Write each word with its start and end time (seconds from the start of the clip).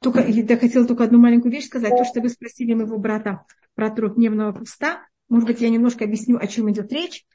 только, 0.00 0.20
я 0.20 0.56
хотела 0.56 0.86
только 0.86 1.04
одну 1.04 1.18
маленькую 1.18 1.52
вещь 1.52 1.66
сказать. 1.66 1.90
То, 1.90 2.04
что 2.04 2.20
вы 2.20 2.28
спросили 2.28 2.74
моего 2.74 2.98
брата 2.98 3.44
про 3.74 3.90
трехдневного 3.90 4.52
поста, 4.52 5.06
может 5.28 5.46
быть, 5.48 5.60
я 5.60 5.68
немножко 5.68 6.04
объясню, 6.04 6.38
о 6.38 6.46
чем 6.46 6.70
идет 6.70 6.92
речь. 6.92 7.26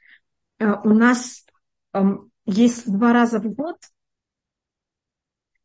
Э, 0.58 0.74
у 0.84 0.90
нас 0.90 1.44
эм, 1.92 2.30
есть 2.46 2.90
два 2.90 3.12
раза 3.12 3.38
в 3.38 3.52
год 3.52 3.76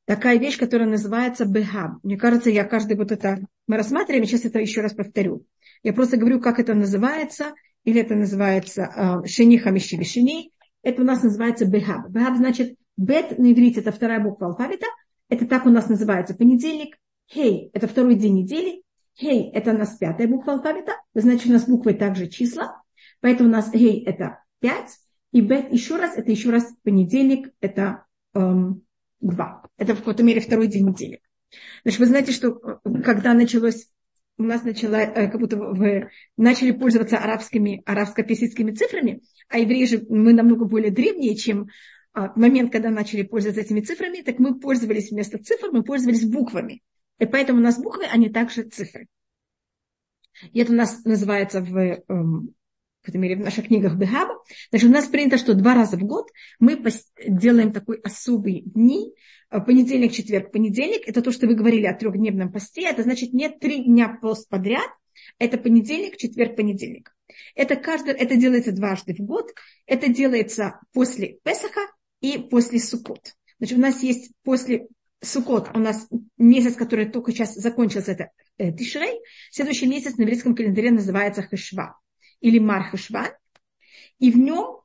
такая 0.06 0.38
вещь, 0.38 0.58
которая 0.58 0.88
называется 0.88 1.46
бехаб. 1.46 2.04
Мне 2.04 2.18
кажется, 2.18 2.50
я 2.50 2.64
каждый 2.66 2.98
вот 2.98 3.12
это 3.12 3.40
мы 3.68 3.78
рассматриваем, 3.78 4.26
сейчас 4.26 4.46
это 4.46 4.60
еще 4.60 4.82
раз 4.82 4.94
повторю. 4.94 5.46
Я 5.84 5.94
просто 5.94 6.18
говорю, 6.18 6.40
как 6.40 6.60
это 6.60 6.74
называется, 6.74 7.54
или 7.84 8.02
это 8.02 8.16
называется 8.16 9.22
э, 9.24 9.28
шени 9.28 9.58
хамиши 9.58 9.96
вишини. 9.96 10.52
Это 10.82 11.02
у 11.02 11.06
нас 11.06 11.24
называется 11.24 11.66
бехаб. 11.66 12.10
Бехаб 12.10 12.38
значит 12.38 12.76
бет 12.98 13.38
на 13.38 13.52
иврите, 13.52 13.80
это 13.82 13.92
вторая 13.92 14.20
буква 14.20 14.48
алфавита. 14.48 14.88
Это 15.30 15.46
так 15.46 15.66
у 15.66 15.70
нас 15.70 15.88
называется 15.88 16.36
понедельник. 16.36 16.98
Хей, 17.32 17.70
это 17.74 17.88
второй 17.88 18.16
день 18.16 18.36
недели. 18.36 18.84
Хей, 19.16 19.50
это 19.52 19.72
у 19.72 19.78
нас 19.78 19.98
пятая 19.98 20.28
буква 20.28 20.54
алфавита. 20.54 20.94
Значит, 21.14 21.48
у 21.48 21.54
нас 21.54 21.66
буквы 21.66 21.94
также 21.94 22.28
числа. 22.28 22.82
Поэтому 23.22 23.50
у 23.50 23.52
нас 23.52 23.72
хей 23.72 24.04
это 24.04 24.44
пять. 24.60 24.98
И 25.32 25.42
бет 25.42 25.72
еще 25.72 25.98
раз, 25.98 26.18
это 26.18 26.32
еще 26.32 26.50
раз 26.50 26.74
понедельник, 26.84 27.54
это 27.62 28.06
эм, 28.34 28.82
два. 29.22 29.64
Это 29.78 29.94
в 29.94 30.00
какой-то 30.00 30.24
мере 30.24 30.42
второй 30.42 30.68
день 30.68 30.88
недели. 30.88 31.22
Значит, 31.84 32.00
вы 32.00 32.06
знаете, 32.08 32.32
что 32.32 32.80
э, 32.84 33.02
когда 33.04 33.34
началось, 33.34 33.90
у 34.38 34.44
нас 34.44 34.64
начала, 34.64 34.98
э, 34.98 35.30
как 35.30 35.40
будто 35.40 35.58
вы 35.58 36.10
начали 36.36 36.72
пользоваться 36.72 37.18
арабскими, 37.18 37.84
арабско-персидскими 37.86 38.74
цифрами, 38.74 39.22
а 39.50 39.60
евреи 39.60 39.86
же, 39.86 40.06
мы 40.10 40.34
намного 40.34 40.66
более 40.66 40.92
древние, 40.92 41.36
чем 41.36 41.68
а, 42.14 42.32
момент, 42.36 42.72
когда 42.72 42.90
начали 42.90 43.24
пользоваться 43.24 43.62
этими 43.62 43.82
цифрами, 43.82 44.22
так 44.22 44.40
мы 44.40 44.60
пользовались 44.60 45.12
вместо 45.12 45.38
цифр, 45.38 45.70
мы 45.72 45.84
пользовались 45.84 46.26
буквами. 46.26 46.82
И 47.20 47.26
поэтому 47.26 47.60
у 47.60 47.64
нас 47.64 47.78
буквы, 47.78 48.06
они 48.06 48.30
также 48.30 48.64
цифры. 48.64 49.08
И 50.52 50.60
это 50.60 50.72
у 50.72 50.76
нас 50.76 51.04
называется 51.04 51.62
в, 51.62 51.76
эм, 51.76 52.56
в, 53.04 53.16
мере, 53.16 53.36
в 53.36 53.40
наших 53.40 53.68
книгах 53.68 53.96
Бехаба. 53.96 54.42
Значит, 54.70 54.90
у 54.90 54.94
нас 54.94 55.06
принято, 55.08 55.38
что 55.38 55.54
два 55.54 55.76
раза 55.76 55.98
в 55.98 56.04
год 56.04 56.30
мы 56.60 56.82
делаем 57.28 57.72
такой 57.74 58.00
особый 58.00 58.62
дни, 58.62 59.14
э, 59.52 59.60
понедельник, 59.60 60.14
четверг, 60.14 60.52
понедельник. 60.52 61.08
Это 61.08 61.22
то, 61.22 61.32
что 61.32 61.46
вы 61.46 61.56
говорили 61.56 61.86
о 61.86 61.94
трехдневном 61.94 62.52
посте. 62.52 62.84
Это 62.84 63.04
значит 63.04 63.34
нет 63.34 63.60
три 63.60 63.84
дня 63.84 64.18
пост 64.22 64.48
подряд. 64.50 64.90
Это 65.38 65.58
понедельник, 65.58 66.18
четверг, 66.18 66.56
понедельник. 66.56 67.14
Это, 67.54 67.76
каждый, 67.76 68.14
это 68.14 68.36
делается 68.36 68.72
дважды 68.72 69.14
в 69.14 69.20
год. 69.20 69.54
Это 69.86 70.12
делается 70.12 70.80
после 70.94 71.40
Песаха 71.44 71.82
и 72.22 72.38
после 72.38 72.80
Суккот. 72.80 73.36
Значит, 73.60 73.78
у 73.78 73.82
нас 73.82 74.04
есть 74.04 74.32
после 74.44 74.88
Суккот, 75.22 75.72
у 75.74 75.80
нас 75.80 76.08
месяц, 76.38 76.76
который 76.76 77.10
только 77.10 77.32
сейчас 77.32 77.56
закончился, 77.56 78.14
это 78.14 78.32
э, 78.58 78.72
Тишрей. 78.72 79.20
Следующий 79.52 79.88
месяц 79.88 80.18
на 80.18 80.24
еврейском 80.24 80.56
календаре 80.56 80.92
называется 80.92 81.44
Хешва 81.44 82.00
или 82.40 82.60
Мар 82.60 82.90
Хешван. 82.90 83.32
И 84.20 84.32
в 84.32 84.38
нем 84.38 84.82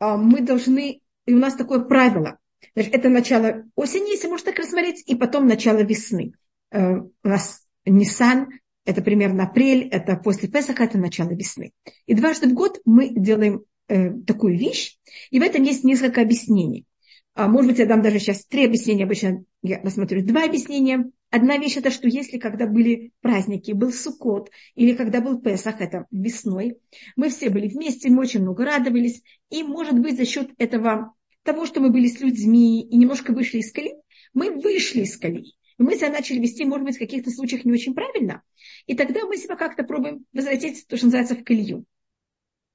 э, 0.00 0.16
мы 0.16 0.40
должны, 0.40 1.00
и 1.26 1.34
у 1.34 1.38
нас 1.38 1.54
такое 1.54 1.80
правило, 1.80 2.38
Значит, 2.74 2.94
это 2.94 3.08
начало 3.08 3.64
осени, 3.74 4.12
если 4.12 4.28
можно 4.28 4.46
так 4.46 4.58
рассмотреть, 4.58 5.02
и 5.06 5.14
потом 5.14 5.46
начало 5.46 5.78
весны. 5.78 6.32
Э, 6.70 6.98
у 6.98 7.28
нас 7.28 7.66
Нисан, 7.84 8.48
это 8.84 9.02
примерно 9.02 9.44
апрель, 9.44 9.88
это 9.88 10.16
после 10.16 10.48
Песаха, 10.48 10.84
это 10.84 10.98
начало 10.98 11.30
весны. 11.30 11.72
И 12.06 12.14
дважды 12.14 12.48
в 12.48 12.54
год 12.54 12.80
мы 12.84 13.10
делаем 13.10 13.64
э, 13.92 14.12
такую 14.26 14.58
вещь, 14.58 14.96
и 15.30 15.38
в 15.38 15.42
этом 15.42 15.62
есть 15.62 15.84
несколько 15.84 16.22
объяснений. 16.22 16.86
А, 17.34 17.48
может 17.48 17.70
быть, 17.70 17.78
я 17.78 17.86
дам 17.86 18.02
даже 18.02 18.18
сейчас 18.18 18.44
три 18.44 18.64
объяснения, 18.64 19.04
обычно 19.04 19.44
я 19.62 19.80
рассмотрю 19.80 20.24
два 20.24 20.44
объяснения. 20.44 21.10
Одна 21.30 21.56
вещь 21.56 21.78
это, 21.78 21.90
что 21.90 22.06
если 22.06 22.38
когда 22.38 22.66
были 22.66 23.12
праздники, 23.22 23.72
был 23.72 23.90
Суккот, 23.90 24.50
или 24.74 24.94
когда 24.94 25.22
был 25.22 25.40
Песах, 25.40 25.80
это 25.80 26.06
весной, 26.10 26.76
мы 27.16 27.30
все 27.30 27.48
были 27.48 27.68
вместе, 27.68 28.10
мы 28.10 28.20
очень 28.20 28.42
много 28.42 28.66
радовались, 28.66 29.22
и, 29.50 29.62
может 29.62 29.98
быть, 29.98 30.18
за 30.18 30.26
счет 30.26 30.50
этого, 30.58 31.14
того, 31.42 31.64
что 31.64 31.80
мы 31.80 31.88
были 31.90 32.06
с 32.06 32.20
людьми 32.20 32.82
и 32.82 32.96
немножко 32.98 33.32
вышли 33.32 33.58
из 33.58 33.72
колеи, 33.72 33.94
мы 34.34 34.50
вышли 34.50 35.00
из 35.00 35.16
колеи. 35.16 35.54
И 35.78 35.82
мы 35.82 35.96
себя 35.96 36.10
начали 36.10 36.38
вести, 36.38 36.66
может 36.66 36.84
быть, 36.84 36.96
в 36.96 36.98
каких-то 36.98 37.30
случаях 37.30 37.64
не 37.64 37.72
очень 37.72 37.94
правильно. 37.94 38.42
И 38.86 38.94
тогда 38.94 39.24
мы 39.24 39.38
себя 39.38 39.56
как-то 39.56 39.84
пробуем 39.84 40.26
возвратить, 40.34 40.86
то, 40.86 40.98
что 40.98 41.06
называется, 41.06 41.34
в 41.34 41.44
колею. 41.44 41.86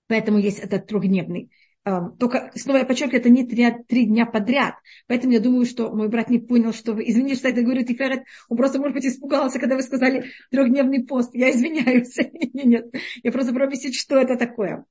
Поэтому 0.07 0.37
есть 0.37 0.59
этот 0.59 0.87
трехдневный. 0.87 1.49
А, 1.83 2.09
только, 2.09 2.51
снова 2.55 2.79
я 2.79 2.85
подчеркиваю, 2.85 3.21
это 3.21 3.29
не 3.29 3.45
три, 3.45 3.65
три 3.87 4.05
дня 4.05 4.25
подряд. 4.25 4.75
Поэтому 5.07 5.31
я 5.31 5.39
думаю, 5.39 5.65
что 5.65 5.89
мой 5.93 6.09
брат 6.09 6.29
не 6.29 6.37
понял, 6.37 6.73
что 6.73 6.93
вы... 6.93 7.09
Извините, 7.09 7.35
что 7.35 7.47
я 7.47 7.53
это 7.53 7.63
говорю, 7.63 7.85
Тиферет. 7.85 8.23
Он 8.49 8.57
просто, 8.57 8.79
может 8.79 8.93
быть, 8.93 9.05
испугался, 9.05 9.57
когда 9.57 9.75
вы 9.75 9.83
сказали 9.83 10.25
трехдневный 10.51 11.05
пост. 11.05 11.33
Я 11.33 11.49
извиняюсь. 11.49 12.13
Нет, 12.53 12.93
я 13.23 13.31
просто 13.31 13.53
про 13.53 13.65
объяснить, 13.65 13.95
что 13.95 14.17
это 14.17 14.35
такое. 14.35 14.85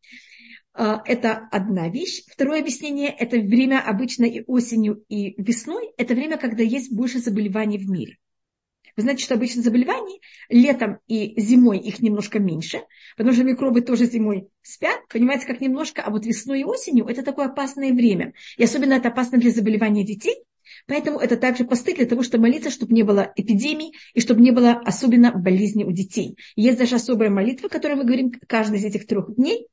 А, 0.72 1.02
это 1.04 1.48
одна 1.50 1.90
вещь. 1.90 2.22
Второе 2.28 2.60
объяснение– 2.60 3.10
это 3.18 3.38
время 3.38 3.82
обычно 3.86 4.24
и 4.24 4.42
осенью, 4.46 5.04
и 5.08 5.34
весной. 5.40 5.92
Это 5.98 6.14
время, 6.14 6.38
когда 6.38 6.62
есть 6.62 6.94
больше 6.94 7.18
заболеваний 7.18 7.76
в 7.76 7.90
мире. 7.90 8.16
Вы 8.96 9.02
знаете, 9.02 9.24
что 9.24 9.34
обычно 9.34 9.62
заболеваний 9.62 10.20
летом 10.48 10.98
и 11.06 11.38
зимой 11.40 11.78
их 11.78 12.00
немножко 12.00 12.38
меньше, 12.38 12.80
потому 13.16 13.34
что 13.34 13.44
микробы 13.44 13.82
тоже 13.82 14.06
зимой 14.06 14.48
спят, 14.62 15.00
понимаете, 15.08 15.46
как 15.46 15.60
немножко, 15.60 16.02
а 16.02 16.10
вот 16.10 16.24
весной 16.24 16.60
и 16.60 16.64
осенью 16.64 17.06
это 17.06 17.22
такое 17.22 17.46
опасное 17.46 17.92
время. 17.92 18.32
И 18.56 18.64
особенно 18.64 18.94
это 18.94 19.08
опасно 19.08 19.38
для 19.38 19.50
заболевания 19.50 20.04
детей, 20.04 20.36
Поэтому 20.88 21.18
это 21.18 21.36
также 21.36 21.64
посты 21.64 21.94
для 21.94 22.06
того, 22.06 22.22
чтобы 22.22 22.42
молиться, 22.42 22.70
чтобы 22.70 22.92
не 22.92 23.02
было 23.02 23.32
эпидемий 23.36 23.94
и 24.14 24.20
чтобы 24.20 24.40
не 24.40 24.50
было 24.50 24.72
особенно 24.72 25.32
болезни 25.32 25.84
у 25.84 25.92
детей. 25.92 26.36
Есть 26.56 26.78
даже 26.78 26.96
особая 26.96 27.30
молитва, 27.30 27.68
которую 27.68 27.98
мы 27.98 28.04
говорим 28.04 28.32
каждый 28.48 28.78
из 28.78 28.84
этих 28.84 29.06
трех 29.06 29.34
дней, 29.34 29.68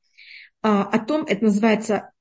а, 0.62 0.84
о 0.84 0.98
том, 0.98 1.24
это 1.24 1.44
называется 1.44 2.12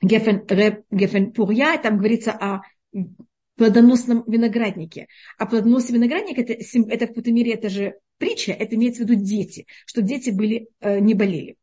Гефен, 0.00 0.46
Гефен 0.90 1.32
Пурья, 1.32 1.76
там 1.78 1.98
говорится 1.98 2.32
о 2.32 2.62
плодоносном 3.56 4.24
винограднике. 4.26 5.08
А 5.38 5.46
плодоносный 5.46 5.96
виноградник, 5.96 6.38
это, 6.38 6.52
это 6.52 7.04
в 7.06 7.08
какой-то 7.08 7.32
мере, 7.32 7.52
это 7.52 7.68
же 7.68 7.94
притча, 8.18 8.52
это 8.52 8.76
имеется 8.76 9.04
в 9.04 9.08
виду 9.08 9.22
дети, 9.22 9.66
что 9.86 10.02
дети 10.02 10.30
были, 10.30 10.68
э, 10.80 11.00
не 11.00 11.14
болели. 11.14 11.56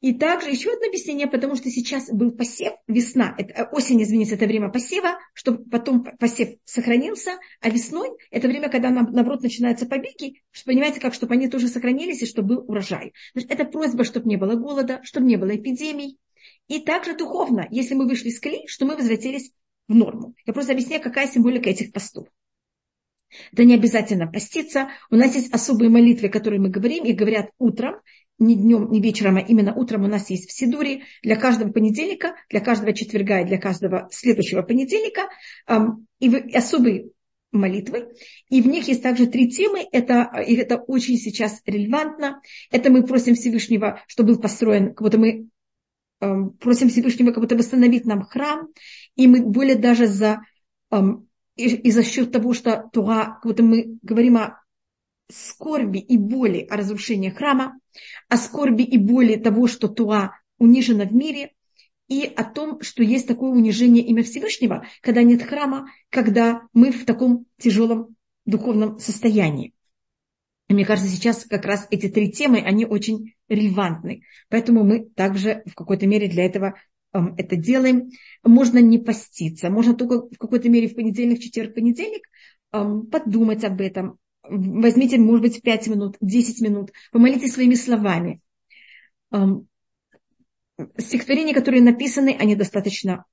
И 0.00 0.14
также 0.14 0.48
еще 0.48 0.72
одно 0.72 0.86
объяснение, 0.86 1.26
потому 1.26 1.56
что 1.56 1.68
сейчас 1.70 2.10
был 2.10 2.32
посев, 2.32 2.72
весна, 2.88 3.34
это, 3.36 3.64
осень, 3.70 4.02
извините, 4.02 4.34
это 4.34 4.46
время 4.46 4.70
посева, 4.70 5.18
чтобы 5.34 5.64
потом 5.68 6.04
посев 6.18 6.56
сохранился, 6.64 7.32
а 7.60 7.68
весной 7.68 8.08
это 8.30 8.48
время, 8.48 8.70
когда 8.70 8.88
наоборот 8.88 9.42
начинаются 9.42 9.84
побеги, 9.84 10.40
что, 10.52 10.64
понимаете, 10.64 11.00
как, 11.00 11.12
чтобы 11.12 11.34
они 11.34 11.48
тоже 11.48 11.68
сохранились 11.68 12.22
и 12.22 12.26
чтобы 12.26 12.56
был 12.56 12.64
урожай. 12.66 13.12
Значит, 13.34 13.50
это 13.50 13.64
просьба, 13.66 14.04
чтобы 14.04 14.26
не 14.26 14.36
было 14.36 14.54
голода, 14.54 15.00
чтобы 15.02 15.26
не 15.26 15.36
было 15.36 15.54
эпидемий. 15.54 16.18
И 16.66 16.80
также 16.80 17.14
духовно, 17.14 17.66
если 17.70 17.94
мы 17.94 18.08
вышли 18.08 18.28
из 18.28 18.40
колеи, 18.40 18.66
что 18.68 18.86
мы 18.86 18.96
возвратились 18.96 19.52
в 19.90 19.94
норму. 19.94 20.34
Я 20.46 20.52
просто 20.52 20.72
объясняю, 20.72 21.02
какая 21.02 21.26
символика 21.26 21.68
этих 21.68 21.92
постов. 21.92 22.28
Это 23.52 23.64
не 23.64 23.74
обязательно 23.74 24.26
поститься. 24.26 24.88
У 25.10 25.16
нас 25.16 25.34
есть 25.34 25.52
особые 25.52 25.90
молитвы, 25.90 26.28
которые 26.28 26.60
мы 26.60 26.68
говорим, 26.68 27.04
и 27.04 27.12
говорят 27.12 27.50
утром, 27.58 27.96
не 28.38 28.54
днем, 28.54 28.90
не 28.90 29.00
вечером, 29.00 29.36
а 29.36 29.40
именно 29.40 29.74
утром 29.74 30.04
у 30.04 30.06
нас 30.06 30.30
есть 30.30 30.48
в 30.48 30.52
Сидуре 30.52 31.02
для 31.22 31.36
каждого 31.36 31.72
понедельника, 31.72 32.36
для 32.48 32.60
каждого 32.60 32.92
четверга 32.92 33.40
и 33.40 33.44
для 33.44 33.58
каждого 33.58 34.08
следующего 34.12 34.62
понедельника. 34.62 35.28
И 36.20 36.28
особые 36.54 37.10
молитвы. 37.52 38.12
И 38.48 38.62
в 38.62 38.68
них 38.68 38.86
есть 38.86 39.02
также 39.02 39.26
три 39.26 39.50
темы. 39.50 39.86
Это, 39.90 40.30
и 40.46 40.54
это 40.54 40.76
очень 40.76 41.16
сейчас 41.16 41.60
релевантно. 41.66 42.40
Это 42.70 42.90
мы 42.90 43.04
просим 43.04 43.34
Всевышнего, 43.34 44.00
чтобы 44.06 44.34
был 44.34 44.40
построен, 44.40 44.94
как 44.94 45.02
будто 45.02 45.18
мы 45.18 45.48
просим 46.20 46.88
Всевышнего 46.88 47.32
как 47.32 47.42
будто 47.42 47.56
восстановить 47.56 48.04
нам 48.04 48.22
храм, 48.22 48.68
и 49.16 49.26
мы 49.26 49.40
более 49.40 49.76
даже 49.76 50.06
за, 50.06 50.40
эм, 50.90 51.28
и 51.56 51.90
за 51.90 52.02
счет 52.02 52.32
того, 52.32 52.54
что 52.54 52.88
Тура, 52.92 53.38
как 53.42 53.44
будто 53.44 53.62
мы 53.62 53.98
говорим 54.02 54.36
о 54.36 54.60
скорби 55.28 55.98
и 55.98 56.16
боли 56.16 56.66
о 56.70 56.76
разрушении 56.76 57.30
храма, 57.30 57.78
о 58.28 58.36
скорби 58.36 58.82
и 58.82 58.98
боли 58.98 59.36
того, 59.36 59.66
что 59.66 59.88
Туа 59.88 60.36
унижена 60.58 61.04
в 61.04 61.14
мире, 61.14 61.52
и 62.08 62.24
о 62.24 62.42
том, 62.42 62.82
что 62.82 63.04
есть 63.04 63.28
такое 63.28 63.50
унижение 63.50 64.04
имя 64.04 64.24
Всевышнего, 64.24 64.84
когда 65.00 65.22
нет 65.22 65.42
храма, 65.42 65.86
когда 66.10 66.62
мы 66.72 66.90
в 66.90 67.04
таком 67.04 67.46
тяжелом 67.56 68.16
духовном 68.44 68.98
состоянии. 68.98 69.72
И 70.70 70.72
мне 70.72 70.86
кажется, 70.86 71.10
сейчас 71.10 71.46
как 71.46 71.64
раз 71.64 71.88
эти 71.90 72.08
три 72.08 72.30
темы, 72.30 72.60
они 72.60 72.86
очень 72.86 73.34
релевантны. 73.48 74.22
Поэтому 74.48 74.84
мы 74.84 75.04
также 75.04 75.64
в 75.66 75.74
какой-то 75.74 76.06
мере 76.06 76.28
для 76.28 76.44
этого 76.44 76.76
эм, 77.12 77.34
это 77.36 77.56
делаем. 77.56 78.10
Можно 78.44 78.78
не 78.78 78.98
поститься, 78.98 79.68
можно 79.68 79.94
только 79.94 80.28
в 80.28 80.38
какой-то 80.38 80.68
мере 80.68 80.86
в 80.86 80.94
понедельник, 80.94 81.40
четверг, 81.40 81.74
понедельник 81.74 82.22
эм, 82.72 83.06
подумать 83.06 83.64
об 83.64 83.80
этом. 83.80 84.18
Возьмите, 84.44 85.18
может 85.18 85.42
быть, 85.42 85.60
5 85.60 85.88
минут, 85.88 86.16
10 86.20 86.60
минут, 86.60 86.92
помолитесь 87.10 87.54
своими 87.54 87.74
словами. 87.74 88.40
Эм, 89.32 89.66
стихотворения, 90.98 91.52
которые 91.52 91.82
написаны, 91.82 92.36
они 92.38 92.54
достаточно 92.54 93.24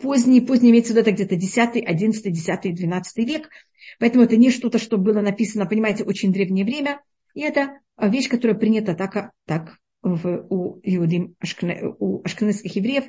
поздний, 0.00 0.40
поздний 0.40 0.70
имеется 0.70 0.92
в 0.92 0.96
виду 0.96 1.10
где-то 1.10 1.36
10, 1.36 1.76
11, 1.76 2.32
10, 2.32 2.74
12 2.74 3.28
век. 3.28 3.48
Поэтому 3.98 4.24
это 4.24 4.36
не 4.36 4.50
что-то, 4.50 4.78
что 4.78 4.98
было 4.98 5.20
написано, 5.20 5.66
понимаете, 5.66 6.04
очень 6.04 6.32
древнее 6.32 6.64
время. 6.64 7.00
И 7.34 7.40
это 7.40 7.80
вещь, 8.00 8.28
которая 8.28 8.56
принята 8.56 8.94
так, 8.94 9.30
так 9.46 9.76
в, 10.02 10.46
у, 10.50 10.80
иудим, 10.82 11.36
у 11.98 12.22
ашкенадских 12.22 12.76
евреев. 12.76 13.04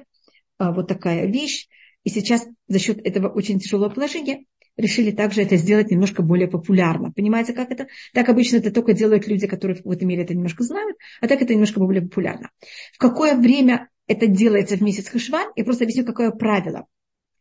А, 0.58 0.74
вот 0.74 0.88
такая 0.88 1.26
вещь. 1.26 1.68
И 2.04 2.10
сейчас 2.10 2.48
за 2.68 2.80
счет 2.80 3.06
этого 3.06 3.28
очень 3.28 3.60
тяжелого 3.60 3.90
положения 3.90 4.46
решили 4.78 5.12
также 5.12 5.42
это 5.42 5.58
сделать 5.58 5.92
немножко 5.92 6.22
более 6.22 6.48
популярно. 6.48 7.12
Понимаете, 7.12 7.54
как 7.54 7.72
это? 7.72 7.88
Так 8.14 8.30
обычно 8.30 8.58
это 8.58 8.72
только 8.72 8.94
делают 8.94 9.28
люди, 9.28 9.48
которые 9.48 9.82
в 9.84 9.92
этом 9.92 10.08
мире 10.08 10.24
это 10.24 10.34
немножко 10.34 10.64
знают, 10.64 10.98
а 11.20 11.28
так 11.28 11.42
это 11.42 11.54
немножко 11.54 11.80
более 11.80 12.04
популярно. 12.04 12.52
В 12.94 12.98
какое 12.98 13.36
время 13.36 13.90
это 14.08 14.28
делается 14.28 14.78
в 14.78 14.82
месяц 14.82 15.08
Хашван? 15.10 15.52
Я 15.56 15.64
просто 15.64 15.84
объясню, 15.84 16.06
какое 16.06 16.32
правило. 16.32 16.88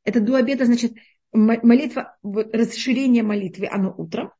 Это 0.04 0.20
до 0.20 0.36
обеда, 0.36 0.66
значит, 0.66 0.94
молитва, 1.32 2.16
расширение 2.22 3.22
молитвы, 3.22 3.68
оно 3.70 3.94
утром. 3.96 4.32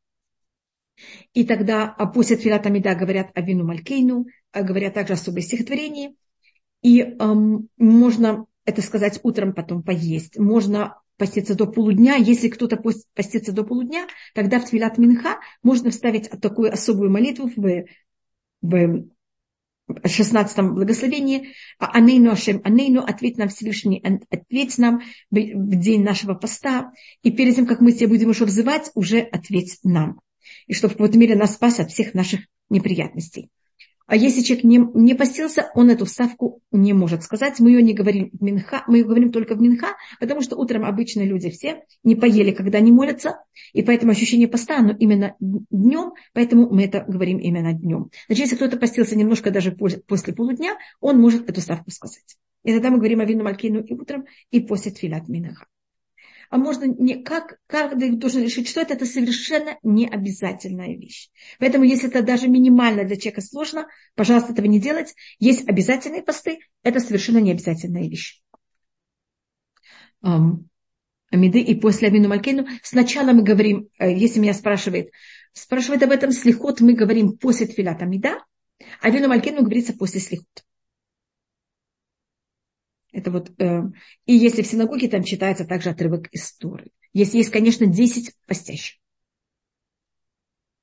И 1.34 1.44
тогда 1.44 1.84
а 1.84 2.06
после 2.06 2.36
Тфилата 2.36 2.70
Мида 2.70 2.94
говорят 2.94 3.30
о 3.34 3.42
вину 3.42 3.64
Малькейну, 3.64 4.26
а 4.52 4.62
говорят 4.62 4.94
также 4.94 5.14
особое 5.14 5.42
стихотворение. 5.42 6.14
И 6.82 7.00
эм, 7.00 7.68
можно 7.76 8.46
это 8.64 8.82
сказать 8.82 9.20
утром, 9.22 9.52
потом 9.52 9.82
поесть. 9.82 10.38
Можно 10.38 11.00
поститься 11.18 11.54
до 11.54 11.66
полудня. 11.66 12.16
Если 12.16 12.48
кто-то 12.48 12.76
постится 13.14 13.52
до 13.52 13.64
полудня, 13.64 14.06
тогда 14.34 14.58
в 14.58 14.68
Твилат 14.68 14.98
Минха 14.98 15.38
можно 15.62 15.90
вставить 15.90 16.30
такую 16.40 16.72
особую 16.72 17.10
молитву 17.10 17.50
в, 17.54 17.84
в 18.62 19.04
16 20.04 20.58
благословении. 20.72 21.54
Анейну 21.78 22.32
Ашем, 22.32 22.60
Анейну, 22.64 23.02
ответь 23.02 23.38
нам 23.38 23.48
Всевышний, 23.48 24.02
ответь 24.30 24.78
нам 24.78 25.02
в 25.30 25.76
день 25.76 26.02
нашего 26.02 26.34
поста. 26.34 26.92
И 27.22 27.30
перед 27.30 27.54
тем, 27.54 27.66
как 27.66 27.80
мы 27.80 27.92
тебя 27.92 28.08
будем 28.08 28.30
уже 28.30 28.44
взывать, 28.44 28.90
уже 28.94 29.20
ответь 29.20 29.78
нам. 29.84 30.20
И 30.66 30.74
чтобы 30.74 30.94
в 30.94 30.96
какой-то 30.96 31.18
мере 31.18 31.36
нас 31.36 31.54
спас 31.54 31.80
от 31.80 31.90
всех 31.90 32.14
наших 32.14 32.40
неприятностей. 32.68 33.50
А 34.06 34.14
если 34.16 34.42
человек 34.42 34.64
не, 34.64 34.78
не 34.94 35.14
постился, 35.14 35.70
он 35.74 35.90
эту 35.90 36.04
вставку 36.04 36.60
не 36.70 36.92
может 36.92 37.24
сказать. 37.24 37.58
Мы 37.58 37.70
ее 37.70 37.82
не 37.82 37.92
говорим 37.92 38.30
в 38.32 38.42
Минха, 38.42 38.84
мы 38.86 38.98
ее 38.98 39.04
говорим 39.04 39.32
только 39.32 39.54
в 39.54 39.60
Минха, 39.60 39.96
потому 40.20 40.42
что 40.42 40.56
утром 40.56 40.84
обычно 40.84 41.22
люди 41.22 41.50
все 41.50 41.82
не 42.04 42.14
поели, 42.14 42.52
когда 42.52 42.78
не 42.80 42.92
молятся, 42.92 43.40
и 43.72 43.82
поэтому 43.82 44.12
ощущение 44.12 44.46
поста, 44.46 44.78
оно 44.78 44.94
именно 44.96 45.34
днем, 45.40 46.12
поэтому 46.32 46.70
мы 46.70 46.84
это 46.84 47.04
говорим 47.06 47.38
именно 47.38 47.72
днем. 47.72 48.10
Значит, 48.28 48.44
если 48.44 48.56
кто-то 48.56 48.76
постился 48.76 49.16
немножко 49.16 49.50
даже 49.50 49.72
после 49.72 50.32
полудня, 50.32 50.74
он 51.00 51.20
может 51.20 51.48
эту 51.48 51.60
вставку 51.60 51.90
сказать. 51.90 52.36
И 52.62 52.72
тогда 52.72 52.90
мы 52.90 52.98
говорим 52.98 53.20
о 53.20 53.24
вину 53.24 53.42
Малькину 53.44 53.80
и 53.80 53.94
утром, 53.94 54.26
и 54.50 54.60
после 54.60 54.92
Твилат 54.92 55.28
Минха 55.28 55.66
а 56.50 56.58
можно 56.58 56.84
не, 56.84 57.22
как 57.22 57.58
каждый 57.66 58.10
должен 58.10 58.42
решить, 58.42 58.68
что 58.68 58.80
это, 58.80 58.94
это 58.94 59.06
совершенно 59.06 59.78
не 59.82 60.08
обязательная 60.08 60.96
вещь. 60.96 61.30
Поэтому, 61.58 61.84
если 61.84 62.08
это 62.08 62.22
даже 62.22 62.48
минимально 62.48 63.04
для 63.04 63.16
человека 63.16 63.40
сложно, 63.40 63.86
пожалуйста, 64.14 64.52
этого 64.52 64.66
не 64.66 64.80
делать. 64.80 65.14
Есть 65.38 65.68
обязательные 65.68 66.22
посты, 66.22 66.58
это 66.82 67.00
совершенно 67.00 67.38
не 67.38 67.52
обязательная 67.52 68.08
вещь. 68.08 68.40
Амиды 71.30 71.60
и 71.60 71.74
после 71.74 72.08
Амину 72.08 72.28
Малькейну. 72.28 72.66
Сначала 72.82 73.32
мы 73.32 73.42
говорим, 73.42 73.88
э, 73.98 74.12
если 74.12 74.40
меня 74.40 74.54
спрашивает, 74.54 75.10
спрашивает 75.52 76.02
об 76.02 76.10
этом 76.10 76.30
слихот, 76.32 76.80
мы 76.80 76.94
говорим 76.94 77.36
после 77.36 77.66
Тфилат 77.66 78.02
Амида, 78.02 78.44
а 79.00 79.06
Амину 79.06 79.28
Малькейну 79.28 79.62
говорится 79.62 79.92
после 79.92 80.20
слихот. 80.20 80.64
Это 83.16 83.30
вот, 83.30 83.50
э, 83.58 83.80
и 84.26 84.34
если 84.34 84.60
в 84.60 84.66
синагоге 84.66 85.08
там 85.08 85.24
читается 85.24 85.64
также 85.64 85.88
отрывок 85.88 86.28
истории. 86.32 86.92
Если 87.14 87.38
есть, 87.38 87.48
конечно, 87.48 87.86
10 87.86 88.34
постящих. 88.44 88.98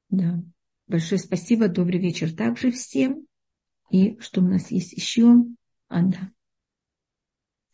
Да. 0.10 0.42
Большое 0.88 1.20
спасибо. 1.20 1.68
Добрый 1.68 2.00
вечер 2.00 2.34
также 2.34 2.72
всем. 2.72 3.28
И 3.92 4.18
что 4.20 4.42
у 4.42 4.46
нас 4.46 4.72
есть 4.72 4.94
еще? 4.94 5.46
А, 5.90 6.02
да. 6.02 6.32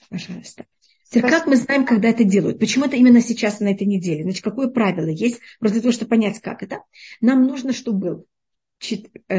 Пожалуйста. 0.10 0.66
Теперь, 1.06 1.32
как 1.32 1.48
мы 1.48 1.56
знаем, 1.56 1.86
когда 1.86 2.10
это 2.10 2.26
делают? 2.26 2.60
Почему 2.60 2.84
это 2.84 2.98
именно 2.98 3.22
сейчас, 3.22 3.62
на 3.62 3.70
этой 3.72 3.88
неделе? 3.88 4.24
Значит, 4.24 4.44
какое 4.44 4.68
правило 4.68 5.08
есть? 5.08 5.40
Просто 5.60 5.76
для 5.76 5.84
того, 5.84 5.94
чтобы 5.94 6.10
понять, 6.10 6.42
как 6.42 6.64
это. 6.64 6.84
Нам 7.22 7.44
нужно, 7.44 7.72
чтобы 7.72 8.00
был 8.00 8.26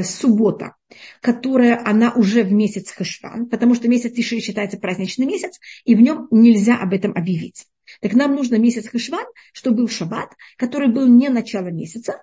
суббота, 0.03 0.77
которая 1.21 1.81
она 1.85 2.13
уже 2.13 2.43
в 2.43 2.53
месяц 2.53 2.91
Хашван, 2.91 3.47
потому 3.49 3.75
что 3.75 3.89
месяц 3.89 4.13
Тиши 4.13 4.41
считается 4.41 4.79
праздничный 4.79 5.27
месяц, 5.27 5.59
и 5.85 5.95
в 5.95 6.01
нем 6.01 6.29
нельзя 6.31 6.77
об 6.77 6.93
этом 6.93 7.13
объявить. 7.13 7.67
Так 8.01 8.15
нам 8.15 8.35
нужно 8.35 8.57
месяц 8.57 8.89
Хашван, 8.89 9.25
чтобы 9.53 9.79
был 9.79 9.89
шаббат, 9.89 10.31
который 10.57 10.93
был 10.93 11.09
не 11.09 11.29
начало 11.29 11.69
месяца, 11.69 12.23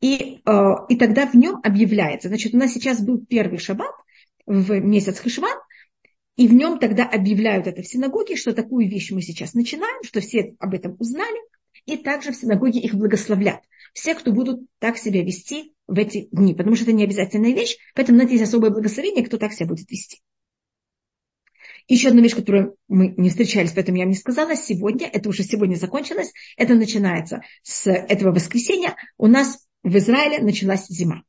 и, 0.00 0.40
э, 0.44 0.62
и 0.88 0.96
тогда 0.96 1.26
в 1.26 1.34
нем 1.34 1.60
объявляется. 1.62 2.28
Значит, 2.28 2.54
у 2.54 2.58
нас 2.58 2.72
сейчас 2.72 3.02
был 3.02 3.24
первый 3.24 3.58
шаббат 3.58 3.94
в 4.46 4.78
месяц 4.80 5.18
Хашван, 5.18 5.58
и 6.36 6.48
в 6.48 6.54
нем 6.54 6.78
тогда 6.78 7.04
объявляют 7.04 7.66
это 7.66 7.82
в 7.82 7.86
синагоге, 7.86 8.36
что 8.36 8.52
такую 8.52 8.88
вещь 8.88 9.10
мы 9.10 9.20
сейчас 9.20 9.54
начинаем, 9.54 10.02
что 10.04 10.20
все 10.20 10.54
об 10.58 10.74
этом 10.74 10.96
узнали, 10.98 11.38
и 11.84 11.96
также 11.96 12.32
в 12.32 12.36
синагоге 12.36 12.80
их 12.80 12.94
благословлят. 12.94 13.60
Все, 13.92 14.14
кто 14.14 14.32
будут 14.32 14.60
так 14.78 14.98
себя 14.98 15.22
вести 15.22 15.74
в 15.86 15.98
эти 15.98 16.28
дни, 16.32 16.54
потому 16.54 16.76
что 16.76 16.84
это 16.84 16.92
не 16.92 17.04
обязательная 17.04 17.52
вещь, 17.52 17.76
поэтому 17.94 18.18
на 18.18 18.22
есть 18.22 18.42
особое 18.42 18.70
благословение, 18.70 19.24
кто 19.24 19.38
так 19.38 19.52
себя 19.52 19.66
будет 19.66 19.90
вести. 19.90 20.20
Еще 21.88 22.08
одна 22.08 22.22
вещь, 22.22 22.36
которую 22.36 22.76
мы 22.88 23.14
не 23.16 23.30
встречались, 23.30 23.72
поэтому 23.72 23.98
я 23.98 24.04
вам 24.04 24.10
не 24.10 24.16
сказала, 24.16 24.54
сегодня, 24.54 25.08
это 25.08 25.28
уже 25.28 25.42
сегодня 25.42 25.74
закончилось, 25.74 26.32
это 26.56 26.74
начинается 26.74 27.42
с 27.62 27.90
этого 27.90 28.32
воскресенья, 28.32 28.94
у 29.18 29.26
нас 29.26 29.66
в 29.82 29.96
Израиле 29.96 30.38
началась 30.38 30.86
зима. 30.86 31.24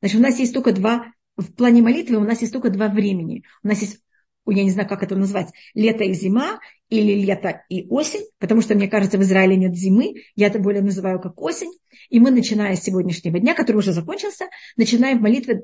Значит, 0.00 0.18
у 0.18 0.22
нас 0.22 0.38
есть 0.40 0.52
только 0.52 0.72
два, 0.72 1.12
в 1.36 1.52
плане 1.52 1.82
молитвы 1.82 2.16
у 2.16 2.24
нас 2.24 2.40
есть 2.40 2.52
только 2.52 2.70
два 2.70 2.88
времени. 2.88 3.44
У 3.62 3.68
нас 3.68 3.80
есть 3.80 4.00
я 4.46 4.64
не 4.64 4.70
знаю, 4.70 4.88
как 4.88 5.02
это 5.02 5.16
назвать, 5.16 5.48
лето 5.74 6.04
и 6.04 6.12
зима, 6.12 6.58
или 6.88 7.24
лето 7.24 7.62
и 7.68 7.86
осень, 7.88 8.26
потому 8.38 8.60
что, 8.60 8.74
мне 8.74 8.88
кажется, 8.88 9.18
в 9.18 9.22
Израиле 9.22 9.56
нет 9.56 9.74
зимы, 9.74 10.14
я 10.34 10.48
это 10.48 10.58
более 10.58 10.82
называю 10.82 11.20
как 11.20 11.40
осень. 11.40 11.72
И 12.10 12.20
мы, 12.20 12.30
начиная 12.30 12.76
с 12.76 12.82
сегодняшнего 12.82 13.38
дня, 13.38 13.54
который 13.54 13.76
уже 13.76 13.92
закончился, 13.92 14.46
начинаем 14.76 15.18
в 15.18 15.22
молитве 15.22 15.62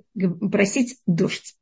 просить 0.50 0.98
дождь. 1.06 1.56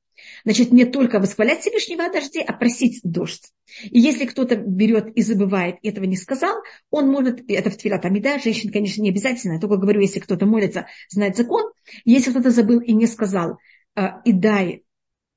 Значит, 0.44 0.72
не 0.72 0.84
только 0.84 1.18
восхвалять 1.18 1.60
Всевышнего 1.60 2.04
о 2.04 2.12
дожде, 2.12 2.40
а 2.40 2.52
просить 2.52 3.00
дождь. 3.02 3.52
И 3.82 3.98
если 3.98 4.26
кто-то 4.26 4.56
берет 4.56 5.08
и 5.16 5.22
забывает, 5.22 5.76
и 5.82 5.88
этого 5.88 6.04
не 6.04 6.16
сказал, 6.16 6.54
он 6.90 7.08
может, 7.08 7.42
это 7.48 7.70
в 7.70 7.76
Твилат 7.76 8.04
Амида, 8.04 8.38
женщин, 8.38 8.70
конечно, 8.70 9.02
не 9.02 9.10
обязательно, 9.10 9.54
я 9.54 9.60
только 9.60 9.76
говорю, 9.76 10.00
если 10.00 10.20
кто-то 10.20 10.46
молится, 10.46 10.86
знает 11.08 11.36
закон. 11.36 11.64
Если 12.04 12.30
кто-то 12.30 12.50
забыл 12.50 12.80
и 12.80 12.92
не 12.92 13.06
сказал, 13.06 13.58
«А, 13.94 14.20
и 14.24 14.32
дай 14.32 14.84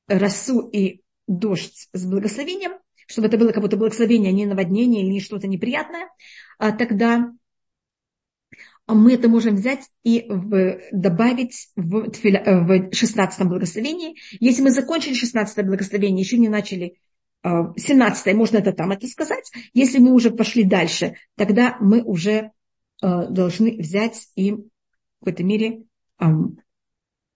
росу 0.07 0.67
и 0.67 1.01
дождь 1.29 1.87
с 1.93 2.05
благословением, 2.05 2.73
чтобы 3.07 3.27
это 3.27 3.37
было 3.37 3.51
как 3.51 3.61
будто 3.61 3.77
благословение, 3.77 4.31
а 4.31 4.33
не 4.33 4.45
наводнение 4.45 5.07
или 5.07 5.19
что-то 5.19 5.47
неприятное, 5.47 6.09
а 6.57 6.71
тогда 6.71 7.31
мы 8.87 9.13
это 9.13 9.29
можем 9.29 9.55
взять 9.55 9.87
и 10.03 10.25
в, 10.27 10.79
добавить 10.91 11.69
в, 11.75 12.09
в 12.09 12.93
16 12.93 13.47
благословении. 13.47 14.17
Если 14.39 14.63
мы 14.63 14.71
закончили 14.71 15.13
16 15.13 15.65
благословение, 15.65 16.23
еще 16.23 16.39
не 16.39 16.49
начали 16.49 16.95
17 17.43 18.27
а, 18.27 18.33
можно 18.35 18.57
это 18.57 18.73
там 18.73 18.91
это 18.91 19.07
сказать. 19.07 19.51
Если 19.73 19.99
мы 19.99 20.11
уже 20.11 20.31
пошли 20.31 20.63
дальше, 20.63 21.15
тогда 21.35 21.77
мы 21.79 22.01
уже 22.01 22.51
а, 23.01 23.27
должны 23.27 23.77
взять 23.77 24.27
и 24.35 24.53
в 24.53 24.63
какой-то 25.19 25.43
мере 25.43 25.83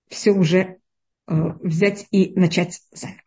все 0.09 0.31
уже 0.31 0.77
взять 1.25 2.05
и 2.11 2.33
начать 2.37 2.81
заново. 2.91 3.22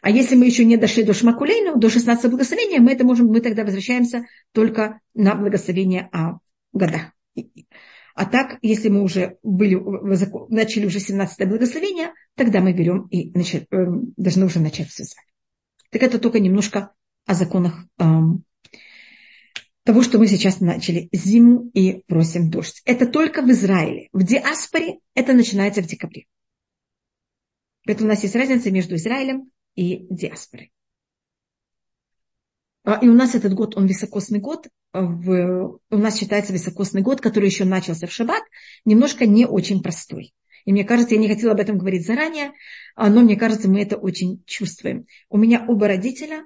А 0.00 0.10
если 0.10 0.34
мы 0.34 0.46
еще 0.46 0.64
не 0.64 0.76
дошли 0.76 1.02
до 1.02 1.12
Шмакулейну, 1.12 1.78
до 1.78 1.90
16 1.90 2.30
благословения, 2.30 2.80
мы 2.80 2.92
это 2.92 3.04
можем, 3.04 3.28
мы 3.28 3.40
тогда 3.40 3.64
возвращаемся 3.64 4.24
только 4.52 5.00
на 5.14 5.34
благословение 5.34 6.08
о 6.12 6.38
годах. 6.72 7.12
А 8.14 8.26
так, 8.26 8.58
если 8.62 8.88
мы 8.88 9.02
уже 9.02 9.38
были, 9.42 9.74
начали 10.48 10.86
уже 10.86 11.00
17 11.00 11.48
благословение, 11.48 12.12
тогда 12.36 12.60
мы 12.60 12.72
берем 12.72 13.06
и 13.08 13.36
начали, 13.36 13.66
э, 13.70 13.86
должны 14.16 14.46
уже 14.46 14.60
начать 14.60 14.88
все 14.88 15.04
Так 15.90 16.02
это 16.02 16.18
только 16.20 16.38
немножко 16.38 16.92
о 17.26 17.34
законах 17.34 17.84
э, 17.98 18.04
того, 19.82 20.02
что 20.02 20.18
мы 20.18 20.28
сейчас 20.28 20.60
начали 20.60 21.08
зиму 21.12 21.70
и 21.74 22.04
просим 22.06 22.50
дождь. 22.50 22.82
Это 22.84 23.06
только 23.06 23.42
в 23.42 23.50
Израиле. 23.50 24.08
В 24.12 24.22
диаспоре 24.22 25.00
это 25.14 25.32
начинается 25.32 25.82
в 25.82 25.86
декабре. 25.86 26.26
Поэтому 27.84 28.08
у 28.08 28.12
нас 28.12 28.22
есть 28.22 28.36
разница 28.36 28.70
между 28.70 28.94
Израилем 28.94 29.50
и 29.74 30.06
диаспоры. 30.10 30.70
А, 32.84 32.98
и 33.02 33.08
у 33.08 33.14
нас 33.14 33.34
этот 33.34 33.54
год, 33.54 33.76
он 33.76 33.86
високосный 33.86 34.40
год, 34.40 34.68
в, 34.92 35.80
у 35.90 35.96
нас 35.96 36.18
считается 36.18 36.52
високосный 36.52 37.02
год, 37.02 37.20
который 37.20 37.46
еще 37.46 37.64
начался 37.64 38.06
в 38.06 38.12
шаббат, 38.12 38.42
немножко 38.84 39.26
не 39.26 39.46
очень 39.46 39.82
простой. 39.82 40.34
И 40.64 40.72
мне 40.72 40.84
кажется, 40.84 41.14
я 41.14 41.20
не 41.20 41.28
хотела 41.28 41.52
об 41.52 41.60
этом 41.60 41.78
говорить 41.78 42.06
заранее, 42.06 42.52
а, 42.94 43.10
но 43.10 43.22
мне 43.22 43.36
кажется, 43.36 43.68
мы 43.68 43.82
это 43.82 43.96
очень 43.96 44.42
чувствуем. 44.46 45.06
У 45.28 45.38
меня 45.38 45.64
оба 45.66 45.88
родителя 45.88 46.44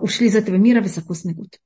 ушли 0.00 0.28
из 0.28 0.34
этого 0.34 0.56
мира 0.56 0.80
в 0.80 0.84
високосный 0.84 1.34
год. 1.34 1.60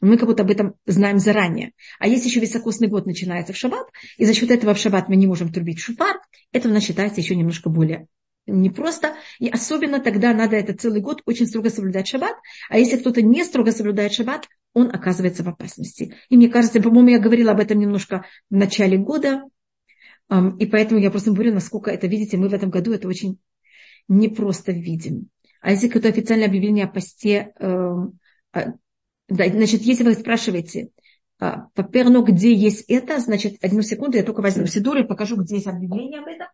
Мы 0.00 0.16
как 0.16 0.28
будто 0.28 0.42
об 0.42 0.50
этом 0.50 0.74
знаем 0.86 1.18
заранее. 1.18 1.72
А 1.98 2.08
если 2.08 2.28
еще 2.28 2.40
високосный 2.40 2.88
год 2.88 3.06
начинается 3.06 3.52
в 3.52 3.56
шаббат, 3.56 3.86
и 4.16 4.24
за 4.24 4.34
счет 4.34 4.50
этого 4.50 4.74
в 4.74 4.78
шаббат 4.78 5.08
мы 5.08 5.16
не 5.16 5.26
можем 5.26 5.52
трубить 5.52 5.78
шуфар, 5.78 6.20
это 6.52 6.68
у 6.68 6.72
нас 6.72 6.82
считается 6.82 7.20
еще 7.20 7.36
немножко 7.36 7.68
более 7.68 8.08
непросто. 8.46 9.14
И 9.38 9.48
особенно 9.48 10.00
тогда 10.00 10.32
надо 10.32 10.56
этот 10.56 10.80
целый 10.80 11.00
год 11.00 11.22
очень 11.26 11.46
строго 11.46 11.70
соблюдать 11.70 12.08
шаббат. 12.08 12.36
А 12.68 12.78
если 12.78 12.96
кто-то 12.96 13.22
не 13.22 13.44
строго 13.44 13.72
соблюдает 13.72 14.12
шаббат, 14.12 14.48
он 14.72 14.88
оказывается 14.92 15.42
в 15.42 15.48
опасности. 15.48 16.14
И 16.28 16.36
мне 16.36 16.48
кажется, 16.48 16.80
по-моему, 16.80 17.08
я 17.08 17.18
говорила 17.18 17.52
об 17.52 17.60
этом 17.60 17.78
немножко 17.78 18.24
в 18.50 18.56
начале 18.56 18.96
года. 18.98 19.44
И 20.58 20.66
поэтому 20.66 21.00
я 21.00 21.10
просто 21.10 21.32
говорю, 21.32 21.52
насколько 21.52 21.90
это, 21.90 22.06
видите, 22.06 22.36
мы 22.36 22.48
в 22.48 22.54
этом 22.54 22.70
году 22.70 22.92
это 22.92 23.08
очень 23.08 23.38
непросто 24.06 24.70
видим. 24.70 25.28
А 25.60 25.72
если 25.72 25.88
какое-то 25.88 26.08
официальное 26.08 26.46
объявление 26.46 26.84
о 26.84 26.88
посте 26.88 27.52
эм, 27.58 28.18
а, 28.52 28.74
значит, 29.28 29.82
если 29.82 30.04
вы 30.04 30.14
спрашиваете, 30.14 30.90
а, 31.38 31.68
по 31.74 31.82
перну, 31.82 32.22
где 32.22 32.52
есть 32.52 32.84
это, 32.88 33.18
значит, 33.18 33.62
одну 33.64 33.82
секунду, 33.82 34.16
я 34.16 34.22
только 34.22 34.40
возьму 34.42 34.66
Сидур 34.66 34.98
и 34.98 35.06
покажу, 35.06 35.36
где 35.36 35.56
есть 35.56 35.66
объявление 35.66 36.20
об 36.20 36.26
этом. 36.26 36.48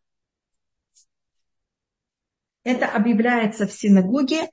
Это 2.67 2.87
объявляется 2.89 3.69
в 3.69 3.73
синагоге 3.73 4.51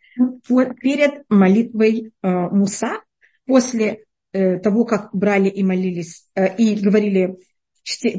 перед 0.48 1.24
молитвой 1.30 2.12
э, 2.22 2.28
Муса, 2.30 3.02
после 3.48 4.04
э, 4.34 4.60
того, 4.60 4.86
как 4.86 5.10
брали 5.14 5.50
и 5.50 5.64
молились, 5.64 6.30
э, 6.36 6.56
и 6.58 6.76
говорили, 6.76 7.40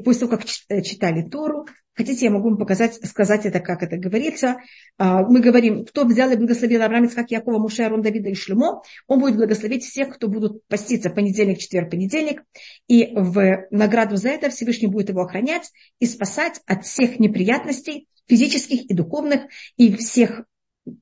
после 0.04 0.26
того, 0.26 0.36
как 0.36 0.44
читали 0.44 1.22
Тору, 1.22 1.66
Хотите, 1.96 2.24
я 2.24 2.32
могу 2.32 2.48
вам 2.48 2.58
показать, 2.58 2.94
сказать 3.06 3.46
это, 3.46 3.60
как 3.60 3.84
это 3.84 3.96
говорится. 3.96 4.56
А, 4.98 5.22
мы 5.22 5.38
говорим, 5.38 5.84
кто 5.84 6.04
взял 6.04 6.28
и 6.28 6.36
благословил 6.36 6.82
Авраама, 6.82 7.08
как 7.08 7.30
Якова, 7.30 7.60
Муше, 7.60 7.84
Арон, 7.84 8.02
Давида 8.02 8.30
и 8.30 8.34
Шлемо, 8.34 8.82
он 9.06 9.20
будет 9.20 9.36
благословить 9.36 9.84
всех, 9.84 10.12
кто 10.12 10.26
будут 10.26 10.66
поститься 10.66 11.08
понедельник, 11.08 11.58
четверг, 11.58 11.90
понедельник. 11.90 12.42
И 12.88 13.12
в 13.14 13.68
награду 13.70 14.16
за 14.16 14.30
это 14.30 14.50
Всевышний 14.50 14.88
будет 14.88 15.10
его 15.10 15.20
охранять 15.20 15.70
и 16.00 16.06
спасать 16.06 16.60
от 16.66 16.84
всех 16.84 17.20
неприятностей, 17.20 18.08
физических 18.26 18.90
и 18.90 18.94
духовных, 18.94 19.42
и 19.76 19.94
всех 19.94 20.44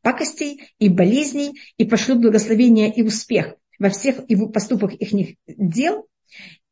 пакостей, 0.00 0.62
и 0.78 0.88
болезней, 0.88 1.60
и 1.76 1.84
пошлют 1.84 2.20
благословение 2.20 2.92
и 2.92 3.02
успех 3.02 3.56
во 3.78 3.90
всех 3.90 4.20
его 4.28 4.48
поступках 4.48 4.94
их 4.94 5.36
дел, 5.46 6.06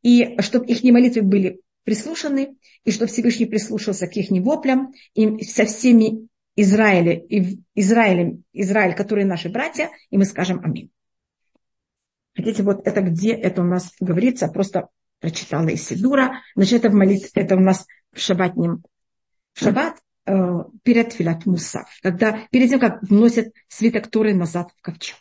и 0.03 0.41
чтобы 0.41 0.67
их 0.67 0.83
молитвы 0.85 1.23
были 1.23 1.61
прислушаны, 1.85 2.57
и 2.85 2.93
что 2.93 3.07
Всевышний 3.07 3.47
прислушался 3.47 4.07
к 4.07 4.17
их 4.17 4.31
воплям, 4.31 4.93
и 5.15 5.43
со 5.43 5.65
всеми 5.65 6.29
Израиля, 6.57 7.19
и 7.19 7.59
Израилем, 7.75 8.45
Израиль, 8.53 8.95
которые 8.95 9.27
наши 9.27 9.49
братья, 9.49 9.91
и 10.11 10.19
мы 10.19 10.25
скажем 10.25 10.61
аминь. 10.63 10.91
Хотите, 12.35 12.63
вот 12.63 12.87
это 12.87 13.01
где 13.01 13.33
это 13.33 13.63
у 13.63 13.65
нас 13.65 13.93
говорится, 13.99 14.47
просто 14.49 14.89
прочитала 15.19 15.69
из 15.69 15.85
Сидура, 15.85 16.43
значит, 16.55 16.85
это 16.85 16.91
в 16.91 16.95
молитве, 16.95 17.29
это 17.35 17.57
у 17.57 17.61
нас 17.61 17.87
в 18.13 18.21
шабатнем, 18.21 18.85
в 19.53 19.61
шаббат 19.61 19.97
перед 20.25 21.13
Филат 21.13 21.47
Мусав, 21.47 21.89
когда, 22.03 22.47
перед 22.51 22.69
тем, 22.69 22.79
как 22.79 23.03
вносят 23.03 23.53
свиток 23.69 24.09
Торы 24.09 24.35
назад 24.35 24.71
в 24.77 24.83
ковчег. 24.83 25.17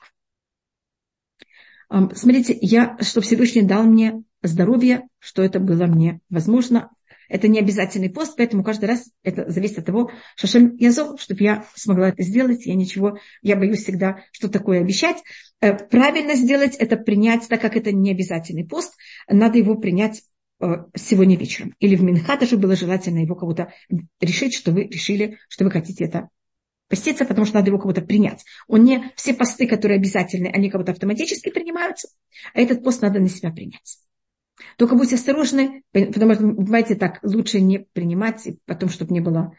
Э, 1.89 2.08
смотрите, 2.13 2.58
я, 2.62 2.98
что 3.01 3.22
Всевышний 3.22 3.63
дал 3.63 3.84
мне 3.84 4.24
здоровье, 4.41 5.08
что 5.20 5.41
это 5.44 5.60
было 5.60 5.86
мне 5.86 6.22
возможно. 6.29 6.91
Это 7.27 7.48
не 7.48 7.60
обязательный 7.60 8.10
пост, 8.10 8.36
поэтому 8.38 8.63
каждый 8.63 8.86
раз 8.86 9.12
это 9.22 9.50
зависит 9.51 9.77
от 9.77 9.86
того, 9.86 10.12
Шашем 10.36 10.75
Язов, 10.77 11.22
чтобы 11.22 11.44
я 11.44 11.63
смогла 11.75 12.10
это 12.10 12.24
сделать. 12.24 12.65
Я 12.65 12.74
ничего, 12.74 13.20
я 13.44 13.56
боюсь 13.56 13.84
всегда, 13.84 14.24
что 14.32 14.50
такое 14.50 14.82
обещать. 14.82 15.18
Э, 15.62 15.74
правильно 15.74 16.36
сделать 16.36 16.75
это 16.75 16.98
принять, 16.98 17.48
так 17.48 17.62
как 17.62 17.75
это 17.75 17.91
не 17.91 18.12
обязательный 18.12 18.65
пост, 18.65 18.96
надо 19.27 19.58
его 19.58 19.75
принять 19.75 20.20
э, 20.20 20.22
сегодня 20.96 21.38
вечером. 21.38 21.75
Или 21.80 21.96
в 21.96 22.04
Минха 22.04 22.38
даже 22.38 22.58
было 22.58 22.75
желательно 22.75 23.20
его 23.20 23.36
кого-то 23.36 23.74
решить, 24.20 24.54
что 24.54 24.72
вы 24.72 24.84
решили, 24.84 25.38
что 25.48 25.63
вы 25.63 25.72
хотите 25.72 26.06
это 26.06 26.30
поститься, 26.89 27.24
потому 27.24 27.46
что 27.46 27.56
надо 27.56 27.70
его 27.70 27.80
кого-то 27.80 28.01
принять. 28.01 28.44
Он 28.68 28.84
не 28.84 29.12
все 29.16 29.34
посты, 29.34 29.68
которые 29.68 29.98
обязательны, 29.98 30.48
они 30.48 30.70
будто 30.70 30.92
автоматически 30.92 31.50
принимаются, 31.50 32.10
а 32.54 32.60
этот 32.60 32.84
пост 32.84 33.01
надо 33.01 33.20
на 33.20 33.30
себя 33.30 33.51
принять. 33.51 34.00
Только 34.78 34.96
будьте 34.96 35.16
осторожны, 35.16 35.84
потому 35.94 36.34
что, 36.34 36.44
понимаете, 36.44 36.96
так 36.96 37.20
лучше 37.24 37.62
не 37.62 37.80
принимать, 37.94 38.48
потом, 38.66 38.89
чтобы 38.89 39.13
не 39.13 39.22
было, 39.22 39.54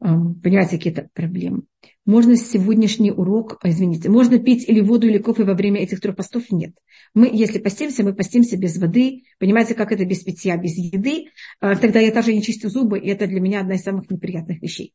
понимаете, 0.00 0.76
какие-то 0.76 1.08
проблемы. 1.12 1.62
Можно 2.06 2.36
сегодняшний 2.36 3.12
урок, 3.12 3.58
а, 3.62 3.68
извините, 3.68 4.08
можно 4.08 4.38
пить 4.38 4.68
или 4.68 4.80
воду, 4.80 5.06
или 5.06 5.18
кофе 5.18 5.44
во 5.44 5.54
время 5.54 5.80
этих 5.80 6.00
трех 6.00 6.16
постов? 6.16 6.50
Нет. 6.50 6.74
Мы, 7.14 7.28
если 7.32 7.58
постимся, 7.58 8.02
мы 8.02 8.14
постимся 8.14 8.56
без 8.56 8.78
воды. 8.78 9.24
Понимаете, 9.38 9.74
как 9.74 9.92
это 9.92 10.04
без 10.04 10.22
питья, 10.22 10.56
без 10.56 10.76
еды? 10.76 11.26
А, 11.60 11.76
тогда 11.76 12.00
я 12.00 12.10
также 12.10 12.32
не 12.32 12.42
чистю 12.42 12.70
зубы, 12.70 12.98
и 12.98 13.08
это 13.08 13.26
для 13.26 13.40
меня 13.40 13.60
одна 13.60 13.74
из 13.74 13.82
самых 13.82 14.10
неприятных 14.10 14.62
вещей. 14.62 14.94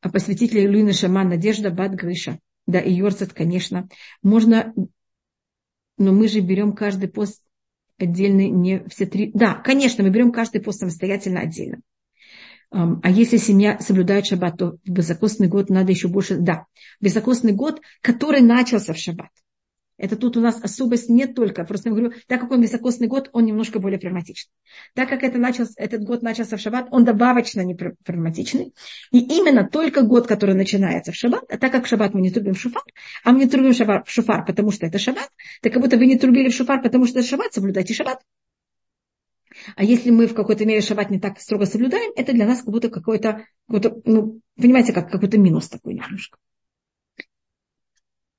А 0.00 0.10
посвятитель 0.10 0.66
Люина 0.66 0.92
Шаман, 0.92 1.28
Надежда, 1.28 1.70
Бат 1.70 1.94
Грыша. 1.94 2.38
Да, 2.66 2.80
и 2.80 2.92
Йорцет, 2.92 3.32
конечно. 3.32 3.88
Можно, 4.22 4.74
но 5.96 6.12
мы 6.12 6.28
же 6.28 6.40
берем 6.40 6.72
каждый 6.72 7.08
пост 7.08 7.42
отдельно 7.98 8.48
не 8.48 8.84
все 8.88 9.06
три. 9.06 9.30
Да, 9.32 9.54
конечно, 9.54 10.02
мы 10.02 10.10
берем 10.10 10.32
каждый 10.32 10.60
пост 10.60 10.80
самостоятельно 10.80 11.40
отдельно. 11.40 11.80
А 12.74 13.08
если 13.08 13.36
семья 13.36 13.78
соблюдает 13.78 14.26
шаббат, 14.26 14.58
то 14.58 14.78
в 14.84 14.94
высокосный 14.96 15.46
год 15.46 15.70
надо 15.70 15.92
еще 15.92 16.08
больше. 16.08 16.36
Да, 16.36 16.66
высокосный 17.00 17.52
год, 17.52 17.80
который 18.00 18.40
начался 18.40 18.92
в 18.92 18.98
шаббат. 18.98 19.28
Это 19.96 20.16
тут 20.16 20.36
у 20.36 20.40
нас 20.40 20.60
особость 20.60 21.08
не 21.08 21.26
только, 21.26 21.62
просто 21.62 21.88
я 21.88 21.94
говорю, 21.94 22.12
так 22.26 22.40
как 22.40 22.50
он 22.50 22.60
високосный 22.60 23.06
год, 23.06 23.30
он 23.32 23.44
немножко 23.44 23.78
более 23.78 24.00
прагматичный. 24.00 24.50
Так 24.92 25.08
как 25.08 25.22
это 25.22 25.38
начался, 25.38 25.72
этот 25.76 26.02
год 26.02 26.22
начался 26.22 26.56
в 26.56 26.60
шаббат, 26.60 26.88
он 26.90 27.04
добавочно 27.04 27.60
не 27.60 27.76
прагматичный. 27.76 28.74
И 29.12 29.20
именно 29.20 29.68
только 29.68 30.02
год, 30.02 30.26
который 30.26 30.56
начинается 30.56 31.12
в 31.12 31.14
шаббат, 31.14 31.44
а 31.48 31.58
так 31.58 31.70
как 31.70 31.84
в 31.84 31.88
шаббат 31.88 32.12
мы 32.12 32.22
не 32.22 32.32
трубим 32.32 32.56
шуфар, 32.56 32.82
а 33.22 33.30
мы 33.30 33.38
не 33.38 33.46
трубим 33.46 33.70
в 33.70 34.10
шуфар, 34.10 34.44
потому 34.44 34.72
что 34.72 34.84
это 34.84 34.98
шаббат, 34.98 35.30
так 35.62 35.72
как 35.72 35.80
будто 35.80 35.96
вы 35.96 36.06
не 36.06 36.18
трубили 36.18 36.48
в 36.48 36.54
шуфар, 36.54 36.82
потому 36.82 37.06
что 37.06 37.20
это 37.20 37.28
шаббат, 37.28 37.54
соблюдайте 37.54 37.94
шаббат. 37.94 38.18
А 39.76 39.84
если 39.84 40.10
мы 40.10 40.26
в 40.26 40.34
какой-то 40.34 40.64
мере 40.64 40.80
шаббат 40.80 41.10
не 41.10 41.20
так 41.20 41.40
строго 41.40 41.66
соблюдаем, 41.66 42.12
это 42.16 42.32
для 42.32 42.46
нас 42.46 42.58
как 42.58 42.70
будто 42.70 42.88
какой-то, 42.88 43.44
какой 43.68 44.02
ну, 44.04 44.40
понимаете, 44.56 44.92
как 44.92 45.10
какой-то 45.10 45.38
минус 45.38 45.68
такой 45.68 45.94
немножко. 45.94 46.38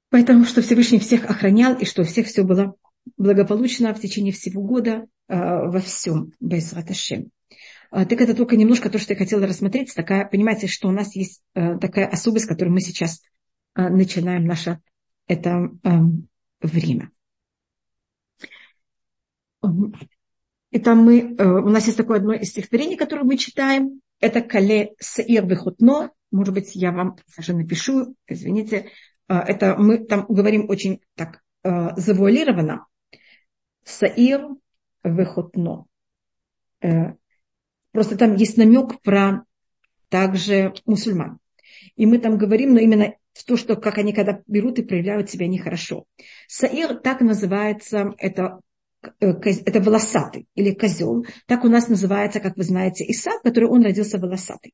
Поэтому, 0.09 0.45
что 0.45 0.61
Всевышний 0.61 0.99
всех 0.99 1.29
охранял, 1.29 1.77
и 1.77 1.85
что 1.85 2.03
у 2.03 2.05
всех 2.05 2.27
все 2.27 2.43
было 2.43 2.75
благополучно 3.17 3.93
в 3.93 3.99
течение 3.99 4.31
всего 4.31 4.61
года 4.61 5.07
э, 5.27 5.35
во 5.35 5.79
всем. 5.79 6.31
Байсрат 6.39 6.89
а, 7.91 8.05
Так 8.05 8.21
это 8.21 8.33
только 8.33 8.55
немножко 8.55 8.89
то, 8.89 8.97
что 8.97 9.13
я 9.13 9.17
хотела 9.17 9.45
рассмотреть. 9.45 9.93
Такая, 9.93 10.25
понимаете, 10.25 10.67
что 10.67 10.87
у 10.87 10.91
нас 10.91 11.15
есть 11.15 11.41
э, 11.53 11.77
такая 11.79 12.07
особость, 12.07 12.45
которую 12.45 12.73
мы 12.73 12.81
сейчас 12.81 13.21
э, 13.75 13.89
начинаем 13.89 14.45
наше 14.45 14.79
это 15.27 15.69
время. 16.61 17.11
Это 20.75 20.93
мы, 20.93 21.35
у 21.39 21.69
нас 21.69 21.85
есть 21.85 21.97
такое 21.97 22.17
одно 22.17 22.33
из 22.33 22.49
стихотворений, 22.49 22.97
которое 22.97 23.23
мы 23.23 23.37
читаем. 23.37 24.01
Это 24.19 24.41
«Кале 24.41 24.93
саир 24.99 25.45
вихутно». 25.45 26.11
Может 26.31 26.53
быть, 26.53 26.75
я 26.75 26.91
вам 26.91 27.15
даже 27.37 27.55
напишу, 27.55 28.15
извините, 28.27 28.91
а, 29.29 29.39
это 29.39 29.77
мы 29.77 30.05
там 30.05 30.25
говорим 30.27 30.69
очень 30.69 30.99
так 31.15 31.41
а, 31.63 31.95
завуалированно. 31.95 32.87
Саир 33.85 34.49
выходно. 35.01 35.85
Э, 36.81 37.13
просто 37.91 38.17
там 38.17 38.35
есть 38.35 38.57
намек 38.57 39.01
про 39.01 39.45
также 40.09 40.73
мусульман. 40.85 41.39
И 41.95 42.05
мы 42.05 42.17
там 42.17 42.37
говорим, 42.37 42.73
но 42.73 42.79
именно 42.79 43.13
то, 43.47 43.55
что 43.55 43.75
как 43.75 43.97
они 43.97 44.11
когда 44.11 44.41
берут 44.47 44.79
и 44.79 44.83
проявляют 44.83 45.29
себя 45.29 45.47
нехорошо. 45.47 46.05
Саир 46.47 46.95
так 46.95 47.21
называется, 47.21 48.13
это, 48.17 48.41
э, 48.43 48.59
это 49.19 49.81
волосатый 49.81 50.47
или 50.55 50.73
козел. 50.73 51.25
Так 51.47 51.63
у 51.63 51.69
нас 51.69 51.87
называется, 51.87 52.39
как 52.39 52.57
вы 52.57 52.63
знаете, 52.63 53.05
Исаак, 53.07 53.41
который 53.43 53.69
он 53.69 53.83
родился 53.83 54.17
волосатый. 54.17 54.73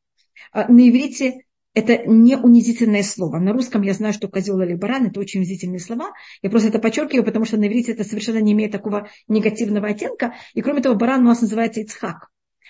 А 0.52 0.72
на 0.72 0.90
иврите 0.90 1.46
это 1.74 2.04
не 2.06 2.36
унизительное 2.36 3.04
слово. 3.04 3.40
На 3.40 3.54
русском 3.54 3.82
я 3.82 3.94
знаю, 3.94 4.14
что 4.14 4.28
козел 4.28 4.60
или 4.62 4.76
баран 4.76 5.08
это 5.08 5.20
очень 5.20 5.40
унизительные 5.40 5.80
слова. 5.80 6.12
Я 6.42 6.50
просто 6.50 6.70
это 6.70 6.80
подчеркиваю, 6.80 7.24
потому 7.24 7.46
что 7.46 7.58
на 7.58 7.68
иврите 7.68 7.94
это 7.94 8.04
совершенно 8.04 8.40
не 8.40 8.52
имеет 8.52 8.72
такого 8.72 9.08
негативного 9.28 9.88
оттенка. 9.88 10.36
И 10.54 10.62
кроме 10.62 10.82
того, 10.82 10.96
баран 10.96 11.22
у 11.22 11.30
нас 11.30 11.42
называется 11.42 11.82
Ицхак. 11.82 12.30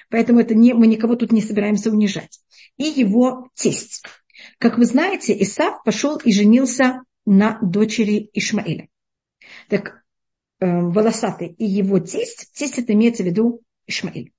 Поэтому 0.10 0.40
это 0.40 0.54
не, 0.54 0.74
мы 0.74 0.88
никого 0.88 1.16
тут 1.16 1.32
не 1.32 1.42
собираемся 1.42 1.90
унижать. 1.90 2.40
И 2.78 2.84
его 2.84 3.50
тесть. 3.56 4.04
Как 4.60 4.78
вы 4.78 4.86
знаете, 4.86 5.36
Исав 5.42 5.84
пошел 5.84 6.18
и 6.18 6.32
женился 6.32 7.02
на 7.26 7.60
дочери 7.62 8.30
Ишмаэля. 8.34 8.88
Так 9.70 9.88
э, 9.90 10.01
волосатый 10.62 11.48
и 11.48 11.66
его 11.66 12.00
тесть, 12.00 12.52
тесть 12.54 12.78
это 12.78 12.94
имеется 12.94 13.24
в 13.24 13.26
виду 13.26 13.62
Ишмаэль. 13.88 14.32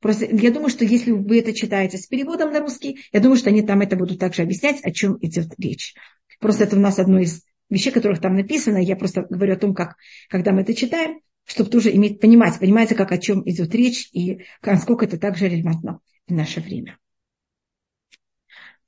Просто 0.00 0.24
я 0.24 0.50
думаю, 0.50 0.70
что 0.70 0.84
если 0.84 1.12
вы 1.12 1.38
это 1.38 1.52
читаете 1.52 1.98
с 1.98 2.06
переводом 2.06 2.50
на 2.52 2.60
русский, 2.60 3.04
я 3.12 3.20
думаю, 3.20 3.36
что 3.36 3.50
они 3.50 3.62
там 3.62 3.82
это 3.82 3.94
будут 3.94 4.18
также 4.18 4.42
объяснять, 4.42 4.82
о 4.82 4.90
чем 4.90 5.16
идет 5.20 5.54
речь. 5.58 5.94
Просто 6.40 6.64
это 6.64 6.76
у 6.76 6.80
нас 6.80 6.98
одно 6.98 7.20
из 7.20 7.44
вещей, 7.70 7.92
которых 7.92 8.20
там 8.20 8.34
написано. 8.34 8.78
Я 8.78 8.96
просто 8.96 9.26
говорю 9.30 9.52
о 9.54 9.58
том, 9.58 9.74
как, 9.74 9.96
когда 10.28 10.50
мы 10.50 10.62
это 10.62 10.74
читаем, 10.74 11.20
чтобы 11.44 11.70
тоже 11.70 11.94
иметь, 11.94 12.20
понимать, 12.20 12.58
понимаете, 12.58 12.94
как 12.94 13.12
о 13.12 13.18
чем 13.18 13.48
идет 13.48 13.74
речь 13.74 14.08
и 14.12 14.44
насколько 14.62 15.04
это 15.04 15.18
также 15.18 15.48
релевантно 15.48 16.00
в 16.26 16.32
наше 16.32 16.60
время. 16.60 16.98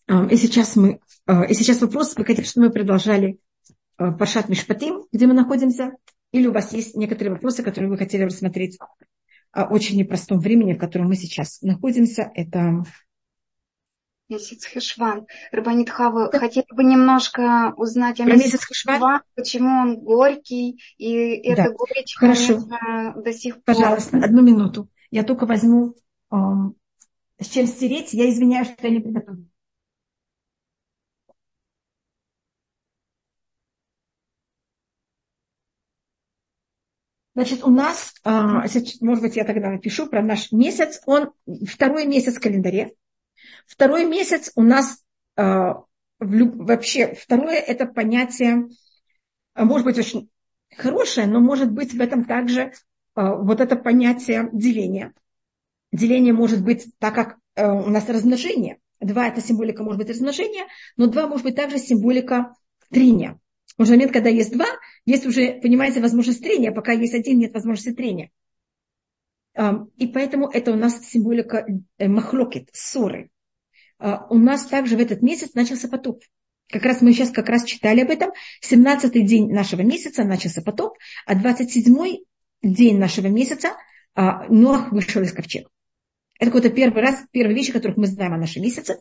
И 0.09 0.37
сейчас 0.37 0.76
мы, 0.76 1.00
и 1.49 1.54
сейчас 1.54 1.80
вопрос, 1.80 2.16
вы 2.16 2.25
хотите, 2.25 2.49
чтобы 2.49 2.66
мы 2.66 2.73
продолжали 2.73 3.38
Пашат 3.97 4.49
Мишпатим, 4.49 5.04
где 5.12 5.26
мы 5.26 5.35
находимся, 5.35 5.92
или 6.35 6.49
у 6.49 6.53
вас 6.53 6.73
есть 6.73 6.97
некоторые 6.97 7.35
вопросы, 7.35 7.62
которые 7.62 7.88
вы 7.88 7.97
хотели 7.97 8.25
рассмотреть 8.25 8.76
о 9.53 9.67
очень 9.67 9.97
непростом 9.97 10.41
времени, 10.41 10.73
в 10.73 10.79
котором 10.79 11.07
мы 11.07 11.14
сейчас 11.14 11.62
находимся. 11.62 12.29
Это 12.35 12.83
Месяц 14.29 14.64
Хешван. 14.64 15.26
Рабанит 15.53 15.91
Хава, 15.91 16.31
да. 16.33 16.38
хотела 16.41 16.64
бы 16.75 16.83
немножко 16.83 17.73
узнать 17.76 18.19
о 18.19 18.25
месяце 18.25 18.45
месяц 18.47 18.64
Хешван, 18.64 19.21
почему 19.37 19.69
он 19.69 20.00
горький, 20.00 20.81
и 20.97 21.55
да. 21.55 21.67
эта 21.67 21.73
горечь, 21.73 22.17
Хорошо. 22.17 22.62
до 23.14 23.33
сих 23.33 23.62
пор... 23.62 23.76
Пожалуйста, 23.76 24.19
одну 24.19 24.43
минуту. 24.43 24.88
Я 25.12 25.23
только 25.23 25.47
возьму, 25.47 25.95
э, 26.33 26.37
с 27.38 27.47
чем 27.47 27.69
стереть. 27.69 28.12
Я 28.12 28.29
извиняюсь, 28.29 28.73
что 28.73 28.88
я 28.88 28.95
не 28.95 29.00
приготовила. 29.00 29.47
Значит, 37.35 37.64
у 37.64 37.71
нас, 37.71 38.14
а, 38.23 38.64
может 39.00 39.23
быть, 39.23 39.37
я 39.37 39.45
тогда 39.45 39.71
напишу 39.71 40.07
про 40.07 40.23
наш 40.23 40.53
месяц. 40.53 41.00
Он 41.05 41.33
второй 41.69 42.07
месяц 42.07 42.37
в 42.37 42.41
календаре. 42.41 42.95
Второй 43.67 44.05
месяц 44.05 44.53
у 44.55 44.62
нас 44.62 45.03
а, 45.37 45.83
вообще, 46.21 47.14
второе 47.14 47.59
это 47.59 47.87
понятие, 47.87 48.69
а, 49.55 49.64
может 49.64 49.85
быть, 49.85 49.99
очень 49.99 50.31
хорошее, 50.76 51.26
но 51.26 51.41
может 51.41 51.73
быть 51.73 51.93
в 51.93 52.00
этом 52.00 52.25
также 52.25 52.73
вот 53.17 53.61
это 53.61 53.76
понятие 53.76 54.49
деления. 54.53 55.12
Деление 55.93 56.33
может 56.33 56.64
быть, 56.64 56.88
так 56.99 57.14
как 57.14 57.37
у 57.57 57.88
нас 57.88 58.09
размножение. 58.09 58.79
Два– 59.00 59.29
это 59.29 59.41
символика, 59.41 59.85
может 59.85 59.99
быть, 59.99 60.11
размножения, 60.11 60.67
но 60.97 61.07
два 61.07 61.29
может 61.29 61.45
быть 61.45 61.55
также 61.55 61.79
символика 61.79 62.57
трения. 62.91 63.38
В 63.76 63.88
момент, 63.88 64.12
когда 64.12 64.31
есть 64.31 64.52
два, 64.52 64.66
есть 65.04 65.26
уже, 65.26 65.59
понимаете, 65.61 66.00
возможность 66.00 66.43
трения, 66.43 66.71
пока 66.71 66.93
есть 66.93 67.14
один, 67.14 67.38
нет 67.38 67.52
возможности 67.52 67.93
трения. 67.93 68.31
И 69.97 70.07
поэтому 70.09 70.49
это 70.49 70.73
у 70.73 70.76
нас 70.76 71.00
символика 71.07 71.64
э, 71.99 72.09
махлокет, 72.09 72.69
ссоры. 72.73 73.31
А, 73.99 74.26
у 74.28 74.37
нас 74.37 74.66
также 74.66 74.97
в 74.97 75.00
этот 75.00 75.23
месяц 75.23 75.54
начался 75.54 75.88
потоп. 75.88 76.23
Как 76.69 76.83
раз 76.83 77.02
мы 77.02 77.12
сейчас 77.12 77.31
как 77.31 77.49
раз 77.49 77.64
читали 77.64 78.00
об 78.00 78.11
этом. 78.11 78.33
17-й 78.69 79.23
день 79.23 79.52
нашего 79.52 79.83
месяца 79.83 80.25
начался 80.25 80.61
потоп, 80.61 80.99
а 81.25 81.35
27-й 81.35 82.25
день 82.62 82.99
нашего 82.99 83.28
месяца 83.28 83.76
а, 84.14 84.47
Ноах 84.49 84.90
вышел 84.90 85.23
из 85.23 85.33
ковчега. 85.33 85.69
Это 86.40 86.47
какой-то 86.47 86.71
первый 86.71 87.02
раз, 87.02 87.23
первые 87.31 87.54
вещи, 87.54 87.73
которых 87.73 87.97
мы 87.97 88.07
знаем 88.07 88.35
о 88.35 88.38
нашем 88.38 88.62
месяце. 88.62 88.99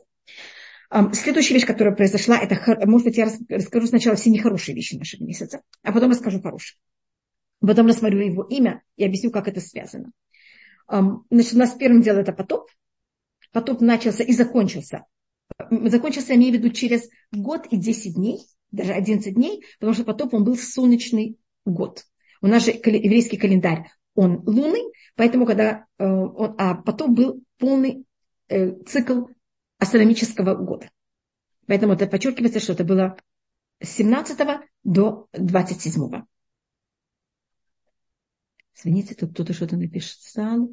Следующая 1.13 1.55
вещь, 1.55 1.65
которая 1.65 1.95
произошла, 1.95 2.37
это, 2.37 2.55
может 2.85 3.07
быть, 3.07 3.17
я 3.17 3.27
расскажу 3.49 3.87
сначала 3.87 4.15
все 4.15 4.29
нехорошие 4.29 4.75
вещи 4.75 4.95
нашего 4.95 5.23
месяца, 5.23 5.61
а 5.81 5.91
потом 5.91 6.11
расскажу 6.11 6.39
хорошие. 6.39 6.77
Потом 7.61 7.87
рассмотрю 7.87 8.19
его 8.19 8.43
имя 8.43 8.83
и 8.95 9.05
объясню, 9.05 9.31
как 9.31 9.47
это 9.47 9.59
связано. 9.59 10.11
Значит, 10.87 11.53
у 11.53 11.57
нас 11.57 11.73
первым 11.73 12.01
делом 12.01 12.21
это 12.21 12.33
потоп. 12.33 12.69
Потоп 13.51 13.81
начался 13.81 14.23
и 14.23 14.33
закончился. 14.33 15.05
Закончился, 15.69 16.33
я 16.33 16.35
имею 16.37 16.53
в 16.53 16.57
виду, 16.57 16.69
через 16.69 17.09
год 17.31 17.65
и 17.71 17.77
10 17.77 18.15
дней, 18.15 18.39
даже 18.71 18.93
11 18.93 19.33
дней, 19.33 19.63
потому 19.79 19.93
что 19.93 20.03
потоп, 20.03 20.33
он 20.33 20.43
был 20.43 20.57
солнечный 20.57 21.37
год. 21.65 22.03
У 22.41 22.47
нас 22.47 22.65
же 22.65 22.71
еврейский 22.71 23.37
календарь, 23.37 23.89
он 24.15 24.43
лунный, 24.45 24.83
поэтому 25.15 25.45
когда 25.45 25.85
э, 25.97 26.03
а 26.05 26.75
потом 26.75 27.15
был 27.15 27.41
полный 27.57 28.05
э, 28.49 28.73
цикл 28.85 29.25
астрономического 29.83 30.55
года. 30.55 30.89
Поэтому 31.67 31.93
это 31.93 32.07
подчеркивается, 32.07 32.59
что 32.59 32.73
это 32.73 32.83
было 32.83 33.17
с 33.81 33.89
17 33.89 34.37
до 34.83 35.27
27. 35.33 36.23
Извините, 38.75 39.15
тут 39.15 39.31
кто-то 39.31 39.53
что-то 39.53 39.77
написал. 39.77 40.69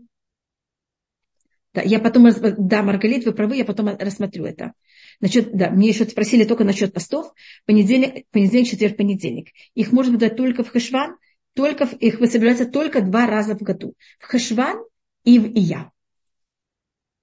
Да, 1.73 1.83
я 1.83 2.01
потом, 2.01 2.29
да, 2.59 2.83
Маргалит, 2.83 3.25
вы 3.25 3.33
правы, 3.33 3.57
я 3.57 3.65
потом 3.65 3.89
рассмотрю 3.97 4.45
это. 4.45 4.73
Насчет, 5.21 5.57
да, 5.57 5.71
мне 5.71 5.89
еще 5.89 6.05
спросили 6.05 6.45
только 6.45 6.65
насчет 6.65 6.93
постов. 6.93 7.33
Понедельник, 7.67 8.27
понедельник, 8.31 8.69
четверг, 8.69 8.97
понедельник. 8.97 9.51
Их 9.75 9.93
можно 9.93 10.19
дать 10.19 10.37
только 10.37 10.65
в 10.65 10.71
Хашван, 10.71 11.17
только 11.55 11.87
в, 11.87 11.93
их 11.95 12.19
высобираются 12.19 12.67
только 12.67 13.03
два 13.03 13.27
раза 13.27 13.55
в 13.55 13.63
году. 13.63 13.95
В 14.19 14.27
Хашван 14.27 14.79
и 15.23 15.39
в 15.39 15.47
Ия. 15.47 15.93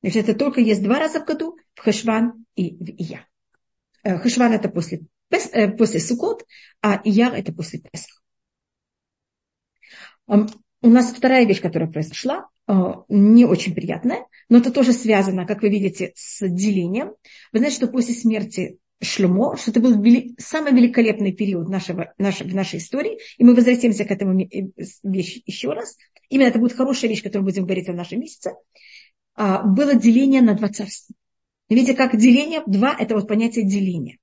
Значит, 0.02 0.30
это 0.30 0.38
только 0.38 0.62
есть 0.62 0.84
два 0.84 1.00
раза 1.00 1.20
в 1.20 1.26
году, 1.26 1.58
в 1.74 1.82
Хашван 1.82 2.46
и 2.56 2.76
в 2.76 2.90
Ия. 2.90 3.28
Э, 4.04 4.18
Хашван 4.18 4.54
это 4.54 4.70
после, 4.70 5.02
э, 5.30 5.70
после 5.70 6.00
Сукот, 6.00 6.46
а 6.82 7.02
Ияр 7.04 7.34
это 7.34 7.52
после 7.52 7.80
Песах. 7.80 8.22
У 10.28 10.90
нас 10.90 11.12
вторая 11.12 11.46
вещь, 11.46 11.62
которая 11.62 11.90
произошла, 11.90 12.48
э, 12.68 12.74
не 13.10 13.46
очень 13.46 13.74
приятная, 13.74 14.26
но 14.50 14.60
это 14.60 14.72
тоже 14.72 14.94
связано, 14.94 15.48
как 15.48 15.62
вы 15.62 15.70
видите, 15.70 16.12
с 16.16 16.48
делением. 16.48 17.14
Вы 17.52 17.60
знаете, 17.60 17.78
что 17.78 17.88
после 17.88 18.14
смерти 18.14 18.78
Шлюмо, 19.02 19.58
что 19.58 19.72
это 19.72 19.80
был 19.80 20.02
вели, 20.02 20.36
самый 20.40 20.74
великолепный 20.74 21.32
период 21.32 21.70
нашего, 21.70 22.14
нашей, 22.18 22.48
в 22.48 22.56
нашей 22.56 22.80
истории, 22.80 23.20
и 23.38 23.44
мы 23.44 23.54
возвратимся 23.54 24.06
к 24.06 24.12
этому 24.12 24.48
вещи 25.04 25.44
еще 25.46 25.74
раз. 25.74 25.98
Именно 26.30 26.48
это 26.48 26.60
будет 26.60 26.74
хорошая 26.74 27.10
вещь, 27.10 27.24
которую 27.24 27.46
будем 27.46 27.66
говорить 27.66 27.88
в 27.88 27.94
нашем 27.94 28.20
месяце. 28.20 28.54
А, 29.38 29.62
было 29.62 29.93
деление 29.93 30.41
на 30.41 30.56
два 30.56 30.67
царства. 30.67 31.15
Видите, 31.69 31.93
как 31.93 32.17
деление, 32.17 32.63
два– 32.65 32.95
это 33.00 33.13
вот 33.13 33.28
понятие 33.28 33.67
деления. 33.67 34.17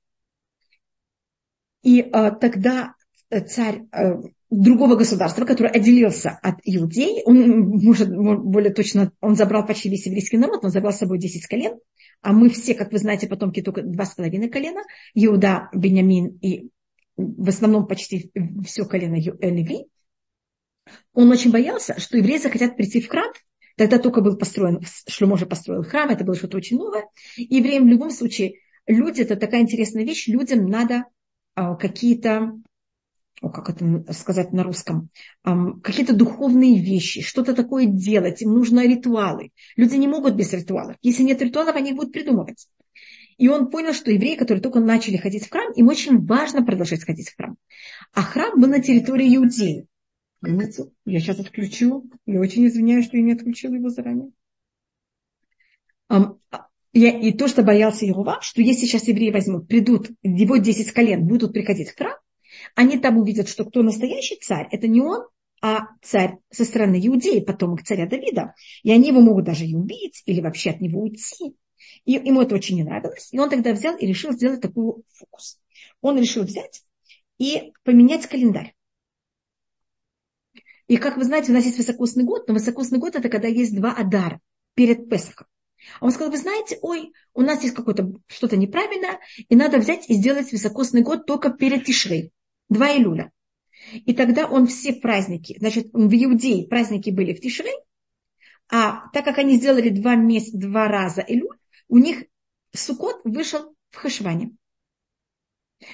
И 1.82 2.00
а, 2.00 2.32
тогда 2.32 2.94
царь 3.46 3.82
а, 3.92 4.20
другого 4.50 4.96
государства, 4.96 5.44
который 5.44 5.70
отделился 5.70 6.30
от 6.42 6.56
иудей, 6.64 7.22
он, 7.26 7.68
может, 7.80 8.08
более 8.10 8.72
точно, 8.72 9.12
он 9.20 9.36
забрал 9.36 9.64
почти 9.64 9.88
весь 9.88 10.06
еврейский 10.06 10.36
народ, 10.36 10.64
он 10.64 10.70
забрал 10.70 10.92
с 10.92 10.98
собой 10.98 11.18
10 11.18 11.46
колен, 11.46 11.78
а 12.20 12.32
мы 12.32 12.50
все, 12.50 12.74
как 12.74 12.90
вы 12.90 12.98
знаете, 12.98 13.28
потомки 13.28 13.62
только 13.62 13.82
два 13.82 14.06
с 14.06 14.14
половиной 14.16 14.48
колена, 14.48 14.80
Иуда, 15.14 15.68
Бенямин 15.72 16.38
и 16.40 16.70
в 17.16 17.48
основном 17.48 17.86
почти 17.86 18.32
все 18.66 18.84
колено 18.84 19.14
Леви. 19.14 19.86
Он 21.12 21.30
очень 21.30 21.52
боялся, 21.52 22.00
что 22.00 22.18
евреи 22.18 22.38
захотят 22.38 22.76
прийти 22.76 23.00
в 23.00 23.08
храм 23.08 23.32
Тогда 23.76 23.98
только 23.98 24.20
был 24.20 24.36
построен, 24.36 24.80
Шлюмо 25.08 25.36
же 25.36 25.46
построил 25.46 25.82
храм, 25.82 26.10
это 26.10 26.24
было 26.24 26.36
что-то 26.36 26.56
очень 26.56 26.76
новое. 26.76 27.08
И 27.36 27.56
евреям 27.56 27.84
в 27.84 27.88
любом 27.88 28.10
случае, 28.10 28.60
люди, 28.86 29.22
это 29.22 29.36
такая 29.36 29.62
интересная 29.62 30.04
вещь, 30.04 30.28
людям 30.28 30.66
надо 30.66 31.04
а, 31.54 31.74
какие-то, 31.74 32.52
о, 33.40 33.48
как 33.50 33.70
это 33.70 34.12
сказать 34.12 34.52
на 34.52 34.62
русском, 34.62 35.10
какие-то 35.42 36.14
духовные 36.14 36.80
вещи, 36.80 37.20
что-то 37.20 37.52
такое 37.52 37.86
делать, 37.86 38.42
им 38.42 38.54
нужны 38.54 38.86
ритуалы. 38.86 39.50
Люди 39.76 39.96
не 39.96 40.06
могут 40.06 40.34
без 40.34 40.52
ритуалов. 40.52 40.96
Если 41.02 41.24
нет 41.24 41.42
ритуалов, 41.42 41.74
они 41.74 41.90
их 41.90 41.96
будут 41.96 42.12
придумывать. 42.12 42.68
И 43.38 43.48
он 43.48 43.70
понял, 43.70 43.92
что 43.92 44.12
евреи, 44.12 44.36
которые 44.36 44.62
только 44.62 44.78
начали 44.78 45.16
ходить 45.16 45.46
в 45.46 45.50
храм, 45.50 45.72
им 45.72 45.88
очень 45.88 46.24
важно 46.24 46.64
продолжать 46.64 47.04
ходить 47.04 47.30
в 47.30 47.36
храм. 47.36 47.56
А 48.12 48.22
храм 48.22 48.60
был 48.60 48.68
на 48.68 48.80
территории 48.80 49.34
Иудеи. 49.34 49.86
Я 51.04 51.20
сейчас 51.20 51.40
отключу. 51.40 52.10
Я 52.26 52.40
очень 52.40 52.66
извиняюсь, 52.66 53.06
что 53.06 53.16
я 53.16 53.22
не 53.22 53.32
отключила 53.32 53.74
его 53.74 53.88
заранее. 53.88 54.30
Я, 56.92 57.10
и 57.10 57.32
то, 57.32 57.48
что 57.48 57.62
боялся 57.64 58.06
Иова, 58.06 58.38
что 58.40 58.62
если 58.62 58.86
сейчас 58.86 59.08
евреи 59.08 59.32
возьмут, 59.32 59.66
придут, 59.66 60.10
его 60.22 60.58
10 60.58 60.92
колен 60.92 61.26
будут 61.26 61.52
приходить 61.52 61.90
в 61.90 61.96
храм, 61.96 62.14
они 62.76 62.98
там 62.98 63.18
увидят, 63.18 63.48
что 63.48 63.64
кто 63.64 63.82
настоящий 63.82 64.36
царь, 64.40 64.68
это 64.70 64.86
не 64.86 65.00
он, 65.00 65.26
а 65.60 65.88
царь 66.02 66.36
со 66.50 66.64
стороны 66.64 67.00
Иудеи, 67.04 67.40
потомок 67.40 67.82
царя 67.82 68.06
Давида. 68.06 68.54
И 68.82 68.92
они 68.92 69.08
его 69.08 69.20
могут 69.20 69.44
даже 69.44 69.64
и 69.64 69.74
убить, 69.74 70.22
или 70.26 70.40
вообще 70.40 70.70
от 70.70 70.80
него 70.80 71.00
уйти. 71.00 71.56
И 72.04 72.12
ему 72.12 72.42
это 72.42 72.54
очень 72.54 72.76
не 72.76 72.84
нравилось. 72.84 73.28
И 73.32 73.38
он 73.38 73.50
тогда 73.50 73.72
взял 73.72 73.96
и 73.96 74.06
решил 74.06 74.32
сделать 74.32 74.60
такой 74.60 75.02
фокус. 75.08 75.58
Он 76.00 76.18
решил 76.18 76.44
взять 76.44 76.82
и 77.38 77.72
поменять 77.82 78.26
календарь. 78.26 78.74
И 80.86 80.96
как 80.96 81.16
вы 81.16 81.24
знаете, 81.24 81.50
у 81.50 81.54
нас 81.54 81.64
есть 81.64 81.78
высокосный 81.78 82.24
год, 82.24 82.46
но 82.46 82.54
высокосный 82.54 82.98
год 82.98 83.16
это 83.16 83.28
когда 83.28 83.48
есть 83.48 83.74
два 83.74 83.92
адара 83.92 84.40
перед 84.74 85.08
Песохом. 85.08 85.46
А 86.00 86.06
он 86.06 86.12
сказал, 86.12 86.30
вы 86.30 86.38
знаете, 86.38 86.78
ой, 86.82 87.12
у 87.34 87.42
нас 87.42 87.62
есть 87.62 87.74
какое-то 87.74 88.12
что-то 88.26 88.56
неправильное, 88.56 89.20
и 89.48 89.56
надо 89.56 89.78
взять 89.78 90.08
и 90.08 90.14
сделать 90.14 90.50
высокосный 90.52 91.02
год 91.02 91.26
только 91.26 91.50
перед 91.50 91.84
Тишрей, 91.84 92.32
два 92.68 92.96
Илюля. 92.96 93.32
И 93.92 94.14
тогда 94.14 94.46
он 94.46 94.66
все 94.66 94.94
праздники, 94.94 95.56
значит, 95.58 95.88
в 95.92 96.12
Иудее 96.12 96.66
праздники 96.66 97.10
были 97.10 97.34
в 97.34 97.40
Тишрей, 97.40 97.76
а 98.70 99.08
так 99.12 99.24
как 99.24 99.38
они 99.38 99.56
сделали 99.56 99.90
два, 99.90 100.14
месяца, 100.14 100.56
два 100.56 100.88
раза 100.88 101.22
Илюль, 101.26 101.58
у 101.88 101.98
них 101.98 102.24
Сукот 102.72 103.20
вышел 103.24 103.74
в 103.90 103.96
Хашване. 103.96 104.52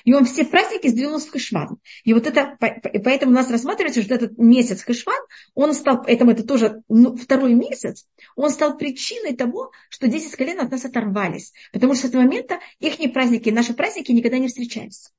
И 0.05 0.13
он 0.13 0.25
все 0.25 0.45
праздники 0.45 0.89
сдвинул 0.89 1.19
в 1.19 1.31
Хешван. 1.31 1.79
И 2.05 2.15
вот 2.15 2.27
это, 2.27 2.57
поэтому 2.59 3.33
у 3.33 3.35
нас 3.35 3.51
рассматривается, 3.51 4.03
что 4.03 4.15
этот 4.15 4.39
месяц 4.39 4.83
Хешван, 4.83 5.21
он 5.55 5.75
стал, 5.75 6.03
поэтому 6.03 6.31
это 6.31 6.45
тоже 6.45 6.83
ну, 6.89 7.17
второй 7.17 7.55
месяц, 7.55 8.07
он 8.37 8.51
стал 8.51 8.77
причиной 8.77 9.35
того, 9.35 9.73
что 9.89 10.09
10 10.09 10.37
колен 10.37 10.61
от 10.61 10.71
нас 10.71 10.85
оторвались. 10.85 11.53
Потому 11.73 11.95
что 11.95 12.07
с 12.07 12.11
этого 12.11 12.23
момента 12.23 12.61
их 12.79 12.99
праздники, 13.13 13.51
наши 13.51 13.75
праздники 13.75 14.13
никогда 14.13 14.39
не 14.39 14.49
встречались. 14.49 15.11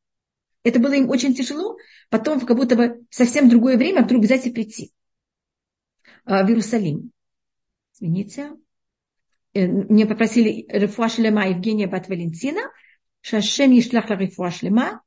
Это 0.64 0.80
было 0.80 0.94
им 0.94 1.10
очень 1.10 1.34
тяжело, 1.34 1.78
потом 2.10 2.40
как 2.40 2.56
будто 2.56 2.76
бы 2.76 3.06
совсем 3.10 3.50
другое 3.50 3.78
время 3.78 4.04
вдруг 4.04 4.24
взять 4.24 4.46
и 4.46 4.52
прийти 4.52 4.94
а, 6.24 6.44
в 6.44 6.50
Иерусалим. 6.50 7.12
Извините. 7.96 8.52
Э, 9.54 9.68
мне 9.68 10.06
попросили 10.06 10.66
Рефуа 10.70 11.10
Шлема 11.10 11.48
Евгения 11.48 11.88
Бат 11.88 12.08
Валентина, 12.10 12.62
Шашем 13.22 13.72
Ешлях 13.72 14.10
Рефуа 14.10 14.52
Шлема. 14.52 15.02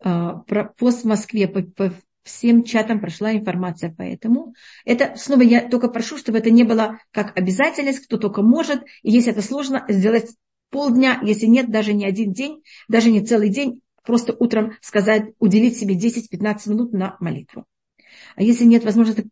А, 0.00 0.42
пост 0.78 1.02
в 1.02 1.06
Москве 1.06 1.48
по, 1.48 1.62
по 1.62 1.94
всем 2.22 2.64
чатам 2.64 3.00
прошла 3.00 3.32
информация 3.32 3.92
по 3.92 4.02
этому. 4.02 4.54
Это 4.84 5.14
снова 5.16 5.42
я 5.42 5.68
только 5.68 5.88
прошу, 5.88 6.18
чтобы 6.18 6.38
это 6.38 6.50
не 6.50 6.64
было 6.64 6.98
как 7.10 7.36
обязательность, 7.36 8.04
кто 8.06 8.16
только 8.16 8.42
может. 8.42 8.82
И 9.02 9.10
если 9.10 9.32
это 9.32 9.42
сложно, 9.42 9.84
сделать 9.88 10.30
полдня, 10.70 11.20
если 11.22 11.46
нет, 11.46 11.70
даже 11.70 11.92
не 11.92 12.06
один 12.06 12.32
день, 12.32 12.62
даже 12.88 13.10
не 13.10 13.24
целый 13.24 13.50
день, 13.50 13.82
просто 14.04 14.34
утром 14.38 14.76
сказать, 14.80 15.34
уделить 15.38 15.76
себе 15.76 15.96
10-15 15.96 16.70
минут 16.70 16.92
на 16.92 17.16
молитву. 17.20 17.66
А 18.36 18.42
если 18.42 18.64
нет 18.64 18.84
возможности 18.84 19.28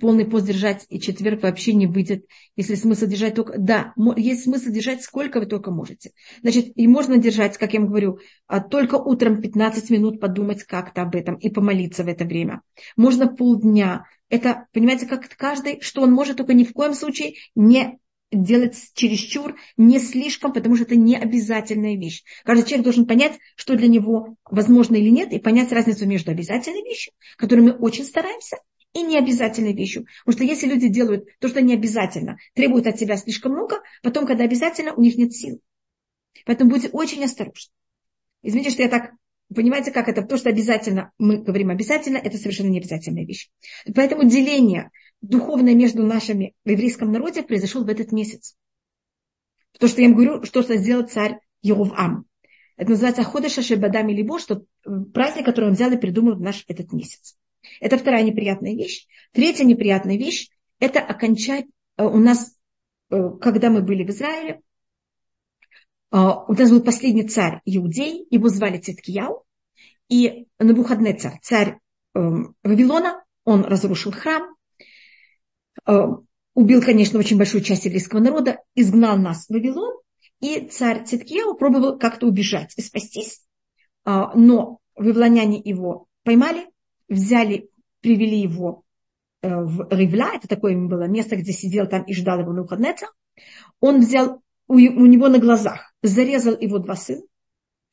полный 0.00 0.24
пост 0.24 0.46
держать, 0.46 0.86
и 0.88 0.98
четверг 0.98 1.42
вообще 1.42 1.74
не 1.74 1.86
выйдет, 1.86 2.26
если 2.56 2.74
смысл 2.74 3.06
держать 3.06 3.34
только... 3.34 3.58
Да, 3.58 3.92
есть 4.16 4.44
смысл 4.44 4.70
держать 4.70 5.02
сколько 5.02 5.40
вы 5.40 5.46
только 5.46 5.70
можете. 5.70 6.12
Значит, 6.42 6.72
и 6.74 6.88
можно 6.88 7.18
держать, 7.18 7.58
как 7.58 7.74
я 7.74 7.80
вам 7.80 7.88
говорю, 7.88 8.18
а, 8.46 8.60
только 8.60 8.96
утром 8.96 9.40
15 9.40 9.90
минут 9.90 10.20
подумать 10.20 10.64
как-то 10.64 11.02
об 11.02 11.14
этом 11.14 11.36
и 11.36 11.50
помолиться 11.50 12.02
в 12.02 12.08
это 12.08 12.24
время. 12.24 12.62
Можно 12.96 13.28
полдня. 13.28 14.06
Это, 14.30 14.66
понимаете, 14.72 15.06
как 15.06 15.28
каждый, 15.36 15.80
что 15.80 16.02
он 16.02 16.12
может, 16.12 16.38
только 16.38 16.54
ни 16.54 16.64
в 16.64 16.72
коем 16.72 16.94
случае 16.94 17.34
не 17.54 17.98
делать 18.32 18.76
чересчур, 18.94 19.56
не 19.76 19.98
слишком, 19.98 20.52
потому 20.52 20.76
что 20.76 20.84
это 20.84 20.96
не 20.96 21.16
обязательная 21.16 21.96
вещь. 21.96 22.24
Каждый 22.44 22.66
человек 22.66 22.84
должен 22.84 23.06
понять, 23.06 23.38
что 23.54 23.76
для 23.76 23.88
него 23.88 24.36
возможно 24.50 24.96
или 24.96 25.10
нет, 25.10 25.32
и 25.32 25.38
понять 25.38 25.72
разницу 25.72 26.06
между 26.06 26.30
обязательной 26.30 26.82
вещью, 26.82 27.12
которой 27.36 27.60
мы 27.60 27.72
очень 27.72 28.04
стараемся, 28.04 28.56
и 28.94 29.02
необязательной 29.02 29.74
вещью. 29.74 30.06
Потому 30.24 30.38
что 30.38 30.44
если 30.44 30.66
люди 30.66 30.88
делают 30.88 31.26
то, 31.40 31.48
что 31.48 31.60
не 31.60 31.74
обязательно, 31.74 32.38
требуют 32.54 32.86
от 32.86 32.98
себя 32.98 33.16
слишком 33.16 33.52
много, 33.52 33.82
потом, 34.02 34.26
когда 34.26 34.44
обязательно, 34.44 34.94
у 34.94 35.02
них 35.02 35.16
нет 35.16 35.34
сил. 35.34 35.60
Поэтому 36.46 36.70
будьте 36.70 36.88
очень 36.88 37.22
осторожны. 37.24 37.72
Извините, 38.42 38.70
что 38.70 38.82
я 38.82 38.88
так 38.88 39.12
Понимаете, 39.54 39.90
как 39.90 40.08
это? 40.08 40.22
То, 40.22 40.36
что 40.36 40.48
обязательно, 40.48 41.12
мы 41.18 41.36
говорим 41.36 41.68
обязательно, 41.70 42.16
это 42.16 42.38
совершенно 42.38 42.68
не 42.68 42.78
обязательная 42.78 43.26
вещь. 43.26 43.50
Поэтому 43.94 44.24
деление 44.24 44.90
духовное 45.20 45.74
между 45.74 46.02
нашими 46.04 46.54
в 46.64 46.70
еврейском 46.70 47.12
народе 47.12 47.42
произошло 47.42 47.84
в 47.84 47.88
этот 47.88 48.10
месяц. 48.10 48.56
То, 49.78 49.86
что 49.86 50.00
я 50.00 50.08
им 50.08 50.14
говорю, 50.14 50.44
что, 50.44 50.62
что 50.62 50.76
сделал 50.76 51.06
царь 51.06 51.40
Еровам. 51.62 52.26
Это 52.76 52.90
называется 52.90 53.22
Ходыша 53.22 53.62
Шебадами 53.62 54.12
Либо, 54.12 54.38
что 54.38 54.64
праздник, 55.12 55.44
который 55.44 55.66
он 55.66 55.74
взял 55.74 55.92
и 55.92 55.96
придумал 55.96 56.36
в 56.36 56.40
наш 56.40 56.64
этот 56.66 56.92
месяц. 56.92 57.36
Это 57.80 57.98
вторая 57.98 58.22
неприятная 58.22 58.74
вещь. 58.74 59.06
Третья 59.32 59.64
неприятная 59.64 60.16
вещь– 60.16 60.50
это 60.78 61.00
окончать 61.00 61.66
э, 61.96 62.04
у 62.04 62.18
нас, 62.18 62.56
э, 63.10 63.30
когда 63.40 63.70
мы 63.70 63.82
были 63.82 64.04
в 64.04 64.10
Израиле, 64.10 64.60
э, 66.12 66.16
у 66.16 66.52
нас 66.52 66.70
был 66.70 66.82
последний 66.82 67.24
царь 67.24 67.60
Иудей, 67.64 68.26
его 68.30 68.48
звали 68.48 68.78
Циткияу, 68.78 69.44
и 70.08 70.46
на 70.58 70.74
выходный 70.74 71.14
царь, 71.14 71.38
царь 71.42 71.78
Вавилона, 72.12 73.24
он 73.44 73.64
разрушил 73.64 74.12
храм, 74.12 74.54
убил, 76.54 76.82
конечно, 76.82 77.18
очень 77.18 77.38
большую 77.38 77.64
часть 77.64 77.86
еврейского 77.86 78.20
народа, 78.20 78.60
изгнал 78.76 79.16
нас 79.16 79.46
в 79.46 79.50
Вавилон, 79.50 79.98
и 80.40 80.68
царь 80.68 81.04
Циткияу 81.04 81.56
пробовал 81.56 81.98
как-то 81.98 82.26
убежать 82.26 82.74
и 82.76 82.82
спастись, 82.82 83.40
но 84.04 84.78
вавилоняне 84.94 85.58
его 85.58 86.06
поймали, 86.22 86.66
взяли, 87.08 87.70
привели 88.00 88.40
его 88.40 88.84
э, 89.42 89.48
в 89.48 89.88
Ривля, 89.90 90.32
это 90.34 90.48
такое 90.48 90.76
было 90.76 91.06
место, 91.08 91.36
где 91.36 91.52
сидел 91.52 91.86
там 91.86 92.02
и 92.04 92.14
ждал 92.14 92.40
его 92.40 92.52
Нухаднеца. 92.52 93.06
Он 93.80 94.00
взял 94.00 94.42
у, 94.68 94.74
у 94.74 95.06
него 95.06 95.28
на 95.28 95.38
глазах, 95.38 95.94
зарезал 96.02 96.58
его 96.58 96.78
два 96.78 96.96
сына, 96.96 97.22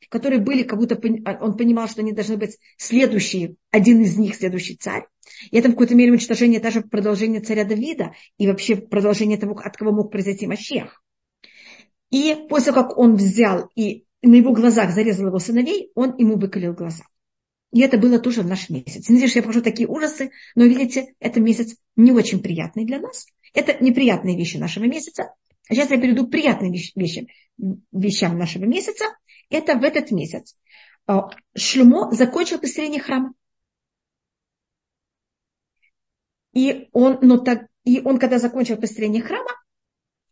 которые 0.09 0.39
были, 0.39 0.63
как 0.63 0.79
будто 0.79 0.99
а, 1.25 1.43
он 1.43 1.57
понимал, 1.57 1.87
что 1.87 2.01
они 2.01 2.11
должны 2.11 2.37
быть 2.37 2.57
следующие, 2.77 3.55
один 3.71 4.01
из 4.01 4.17
них 4.17 4.35
следующий 4.35 4.75
царь. 4.75 5.05
И 5.51 5.57
это 5.57 5.69
в 5.69 5.71
какой-то 5.71 5.95
мере 5.95 6.11
уничтожение 6.11 6.59
даже 6.59 6.81
продолжение 6.81 7.41
царя 7.41 7.63
Давида 7.63 8.13
и 8.37 8.47
вообще 8.47 8.75
продолжение 8.75 9.37
того, 9.37 9.57
от 9.57 9.77
кого 9.77 9.91
мог 9.91 10.11
произойти 10.11 10.47
Мащех. 10.47 11.03
И 12.09 12.35
после 12.49 12.73
как 12.73 12.97
он 12.97 13.15
взял 13.15 13.69
и 13.75 14.05
на 14.21 14.35
его 14.35 14.53
глазах 14.53 14.91
зарезал 14.91 15.27
его 15.27 15.39
сыновей, 15.39 15.91
он 15.95 16.15
ему 16.17 16.37
выколил 16.37 16.73
глаза. 16.73 17.05
И 17.71 17.79
это 17.81 17.97
было 17.97 18.19
тоже 18.19 18.41
в 18.41 18.47
наш 18.47 18.69
месяц. 18.69 19.03
Извините, 19.05 19.27
что 19.27 19.39
я 19.39 19.43
покажу 19.43 19.61
такие 19.61 19.87
ужасы, 19.87 20.31
но 20.55 20.65
видите, 20.65 21.13
это 21.19 21.39
месяц 21.39 21.75
не 21.95 22.11
очень 22.11 22.41
приятный 22.41 22.85
для 22.85 22.99
нас. 22.99 23.25
Это 23.53 23.81
неприятные 23.83 24.37
вещи 24.37 24.57
нашего 24.57 24.85
месяца. 24.85 25.33
А 25.69 25.73
сейчас 25.73 25.89
я 25.89 25.99
перейду 25.99 26.27
к 26.27 26.31
приятным 26.31 26.71
вещам, 26.71 27.27
вещам 27.91 28.37
нашего 28.37 28.65
месяца. 28.65 29.05
Это 29.49 29.77
в 29.77 29.83
этот 29.83 30.11
месяц 30.11 30.55
а, 31.07 31.29
Шлюмо 31.55 32.11
закончил 32.11 32.59
построение 32.59 33.01
храма. 33.01 33.33
И 36.53 36.89
он, 36.91 37.19
но 37.21 37.37
так, 37.37 37.67
и 37.85 38.01
он, 38.01 38.19
когда 38.19 38.37
закончил 38.37 38.77
построение 38.77 39.21
храма, 39.21 39.51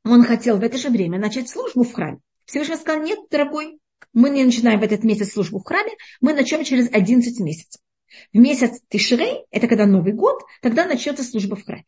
он 0.04 0.24
хотел 0.24 0.58
в 0.58 0.64
это 0.64 0.78
же 0.78 0.90
время 0.90 1.20
начать 1.20 1.50
службу 1.50 1.84
в 1.84 1.94
храме. 1.94 2.20
Всевышний 2.46 2.76
сказал, 2.76 3.02
нет, 3.04 3.20
дорогой, 3.30 3.80
мы 4.14 4.30
не 4.30 4.44
начинаем 4.44 4.80
в 4.80 4.84
этот 4.84 5.04
месяц 5.04 5.34
службу 5.34 5.60
в 5.60 5.64
храме, 5.64 5.92
мы 6.22 6.34
начнем 6.34 6.64
через 6.64 6.92
11 6.92 7.40
месяцев. 7.40 7.82
В 8.34 8.38
месяц 8.38 8.82
Тишрей, 8.90 9.46
это 9.52 9.68
когда 9.68 9.86
Новый 9.86 10.14
год, 10.14 10.42
тогда 10.62 10.86
начнется 10.86 11.24
служба 11.24 11.56
в 11.56 11.64
храме. 11.64 11.86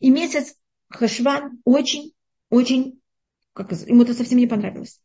И 0.00 0.10
месяц 0.10 0.56
Хашван 0.88 1.60
очень, 1.64 2.12
очень, 2.48 3.00
как, 3.52 3.72
ему 3.72 4.02
это 4.02 4.14
совсем 4.14 4.38
не 4.38 4.46
понравилось. 4.46 5.00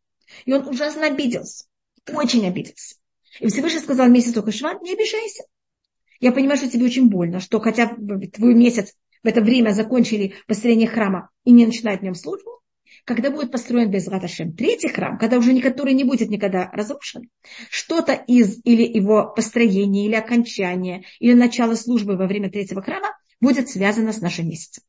И 0.46 0.54
он 0.54 0.68
ужасно 0.68 1.08
обиделся, 1.08 1.66
очень 2.12 2.48
обиделся. 2.48 2.96
И 3.40 3.48
Всевышний 3.48 3.80
сказал 3.80 4.10
месяцу 4.10 4.42
Хашван, 4.42 4.80
не 4.82 4.94
обижайся. 4.94 5.44
Я 6.20 6.32
понимаю, 6.32 6.58
что 6.58 6.70
тебе 6.70 6.86
очень 6.86 7.10
больно, 7.10 7.40
что 7.40 7.60
хотя 7.60 7.88
твой 7.88 8.56
месяц 8.56 8.96
в 9.22 9.28
это 9.28 9.42
время 9.42 9.72
закончили 9.72 10.36
построение 10.48 10.88
храма 10.88 11.30
и 11.44 11.52
не 11.52 11.66
начинают 11.66 12.02
в 12.02 12.04
нем 12.04 12.16
службу, 12.16 12.62
когда 13.06 13.30
будет 13.30 13.52
построен 13.52 13.92
без 13.92 14.08
Раташем 14.08 14.54
третий 14.54 14.90
храм, 14.90 15.18
когда 15.18 15.38
уже 15.38 15.58
который 15.62 15.94
не 15.94 16.04
будет 16.04 16.30
никогда 16.30 16.70
разрушен, 16.72 17.30
что-то 17.70 18.14
из 18.14 18.60
или 18.66 18.82
его 18.84 19.32
построения, 19.34 20.08
или 20.08 20.16
окончания, 20.16 21.06
или 21.20 21.34
начала 21.34 21.76
службы 21.76 22.18
во 22.18 22.28
время 22.28 22.50
третьего 22.50 22.82
храма 22.82 23.16
будет 23.40 23.70
связано 23.70 24.12
с 24.12 24.22
нашим 24.22 24.50
месяцем. 24.50 24.84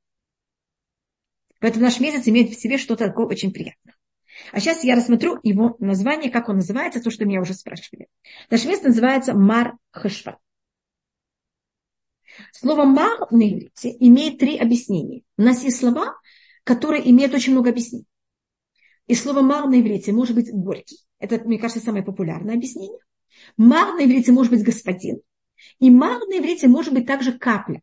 Поэтому 1.60 1.84
наш 1.84 2.00
месяц 2.00 2.26
имеет 2.26 2.50
в 2.50 2.60
себе 2.60 2.78
что-то 2.78 3.06
такое 3.06 3.26
очень 3.26 3.52
приятное. 3.52 3.94
А 4.52 4.60
сейчас 4.60 4.84
я 4.84 4.96
рассмотрю 4.96 5.38
его 5.42 5.76
название, 5.78 6.30
как 6.30 6.48
он 6.48 6.56
называется, 6.56 7.02
то, 7.02 7.10
что 7.10 7.24
меня 7.24 7.40
уже 7.40 7.54
спрашивали. 7.54 8.08
Наш 8.50 8.64
месяц 8.64 8.82
называется 8.82 9.34
Мар 9.34 9.74
Хашва. 9.90 10.38
Слово 12.52 12.84
«мар» 12.84 13.18
на 13.30 13.48
иврите 13.48 13.96
имеет 13.98 14.38
три 14.38 14.58
объяснения. 14.58 15.22
У 15.38 15.42
нас 15.42 15.62
есть 15.62 15.78
слова, 15.78 16.16
которые 16.66 17.08
имеют 17.08 17.32
очень 17.32 17.52
много 17.52 17.70
объяснений. 17.70 18.08
И 19.06 19.14
слово 19.14 19.40
«мар» 19.40 19.68
на 19.68 19.80
иврите 19.80 20.12
может 20.12 20.34
быть 20.34 20.52
горький. 20.52 20.98
Это, 21.20 21.38
мне 21.44 21.60
кажется, 21.60 21.82
самое 21.82 22.04
популярное 22.04 22.56
объяснение. 22.56 22.98
Мар 23.56 23.94
на 23.94 24.04
иврите 24.04 24.32
может 24.32 24.52
быть 24.52 24.64
господин. 24.64 25.20
И 25.78 25.90
мар 25.90 26.18
на 26.26 26.38
иврите 26.38 26.66
может 26.66 26.92
быть 26.92 27.06
также 27.06 27.38
капля. 27.38 27.82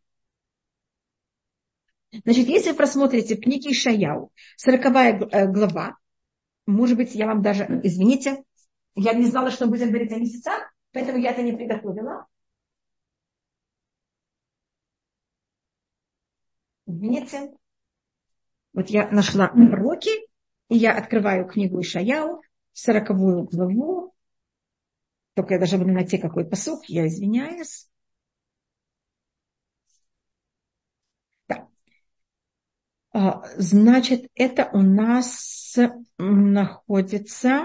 Значит, 2.12 2.46
если 2.46 2.70
вы 2.72 2.76
просмотрите 2.76 3.36
в 3.36 3.40
книге 3.40 3.70
Ишаяу, 3.70 4.30
40 4.58 4.84
э, 5.32 5.46
глава, 5.50 5.96
может 6.66 6.98
быть, 6.98 7.14
я 7.14 7.26
вам 7.26 7.40
даже, 7.40 7.80
извините, 7.82 8.44
я 8.94 9.14
не 9.14 9.24
знала, 9.24 9.50
что 9.50 9.66
будем 9.66 9.88
говорить 9.88 10.12
о 10.12 10.18
месяцах, 10.18 10.60
поэтому 10.92 11.16
я 11.18 11.30
это 11.30 11.40
не 11.40 11.52
приготовила. 11.52 12.26
Извините. 16.86 17.54
Вот 18.74 18.90
я 18.90 19.08
нашла 19.10 19.48
пророки, 19.48 20.10
и 20.68 20.76
я 20.76 20.98
открываю 20.98 21.46
книгу 21.46 21.80
Ишаяу, 21.80 22.42
сороковую 22.72 23.44
главу. 23.44 24.12
Только 25.34 25.54
я 25.54 25.60
даже 25.60 25.78
буду 25.78 25.92
найти 25.92 26.18
какой 26.18 26.44
посок, 26.44 26.84
я 26.88 27.06
извиняюсь. 27.06 27.88
Да. 31.48 31.68
Значит, 33.56 34.28
это 34.34 34.68
у 34.72 34.82
нас 34.82 35.76
находится 36.18 37.64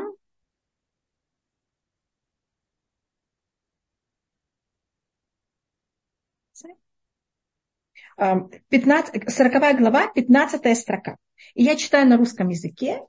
15, 8.20 9.32
40 9.32 9.78
глава, 9.80 10.08
15 10.14 10.78
строка. 10.78 11.18
И 11.56 11.64
я 11.64 11.76
читаю 11.76 12.08
на 12.08 12.18
русском 12.18 12.50
языке. 12.50 13.02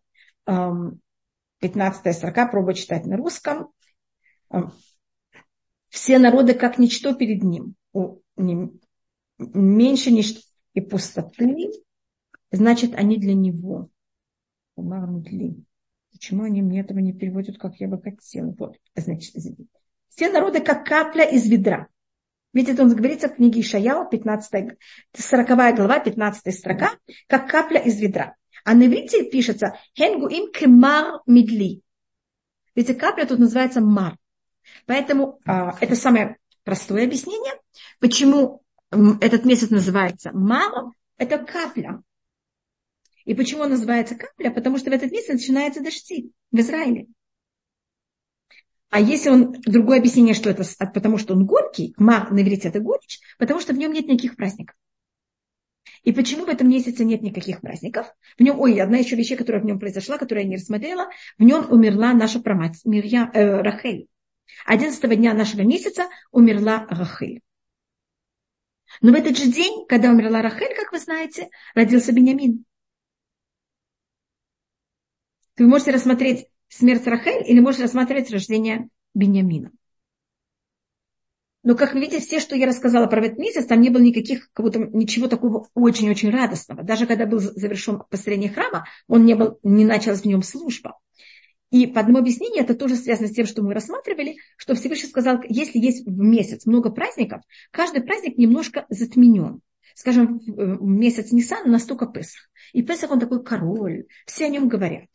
15 0.46 2.16
строка, 2.16 2.46
пробую 2.46 2.74
читать 2.74 3.06
на 3.06 3.16
русском. 3.16 3.72
Все 5.88 6.18
народы 6.18 6.54
как 6.54 6.78
ничто 6.78 7.14
перед 7.14 7.42
ним. 7.42 7.74
Меньше 9.38 10.10
ничто 10.12 10.40
и 10.74 10.80
пустоты, 10.80 11.72
значит, 12.52 12.94
они 12.94 13.16
для 13.16 13.34
него. 13.34 13.88
Почему 14.76 16.44
они 16.44 16.62
мне 16.62 16.80
этого 16.80 16.98
не 17.00 17.12
переводят, 17.12 17.58
как 17.58 17.76
я 17.76 17.88
бы 17.88 18.00
хотела? 18.00 18.54
Вот, 18.58 18.78
значит, 18.94 19.34
все 20.08 20.30
народы 20.30 20.60
как 20.60 20.86
капля 20.86 21.24
из 21.24 21.48
ведра. 21.48 21.88
Ведь 22.52 22.78
он 22.80 22.94
говорится 22.94 23.28
в 23.28 23.36
книге 23.36 23.60
Ишаяу, 23.60 24.08
15, 24.08 24.76
40 25.16 25.76
глава, 25.76 26.00
15 26.00 26.54
строка, 26.54 26.90
как 27.28 27.48
капля 27.48 27.80
из 27.80 28.00
ведра. 28.00 28.34
А 28.64 28.74
на 28.74 28.86
иврите 28.86 29.24
пишется 29.24 29.78
«Хенгу 29.96 30.26
им 30.26 30.50
кемар 30.52 31.20
мидли». 31.26 31.82
Ведь 32.74 32.96
капля 32.98 33.24
тут 33.26 33.38
называется 33.38 33.80
мар. 33.80 34.16
Поэтому 34.86 35.40
а, 35.46 35.76
это 35.80 35.94
самое 35.94 36.38
простое 36.64 37.04
объяснение, 37.04 37.52
почему 37.98 38.62
этот 39.20 39.44
месяц 39.44 39.70
называется 39.70 40.30
маром, 40.32 40.94
это 41.16 41.38
капля. 41.38 42.02
И 43.24 43.34
почему 43.34 43.62
он 43.62 43.70
называется 43.70 44.16
капля? 44.16 44.50
Потому 44.50 44.78
что 44.78 44.90
в 44.90 44.92
этот 44.92 45.10
месяц 45.12 45.28
начинаются 45.28 45.82
дожди 45.82 46.32
в 46.50 46.58
Израиле. 46.58 47.06
А 48.90 49.00
если 49.00 49.30
он, 49.30 49.52
другое 49.64 49.98
объяснение, 49.98 50.34
что 50.34 50.50
это 50.50 50.64
потому 50.92 51.16
что 51.16 51.34
он 51.34 51.46
горький, 51.46 51.94
мар 51.96 52.30
на 52.32 52.42
иврите 52.42 52.68
это 52.68 52.80
горечь, 52.80 53.20
потому 53.38 53.60
что 53.60 53.72
в 53.72 53.78
нем 53.78 53.92
нет 53.92 54.08
никаких 54.08 54.36
праздников. 54.36 54.76
И 56.02 56.12
почему 56.12 56.44
в 56.44 56.48
этом 56.48 56.68
месяце 56.68 57.04
нет 57.04 57.22
никаких 57.22 57.60
праздников? 57.60 58.12
В 58.36 58.42
нем, 58.42 58.58
ой, 58.58 58.80
одна 58.80 58.98
еще 58.98 59.16
вещь, 59.16 59.36
которая 59.36 59.62
в 59.62 59.64
нем 59.64 59.78
произошла, 59.78 60.18
которую 60.18 60.44
я 60.44 60.50
не 60.50 60.56
рассмотрела, 60.56 61.08
в 61.38 61.42
нем 61.42 61.70
умерла 61.70 62.12
наша 62.14 62.40
прамать, 62.40 62.80
Мирья, 62.84 63.30
э, 63.32 63.62
Рахель. 63.62 64.08
Одиннадцатого 64.66 65.14
дня 65.14 65.34
нашего 65.34 65.62
месяца 65.62 66.08
умерла 66.32 66.86
Рахель. 66.88 67.42
Но 69.02 69.12
в 69.12 69.14
этот 69.14 69.38
же 69.38 69.46
день, 69.46 69.86
когда 69.86 70.10
умерла 70.10 70.42
Рахель, 70.42 70.74
как 70.74 70.90
вы 70.90 70.98
знаете, 70.98 71.48
родился 71.74 72.12
Бенямин. 72.12 72.64
Вы 75.58 75.66
можете 75.66 75.92
рассмотреть 75.92 76.48
смерть 76.70 77.06
Рахель 77.06 77.44
или 77.46 77.60
можете 77.60 77.84
рассматривать 77.84 78.30
рождение 78.30 78.88
Бенямина. 79.14 79.70
Но, 81.62 81.74
как 81.74 81.92
вы 81.92 82.00
видите, 82.00 82.20
все, 82.20 82.40
что 82.40 82.56
я 82.56 82.66
рассказала 82.66 83.06
про 83.06 83.26
этот 83.26 83.38
месяц, 83.38 83.66
там 83.66 83.82
не 83.82 83.90
было 83.90 84.00
никаких, 84.00 84.50
как 84.54 84.64
будто 84.64 84.78
ничего 84.78 85.28
такого 85.28 85.68
очень-очень 85.74 86.30
радостного. 86.30 86.82
Даже 86.82 87.06
когда 87.06 87.26
был 87.26 87.38
завершен 87.38 88.02
построение 88.08 88.50
храма, 88.50 88.86
он 89.08 89.26
не, 89.26 89.34
был, 89.34 89.58
не 89.62 89.84
началась 89.84 90.22
в 90.22 90.24
нем 90.24 90.42
служба. 90.42 90.98
И 91.70 91.86
по 91.86 92.00
одному 92.00 92.18
объяснению 92.18 92.62
это 92.64 92.74
тоже 92.74 92.96
связано 92.96 93.28
с 93.28 93.32
тем, 93.32 93.46
что 93.46 93.62
мы 93.62 93.74
рассматривали, 93.74 94.36
что 94.56 94.74
Всевышний 94.74 95.08
сказал, 95.08 95.40
если 95.48 95.78
есть 95.78 96.06
в 96.06 96.18
месяц 96.18 96.64
много 96.64 96.90
праздников, 96.90 97.42
каждый 97.70 98.02
праздник 98.02 98.38
немножко 98.38 98.86
затменен. 98.88 99.60
Скажем, 99.94 100.40
в 100.46 100.82
месяц 100.82 101.30
Нисан 101.30 101.70
настолько 101.70 102.06
Песах. 102.06 102.48
И 102.72 102.82
Песах 102.82 103.10
он 103.10 103.20
такой 103.20 103.44
король, 103.44 104.06
все 104.24 104.46
о 104.46 104.48
нем 104.48 104.68
говорят. 104.68 105.08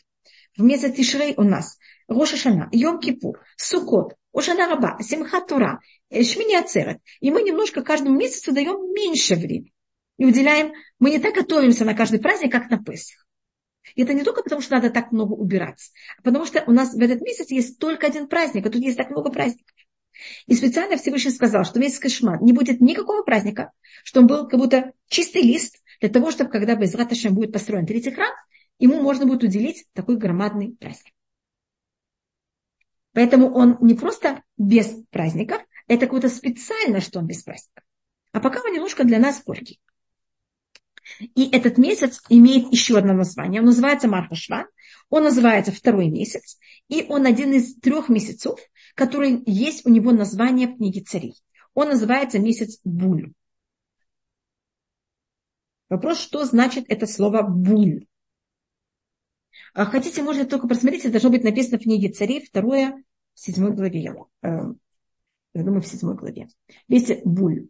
В 0.58 0.64
месяц 0.64 0.96
Тишрей 0.96 1.34
у 1.38 1.44
нас 1.44 1.78
Роша 2.08 2.38
Шана, 2.38 2.70
Йом 2.72 3.00
Кипур, 3.00 3.40
Сукот, 3.58 4.16
Ошана 4.32 4.68
Раба, 4.68 4.98
Симхат 5.02 5.48
Тура, 5.48 5.80
э, 6.10 6.24
Шмини 6.24 6.56
Ацерет. 6.56 7.00
И 7.20 7.32
мы 7.32 7.42
немножко 7.42 7.82
каждому 7.82 8.18
месяцу 8.18 8.54
даем 8.54 8.94
меньше 8.94 9.36
времени. 9.36 9.74
И 10.18 10.26
уделяем, 10.26 10.74
мы 11.00 11.10
не 11.10 11.20
так 11.20 11.36
готовимся 11.36 11.84
на 11.84 11.94
каждый 11.94 12.20
праздник, 12.20 12.52
как 12.52 12.70
на 12.70 12.82
Песах. 12.82 13.26
И 13.96 14.04
это 14.04 14.14
не 14.14 14.24
только 14.24 14.44
потому, 14.44 14.62
что 14.62 14.76
надо 14.76 14.90
так 14.90 15.12
много 15.12 15.34
убираться, 15.34 15.92
а 16.18 16.22
потому 16.24 16.46
что 16.46 16.64
у 16.66 16.72
нас 16.72 16.94
в 16.94 17.00
этот 17.00 17.22
месяц 17.22 17.52
есть 17.52 17.78
только 17.80 18.08
один 18.08 18.28
праздник, 18.28 18.66
а 18.66 18.70
тут 18.70 18.82
есть 18.82 18.98
так 18.98 19.12
много 19.12 19.30
праздников. 19.30 19.76
И 20.48 20.56
специально 20.56 20.98
Всевышний 20.98 21.32
сказал, 21.32 21.66
что 21.66 21.80
месяц 21.80 22.00
Кашман 22.00 22.40
не 22.42 22.54
будет 22.54 22.82
никакого 22.82 23.22
праздника, 23.24 23.72
что 24.04 24.22
он 24.22 24.28
был 24.28 24.48
как 24.48 24.60
будто 24.60 24.94
чистый 25.08 25.44
лист 25.44 25.84
для 26.00 26.10
того, 26.10 26.32
чтобы 26.32 26.50
когда 26.50 26.76
бы 26.76 26.86
из 26.86 26.96
будет 27.32 27.52
построен 27.52 27.86
третий 27.86 28.12
храм, 28.12 28.34
ему 28.80 29.02
можно 29.02 29.26
будет 29.26 29.44
уделить 29.44 29.86
такой 29.94 30.18
громадный 30.18 30.76
праздник. 30.80 31.14
Поэтому 33.14 33.54
он 33.54 33.78
не 33.82 33.94
просто 33.94 34.44
без 34.58 34.88
праздников, 35.10 35.62
это 35.88 36.06
какое-то 36.06 36.30
специально, 36.30 37.00
что 37.00 37.20
он 37.20 37.28
без 37.28 37.44
праздников. 37.44 37.84
А 38.32 38.40
пока 38.40 38.62
он 38.62 38.74
немножко 38.74 39.06
для 39.06 39.20
нас 39.20 39.42
горький. 39.44 39.80
И 41.20 41.50
этот 41.50 41.78
месяц 41.78 42.22
имеет 42.30 42.72
еще 42.72 42.98
одно 42.98 43.14
название. 43.14 43.62
Он 43.62 43.68
называется 43.68 44.08
Мархашван. 44.08 44.66
Он 45.10 45.24
называется 45.24 45.72
второй 45.72 46.10
месяц. 46.10 46.58
И 46.90 47.06
он 47.08 47.26
один 47.26 47.54
из 47.54 47.76
трех 47.76 48.10
месяцев, 48.10 48.60
который 48.96 49.42
есть 49.46 49.86
у 49.86 49.90
него 49.90 50.12
название 50.12 50.68
в 50.68 50.78
книге 50.78 51.02
царей. 51.02 51.36
Он 51.74 51.90
называется 51.90 52.40
месяц 52.40 52.80
Буль. 52.84 53.34
Вопрос, 55.90 56.20
что 56.20 56.44
значит 56.46 56.86
это 56.90 57.06
слово 57.06 57.44
Буль? 57.44 58.08
А 59.76 59.86
хотите, 59.86 60.24
можно 60.24 60.46
только 60.46 60.70
просмотреть, 60.70 61.02
это 61.02 61.12
должно 61.12 61.30
быть 61.32 61.44
написано 61.44 61.78
в 61.78 61.82
книге 61.82 62.08
царей, 62.08 62.44
второе, 62.44 63.04
в 63.34 63.40
седьмой 63.42 63.74
главе. 63.74 64.16
Э, 64.42 64.48
я 65.54 65.64
думаю, 65.64 65.82
в 65.82 65.88
седьмой 65.88 66.16
главе. 66.16 66.48
Видите, 66.88 67.22
буль. 67.26 67.68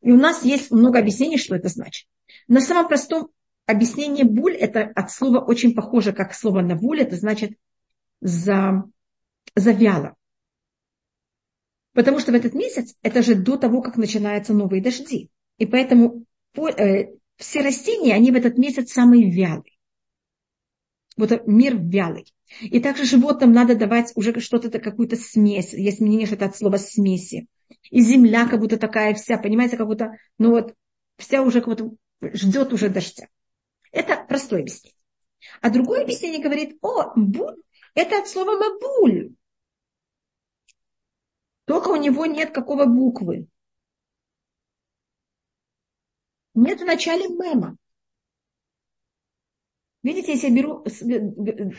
И 0.00 0.10
у 0.10 0.16
нас 0.16 0.42
есть 0.44 0.70
много 0.70 1.00
объяснений, 1.00 1.36
что 1.36 1.54
это 1.54 1.68
значит. 1.68 2.08
На 2.46 2.62
самом 2.62 2.88
простом 2.88 3.28
объяснение 3.66 4.24
буль, 4.24 4.54
это 4.54 4.84
от 4.84 5.10
слова 5.10 5.44
очень 5.44 5.74
похоже, 5.74 6.14
как 6.14 6.32
слово 6.32 6.62
навуль, 6.62 7.02
это 7.02 7.16
значит 7.16 7.58
за, 8.22 8.84
завяло. 9.54 10.16
Потому 11.92 12.20
что 12.20 12.32
в 12.32 12.34
этот 12.34 12.54
месяц, 12.54 12.94
это 13.02 13.20
же 13.20 13.34
до 13.34 13.58
того, 13.58 13.82
как 13.82 13.98
начинаются 13.98 14.54
новые 14.54 14.82
дожди. 14.82 15.28
И 15.58 15.66
поэтому 15.66 16.24
э, 16.56 17.08
все 17.36 17.60
растения, 17.60 18.14
они 18.14 18.30
в 18.30 18.36
этот 18.36 18.56
месяц 18.56 18.92
самые 18.92 19.30
вялые 19.30 19.77
вот 21.18 21.46
мир 21.46 21.76
вялый. 21.76 22.32
И 22.60 22.80
также 22.80 23.04
животным 23.04 23.52
надо 23.52 23.74
давать 23.74 24.12
уже 24.14 24.38
что-то, 24.40 24.78
какую-то 24.78 25.16
смесь. 25.16 25.74
Есть 25.74 26.00
мнение, 26.00 26.26
что 26.26 26.36
это 26.36 26.46
от 26.46 26.56
слова 26.56 26.78
смеси. 26.78 27.48
И 27.90 28.00
земля 28.00 28.48
как 28.48 28.60
будто 28.60 28.78
такая 28.78 29.14
вся, 29.14 29.36
понимаете, 29.36 29.76
как 29.76 29.86
будто, 29.86 30.12
ну 30.38 30.50
вот, 30.50 30.74
вся 31.18 31.42
уже 31.42 31.60
как 31.60 31.76
будто 31.76 31.96
ждет 32.20 32.72
уже 32.72 32.88
дождя. 32.88 33.28
Это 33.92 34.24
простое 34.28 34.60
объяснение. 34.60 34.96
А 35.60 35.70
другое 35.70 36.02
объяснение 36.02 36.42
говорит, 36.42 36.78
о, 36.80 37.12
буль, 37.16 37.56
это 37.94 38.18
от 38.18 38.28
слова 38.28 38.52
мабуль. 38.56 39.34
Только 41.64 41.88
у 41.88 41.96
него 41.96 42.26
нет 42.26 42.52
какого 42.52 42.86
буквы. 42.86 43.46
Нет 46.54 46.80
в 46.80 46.84
начале 46.84 47.28
мема. 47.28 47.76
Видите, 50.08 50.32
если 50.32 50.48
я 50.48 50.54
беру, 50.54 50.86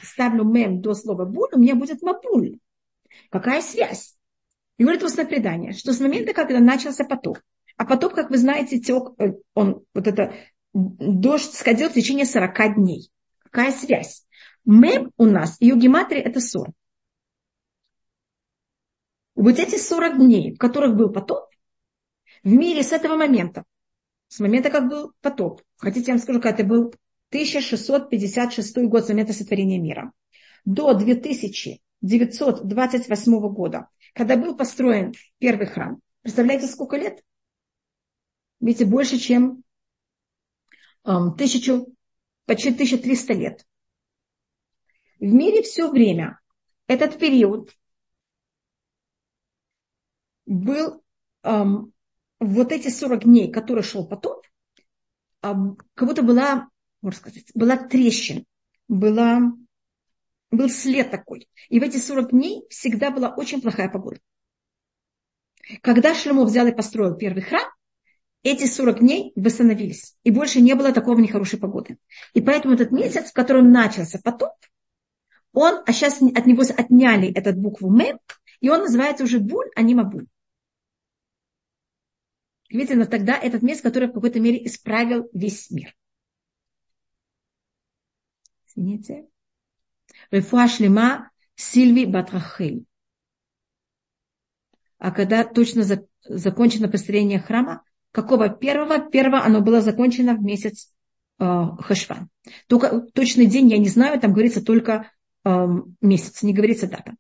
ставлю 0.03 0.43
мем 0.43 0.81
до 0.81 0.93
слова 0.93 1.25
буль, 1.25 1.49
у 1.53 1.59
меня 1.59 1.73
будет 1.73 2.03
мапуль. 2.03 2.59
Какая 3.31 3.59
связь? 3.59 4.19
И 4.77 4.83
говорит 4.83 5.01
предание, 5.27 5.73
что 5.73 5.93
с 5.93 5.99
момента, 5.99 6.33
когда 6.33 6.59
начался 6.59 7.05
потоп, 7.05 7.39
а 7.75 7.85
потоп, 7.85 8.13
как 8.13 8.29
вы 8.29 8.37
знаете, 8.37 8.79
тек, 8.79 9.13
э, 9.17 9.33
он, 9.55 9.83
вот 9.95 10.05
это, 10.05 10.35
дождь 10.73 11.55
сходил 11.55 11.89
в 11.89 11.93
течение 11.93 12.27
40 12.27 12.75
дней. 12.75 13.09
Какая 13.45 13.71
связь? 13.71 14.27
Мем 14.63 15.11
у 15.17 15.25
нас, 15.25 15.59
ее 15.59 15.75
гематрия 15.75 16.21
это 16.21 16.39
40. 16.39 16.69
Вот 19.33 19.57
эти 19.57 19.79
40 19.79 20.19
дней, 20.19 20.53
в 20.53 20.59
которых 20.59 20.95
был 20.95 21.09
потоп, 21.11 21.49
в 22.43 22.51
мире 22.51 22.83
с 22.83 22.91
этого 22.91 23.15
момента, 23.15 23.63
с 24.27 24.39
момента, 24.39 24.69
как 24.69 24.87
был 24.87 25.13
потоп, 25.21 25.63
хотите, 25.77 26.11
я 26.11 26.13
вам 26.13 26.21
скажу, 26.21 26.39
как 26.39 26.59
это 26.59 26.63
был 26.63 26.93
1656 27.29 28.77
год 28.87 29.05
с 29.05 29.09
момента 29.09 29.33
сотворения 29.33 29.77
мира, 29.77 30.11
до 30.65 30.93
2928 30.93 33.53
года, 33.53 33.87
когда 34.13 34.35
был 34.35 34.57
построен 34.57 35.13
первый 35.37 35.67
храм. 35.67 36.01
Представляете, 36.21 36.67
сколько 36.67 36.97
лет? 36.97 37.23
Видите, 38.59 38.83
больше, 38.85 39.19
чем 39.19 39.63
um, 41.05 41.37
тысячу, 41.37 41.95
почти 42.45 42.69
1300 42.69 43.33
лет. 43.33 43.65
В 45.19 45.25
мире 45.25 45.61
все 45.61 45.89
время 45.89 46.39
этот 46.87 47.19
период 47.19 47.75
был 50.45 51.03
um, 51.43 51.91
вот 52.39 52.71
эти 52.71 52.89
40 52.89 53.23
дней, 53.23 53.51
которые 53.51 53.83
шел 53.83 54.07
потоп, 54.07 54.45
um, 55.43 55.77
как 55.93 56.07
будто 56.07 56.23
была 56.23 56.69
можно 57.01 57.19
сказать, 57.19 57.45
была 57.53 57.77
трещина, 57.77 58.43
была, 58.87 59.53
был 60.51 60.69
след 60.69 61.11
такой. 61.11 61.47
И 61.69 61.79
в 61.79 61.83
эти 61.83 61.97
40 61.97 62.31
дней 62.31 62.63
всегда 62.69 63.11
была 63.11 63.33
очень 63.33 63.61
плохая 63.61 63.89
погода. 63.89 64.19
Когда 65.81 66.15
Шлемо 66.15 66.45
взял 66.45 66.67
и 66.67 66.75
построил 66.75 67.15
первый 67.15 67.43
храм, 67.43 67.67
эти 68.41 68.65
40 68.65 68.99
дней 68.99 69.33
восстановились. 69.35 70.15
И 70.23 70.31
больше 70.31 70.61
не 70.61 70.73
было 70.73 70.93
такого 70.93 71.19
нехорошей 71.19 71.59
погоды. 71.59 71.97
И 72.33 72.41
поэтому 72.41 72.73
этот 72.73 72.91
месяц, 72.91 73.29
в 73.29 73.33
котором 73.33 73.71
начался 73.71 74.19
потоп, 74.23 74.53
он, 75.51 75.81
а 75.85 75.91
сейчас 75.91 76.21
от 76.21 76.45
него 76.45 76.61
отняли 76.61 77.31
этот 77.31 77.57
букву 77.57 77.89
Мем, 77.89 78.19
и 78.59 78.69
он 78.69 78.81
называется 78.81 79.23
уже 79.23 79.39
Буль, 79.39 79.69
а 79.75 79.81
не 79.81 79.95
Мабуль. 79.95 80.27
Видите, 82.69 82.95
но 82.95 83.05
тогда 83.05 83.37
этот 83.37 83.63
месяц, 83.63 83.81
который 83.81 84.09
в 84.09 84.13
какой-то 84.13 84.39
мере 84.39 84.63
исправил 84.65 85.27
весь 85.33 85.71
мир. 85.71 85.95
Извините. 88.79 89.25
Рефуа 90.31 90.69
шлема 90.69 91.31
Сильви 91.55 92.05
Батрахиль. 92.05 92.85
А 94.97 95.11
когда 95.11 95.43
точно 95.43 95.83
закончено 96.23 96.87
построение 96.87 97.39
храма, 97.39 97.83
какого 98.13 98.47
первого? 98.47 98.99
Первого 99.09 99.43
оно 99.43 99.59
было 99.59 99.81
закончено 99.81 100.33
в 100.33 100.41
месяц 100.41 100.93
э, 101.39 101.43
Хашван. 101.79 102.29
Только 102.67 103.01
точный 103.13 103.47
день 103.47 103.69
я 103.69 103.77
не 103.77 103.89
знаю, 103.89 104.17
там 104.17 104.31
говорится 104.31 104.63
только 104.63 105.11
э, 105.43 105.67
месяц, 105.99 106.41
не 106.41 106.53
говорится 106.53 106.87
дата. 106.87 107.15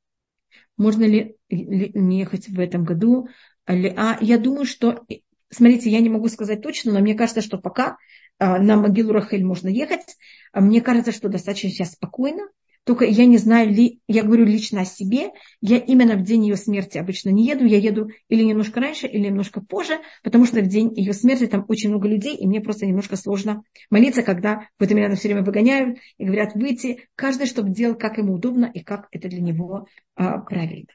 Можно 0.77 1.03
ли, 1.03 1.35
ли 1.49 1.91
не 1.93 2.19
ехать 2.19 2.47
в 2.47 2.57
этом 2.57 2.85
году? 2.85 3.27
А 3.65 4.17
я 4.21 4.37
думаю, 4.37 4.65
что, 4.65 5.05
смотрите, 5.49 5.89
я 5.89 5.99
не 5.99 6.09
могу 6.09 6.29
сказать 6.29 6.61
точно, 6.61 6.93
но 6.93 7.01
мне 7.01 7.15
кажется, 7.15 7.41
что 7.41 7.57
пока 7.57 7.97
на 8.39 8.77
могилу 8.77 9.11
Рахель 9.13 9.43
можно 9.43 9.67
ехать. 9.67 10.17
А 10.53 10.61
мне 10.61 10.81
кажется, 10.81 11.11
что 11.11 11.29
достаточно 11.29 11.69
сейчас 11.69 11.91
спокойно. 11.91 12.47
Только 12.89 13.05
я 13.05 13.25
не 13.25 13.37
знаю, 13.37 13.69
ли, 13.69 13.99
я 14.07 14.23
говорю 14.23 14.45
лично 14.45 14.81
о 14.81 14.85
себе, 14.85 15.29
я 15.61 15.77
именно 15.77 16.15
в 16.15 16.23
день 16.23 16.45
ее 16.45 16.55
смерти 16.55 16.97
обычно 16.97 17.29
не 17.29 17.45
еду, 17.45 17.65
я 17.65 17.77
еду 17.77 18.09
или 18.29 18.43
немножко 18.43 18.79
раньше, 18.79 19.05
или 19.05 19.27
немножко 19.27 19.61
позже, 19.61 19.99
потому 20.23 20.45
что 20.45 20.61
в 20.61 20.67
день 20.67 20.91
ее 20.95 21.13
смерти 21.13 21.45
там 21.45 21.65
очень 21.67 21.89
много 21.89 22.07
людей, 22.07 22.35
и 22.35 22.47
мне 22.47 22.61
просто 22.61 22.87
немножко 22.87 23.15
сложно 23.15 23.61
молиться, 23.91 24.23
когда 24.23 24.67
в 24.79 24.83
это 24.83 24.95
меня 24.95 25.13
все 25.15 25.27
время 25.27 25.43
выгоняют 25.43 25.99
и 26.17 26.25
говорят 26.25 26.55
выйти, 26.55 27.07
каждый, 27.15 27.45
чтобы 27.45 27.69
делал, 27.69 27.95
как 27.95 28.17
ему 28.17 28.33
удобно 28.33 28.71
и 28.73 28.79
как 28.79 29.07
это 29.11 29.27
для 29.27 29.41
него 29.41 29.85
а, 30.15 30.39
правильно. 30.39 30.87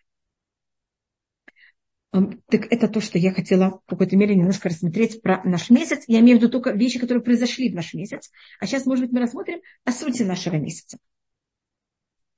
Так 2.14 2.70
это 2.70 2.86
то, 2.86 3.00
что 3.00 3.18
я 3.18 3.32
хотела 3.32 3.80
в 3.84 3.90
какой-то 3.90 4.16
мере 4.16 4.36
немножко 4.36 4.68
рассмотреть 4.68 5.20
про 5.20 5.42
наш 5.42 5.68
месяц. 5.68 6.04
Я 6.06 6.20
имею 6.20 6.38
в 6.38 6.40
виду 6.40 6.52
только 6.52 6.70
вещи, 6.70 7.00
которые 7.00 7.24
произошли 7.24 7.72
в 7.72 7.74
наш 7.74 7.92
месяц. 7.92 8.30
А 8.60 8.66
сейчас, 8.66 8.86
может 8.86 9.04
быть, 9.04 9.12
мы 9.12 9.20
рассмотрим 9.20 9.60
о 9.84 9.90
сути 9.90 10.22
нашего 10.22 10.54
месяца. 10.54 10.98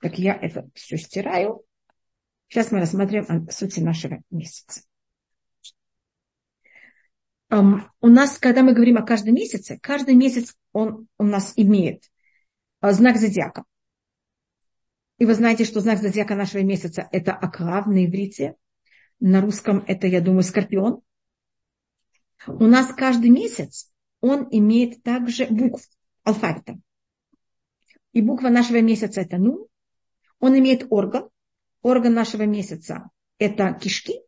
Так 0.00 0.18
я 0.18 0.34
это 0.34 0.70
все 0.72 0.96
стираю. 0.96 1.62
Сейчас 2.48 2.72
мы 2.72 2.80
рассмотрим 2.80 3.50
сути 3.50 3.80
нашего 3.80 4.22
месяца. 4.30 4.80
Um, 7.52 7.82
у 8.00 8.08
нас, 8.08 8.38
когда 8.38 8.62
мы 8.62 8.72
говорим 8.72 8.96
о 8.96 9.06
каждом 9.06 9.34
месяце, 9.34 9.78
каждый 9.80 10.14
месяц 10.14 10.56
он 10.72 11.06
у 11.18 11.24
нас 11.24 11.52
имеет 11.54 12.02
uh, 12.82 12.92
знак 12.92 13.18
зодиака. 13.18 13.64
И 15.18 15.26
вы 15.26 15.34
знаете, 15.34 15.64
что 15.64 15.80
знак 15.80 15.98
зодиака 15.98 16.34
нашего 16.34 16.62
месяца 16.62 17.08
это 17.12 17.32
окрав 17.32 17.86
на 17.86 18.06
иврите. 18.06 18.56
На 19.20 19.40
русском 19.40 19.84
это, 19.86 20.06
я 20.06 20.20
думаю, 20.20 20.42
скорпион. 20.42 21.00
У 22.46 22.66
нас 22.66 22.92
каждый 22.94 23.30
месяц 23.30 23.92
он 24.20 24.48
имеет 24.50 25.02
также 25.02 25.46
букв 25.46 25.88
алфавита. 26.24 26.78
И 28.12 28.22
буква 28.22 28.48
нашего 28.48 28.80
месяца 28.80 29.20
это 29.20 29.38
ну, 29.38 29.68
он 30.38 30.58
имеет 30.58 30.86
орган. 30.90 31.28
Орган 31.82 32.14
нашего 32.14 32.42
месяца– 32.42 33.10
это 33.38 33.72
кишки. 33.74 34.20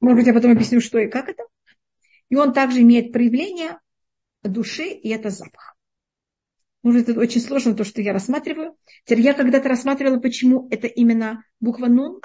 Может 0.00 0.18
быть, 0.18 0.26
я 0.26 0.34
потом 0.34 0.52
объясню, 0.52 0.80
что 0.80 0.98
и 0.98 1.08
как 1.08 1.28
это. 1.28 1.42
И 2.28 2.36
он 2.36 2.52
также 2.52 2.82
имеет 2.82 3.12
проявление 3.12 3.78
души, 4.42 4.88
и 4.88 5.08
это 5.08 5.30
запах. 5.30 5.76
Может, 6.82 7.08
это 7.08 7.20
очень 7.20 7.40
сложно, 7.40 7.74
то, 7.74 7.84
что 7.84 8.00
я 8.00 8.12
рассматриваю. 8.12 8.76
Теперь 9.04 9.20
я 9.20 9.34
когда-то 9.34 9.68
рассматривала, 9.68 10.18
почему 10.18 10.68
это 10.70 10.86
именно 10.86 11.44
буква 11.58 11.86
«нун». 11.86 12.20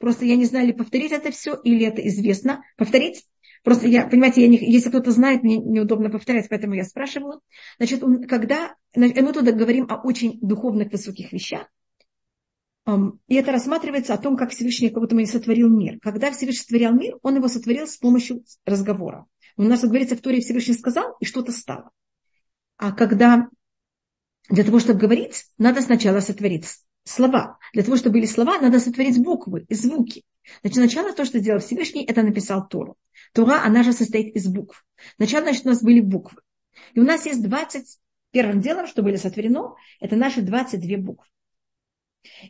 Просто 0.00 0.24
я 0.24 0.36
не 0.36 0.46
знаю, 0.46 0.66
ли 0.66 0.72
повторить 0.72 1.12
это 1.12 1.30
все, 1.30 1.54
или 1.62 1.84
это 1.84 2.00
известно. 2.08 2.64
Повторить? 2.78 3.26
Просто 3.62 3.86
я, 3.86 4.06
понимаете, 4.06 4.40
я 4.40 4.48
не, 4.48 4.56
если 4.56 4.88
кто-то 4.88 5.10
знает, 5.10 5.42
мне 5.42 5.58
неудобно 5.58 6.08
повторять, 6.08 6.48
поэтому 6.48 6.72
я 6.72 6.84
спрашивала. 6.84 7.40
Значит, 7.76 8.02
когда 8.26 8.74
мы 8.96 9.32
туда 9.32 9.52
говорим 9.52 9.86
о 9.90 10.00
очень 10.00 10.40
духовных 10.40 10.90
высоких 10.90 11.32
вещах, 11.32 11.68
и 13.28 13.34
это 13.34 13.52
рассматривается 13.52 14.14
о 14.14 14.18
том, 14.18 14.38
как 14.38 14.50
Всевышний 14.50 14.88
как 14.88 15.00
будто 15.00 15.14
бы 15.14 15.26
сотворил 15.26 15.68
мир. 15.68 15.98
Когда 16.00 16.32
Всевышний 16.32 16.62
сотворял 16.62 16.94
мир, 16.94 17.18
он 17.22 17.36
его 17.36 17.46
сотворил 17.46 17.86
с 17.86 17.98
помощью 17.98 18.42
разговора. 18.64 19.26
У 19.58 19.62
нас 19.62 19.82
говорится 19.82 20.16
в 20.16 20.20
Торе 20.22 20.40
Всевышний 20.40 20.74
сказал, 20.74 21.14
и 21.20 21.26
что-то 21.26 21.52
стало. 21.52 21.90
А 22.78 22.92
когда 22.92 23.48
для 24.48 24.64
того, 24.64 24.78
чтобы 24.78 24.98
говорить, 24.98 25.44
надо 25.58 25.82
сначала 25.82 26.20
сотворить 26.20 26.64
слова. 27.04 27.58
Для 27.72 27.82
того, 27.82 27.96
чтобы 27.96 28.14
были 28.14 28.26
слова, 28.26 28.58
надо 28.60 28.80
сотворить 28.80 29.22
буквы 29.22 29.64
и 29.68 29.74
звуки. 29.74 30.24
Значит, 30.62 30.76
сначала 30.76 31.12
то, 31.12 31.24
что 31.24 31.38
сделал 31.38 31.60
Всевышний, 31.60 32.04
это 32.04 32.22
написал 32.22 32.66
Тору. 32.66 32.96
Тора, 33.32 33.62
она 33.64 33.82
же 33.82 33.92
состоит 33.92 34.34
из 34.34 34.48
букв. 34.48 34.84
Сначала, 35.16 35.44
значит, 35.44 35.66
у 35.66 35.68
нас 35.68 35.82
были 35.82 36.00
буквы. 36.00 36.40
И 36.94 37.00
у 37.00 37.04
нас 37.04 37.26
есть 37.26 37.42
20, 37.42 37.98
первым 38.30 38.60
делом, 38.60 38.86
что 38.86 39.02
были 39.02 39.16
сотворено, 39.16 39.74
это 40.00 40.16
наши 40.16 40.42
22 40.42 40.98
буквы. 40.98 41.26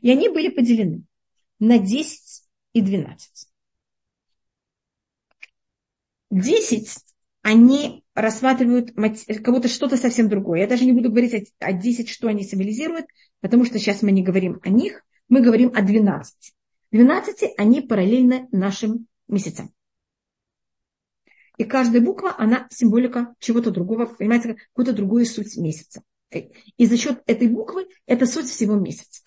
И 0.01 0.11
они 0.11 0.29
были 0.29 0.49
поделены 0.49 1.03
на 1.59 1.79
10 1.79 2.43
и 2.73 2.81
12. 2.81 3.49
10 6.31 6.97
они 7.43 8.05
рассматривают 8.15 8.93
кого-то 9.43 9.69
что-то 9.69 9.97
совсем 9.97 10.29
другое. 10.29 10.61
Я 10.61 10.67
даже 10.67 10.85
не 10.85 10.93
буду 10.93 11.11
говорить 11.11 11.53
о 11.59 11.73
10, 11.73 12.09
что 12.09 12.29
они 12.29 12.45
символизируют, 12.45 13.07
потому 13.41 13.65
что 13.65 13.79
сейчас 13.79 14.03
мы 14.03 14.13
не 14.13 14.23
говорим 14.23 14.61
о 14.63 14.69
них, 14.69 15.03
мы 15.29 15.43
говорим 15.43 15.73
о 15.75 15.83
12. 15.83 16.55
12 16.93 17.55
они 17.57 17.81
параллельны 17.81 18.49
нашим 18.53 19.07
месяцам. 19.29 19.73
И 21.57 21.65
каждая 21.65 22.01
буква, 22.01 22.35
она 22.39 22.67
символика 22.71 23.35
чего-то 23.39 23.71
другого, 23.71 24.07
понимаете, 24.07 24.57
какую-то 24.73 24.95
другую 24.95 25.27
суть 25.27 25.57
месяца. 25.57 26.03
И 26.31 26.87
за 26.87 26.97
счет 26.97 27.23
этой 27.27 27.49
буквы 27.49 27.87
это 28.07 28.27
суть 28.27 28.47
всего 28.47 28.77
месяца. 28.77 29.23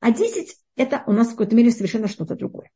А 0.00 0.10
10 0.10 0.56
это 0.76 1.02
у 1.06 1.12
нас 1.12 1.28
в 1.28 1.30
какой-то 1.32 1.54
мере 1.54 1.70
совершенно 1.70 2.08
что-то 2.08 2.34
другое. 2.34 2.70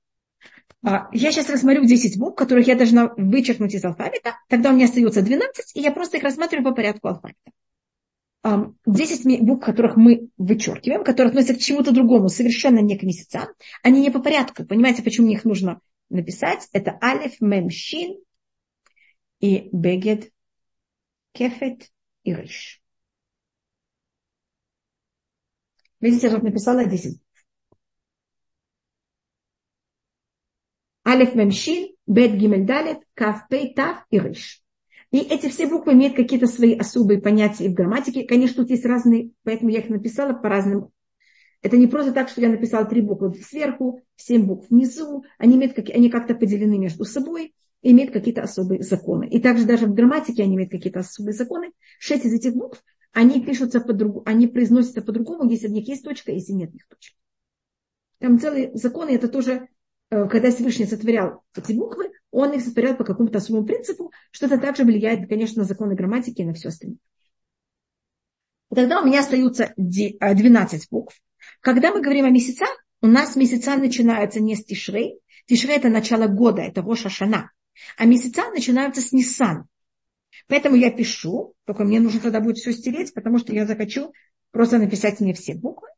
А, 0.83 1.09
я 1.13 1.31
сейчас 1.31 1.51
рассмотрю 1.51 1.85
10 1.85 2.19
букв, 2.19 2.37
которых 2.37 2.67
я 2.67 2.75
должна 2.75 3.13
вычеркнуть 3.17 3.75
из 3.75 3.85
алфавита. 3.85 4.37
Тогда 4.49 4.71
у 4.71 4.75
меня 4.75 4.87
остается 4.87 5.23
12, 5.23 5.77
и 5.77 5.81
я 5.81 5.93
просто 5.93 6.17
их 6.17 6.23
рассматриваю 6.23 6.65
по 6.65 6.75
порядку 6.75 7.09
алфавита. 7.09 7.53
10 8.43 9.43
букв, 9.43 9.65
которых 9.65 9.97
мы 9.97 10.29
вычеркиваем, 10.39 11.05
которые 11.05 11.31
относятся 11.31 11.55
к 11.55 11.61
чему-то 11.61 11.93
другому, 11.93 12.29
совершенно 12.29 12.79
не 12.79 12.97
к 12.97 13.03
месяцам, 13.03 13.49
они 13.83 14.01
не 14.01 14.11
по 14.11 14.21
порядку. 14.21 14.65
Понимаете, 14.65 15.03
почему 15.03 15.29
их 15.29 15.45
нужно 15.45 15.81
написать? 16.09 16.69
Это 16.73 16.99
алиф, 17.03 17.41
мем, 17.41 17.69
щин, 17.71 18.19
и 19.41 19.69
бегет, 19.73 20.33
кефет 21.33 21.91
и 22.23 22.35
рыш. 22.35 22.81
Видите, 26.01 26.29
я 26.29 26.39
написала 26.39 26.87
10. 26.87 27.21
Алиф 31.07 31.35
мемшин, 31.35 31.95
бет 32.07 32.37
гимель 32.37 32.67
далет, 32.67 32.99
каф 33.15 33.49
пей 33.49 33.75
тав 33.75 34.07
и 34.11 34.19
рыш. 34.19 34.63
И 35.11 35.19
эти 35.19 35.49
все 35.49 35.67
буквы 35.67 35.95
имеют 35.95 36.15
какие-то 36.15 36.47
свои 36.47 36.77
особые 36.77 37.21
понятия 37.21 37.69
в 37.69 37.75
грамматике. 37.75 38.25
Конечно, 38.25 38.63
тут 38.63 38.71
есть 38.71 38.85
разные, 38.85 39.31
поэтому 39.43 39.71
я 39.71 39.81
их 39.81 39.89
написала 39.89 40.33
по 40.33 40.49
разным. 40.49 40.91
Это 41.63 41.77
не 41.77 41.89
просто 41.89 42.13
так, 42.13 42.29
что 42.29 42.41
я 42.41 42.49
написала 42.49 42.87
три 42.87 43.01
буквы 43.03 43.35
сверху, 43.35 44.03
семь 44.17 44.47
букв 44.47 44.71
внизу. 44.71 45.25
Они, 45.37 45.57
имеют, 45.57 45.77
они 45.91 46.11
как-то 46.11 46.35
поделены 46.35 46.79
между 46.79 47.05
собой 47.05 47.55
имеют 47.83 48.13
какие-то 48.13 48.43
особые 48.43 48.83
законы. 48.83 49.29
И 49.29 49.41
также 49.41 49.65
даже 49.65 49.87
в 49.87 49.95
грамматике 49.95 50.43
они 50.43 50.57
имеют 50.57 50.71
какие-то 50.71 51.01
особые 51.01 51.35
законы. 51.35 51.73
Шесть 51.99 52.25
из 52.25 52.33
этих 52.33 52.55
букв, 52.55 52.83
они 53.13 53.45
пишутся 53.45 53.81
по-другому, 53.81 54.23
они 54.27 54.47
произносятся 54.47 55.03
по-другому, 55.03 55.49
если 55.49 55.69
в 55.69 55.73
них 55.73 55.89
есть 55.89 56.05
точка, 56.05 56.33
если 56.33 56.53
нет 56.53 56.73
них 56.73 56.87
точек. 56.89 57.15
Там 58.19 58.39
целые 58.39 58.71
законы, 58.75 59.11
это 59.11 59.29
тоже, 59.29 59.69
э, 60.11 60.29
когда 60.29 60.51
Всевышний 60.51 60.85
сотворял 60.85 61.43
эти 61.57 61.73
буквы, 61.73 62.13
он 62.31 62.53
их 62.53 62.63
сотворял 62.63 62.97
по 62.97 63.05
какому-то 63.05 63.39
особому 63.39 63.67
принципу, 63.67 64.13
что 64.31 64.47
это 64.47 64.59
также 64.59 64.85
влияет, 64.85 65.29
конечно, 65.29 65.63
на 65.63 65.69
законы 65.69 65.95
грамматики 65.95 66.43
и 66.43 66.45
на 66.45 66.55
все 66.55 66.69
остальное. 66.69 66.99
И 68.71 68.75
тогда 68.75 69.01
у 69.01 69.07
меня 69.07 69.21
остаются 69.21 69.73
12 69.77 70.21
э, 70.21 70.87
букв. 70.91 71.21
Когда 71.61 71.93
мы 71.93 72.01
говорим 72.01 72.25
о 72.25 72.31
месяцах, 72.31 72.69
у 73.03 73.07
нас 73.07 73.35
месяца 73.35 73.77
начинаются 73.77 74.41
не 74.41 74.55
с 74.55 74.65
Тишрей. 74.65 75.21
Тишрей– 75.47 75.77
это 75.79 75.89
начало 75.89 76.29
года, 76.29 76.63
это 76.63 76.83
Роша 76.83 77.09
Шана. 77.09 77.51
А 77.97 78.05
месяца 78.05 78.51
начинаются 78.51 79.01
с 79.01 79.13
Нисан. 79.13 79.67
Поэтому 80.47 80.77
я 80.77 80.91
пишу, 80.91 81.55
только 81.65 81.85
мне 81.85 81.99
нужно 81.99 82.21
тогда 82.21 82.41
будет 82.41 82.59
все 82.59 82.73
стереть, 82.73 83.15
потому 83.15 83.39
что 83.39 83.53
я 83.53 83.67
захочу 83.67 84.13
просто 84.51 84.79
написать 84.79 85.21
мне 85.21 85.33
все 85.35 85.55
буквы 85.55 85.89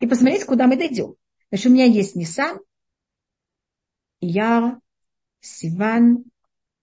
и 0.00 0.06
посмотреть, 0.06 0.44
куда 0.44 0.66
мы 0.66 0.76
дойдем. 0.76 1.14
Значит, 1.50 1.66
у 1.66 1.70
меня 1.70 1.84
есть 1.84 2.14
Нисан, 2.14 2.60
Яр, 4.20 4.80
Сиван, 5.40 6.24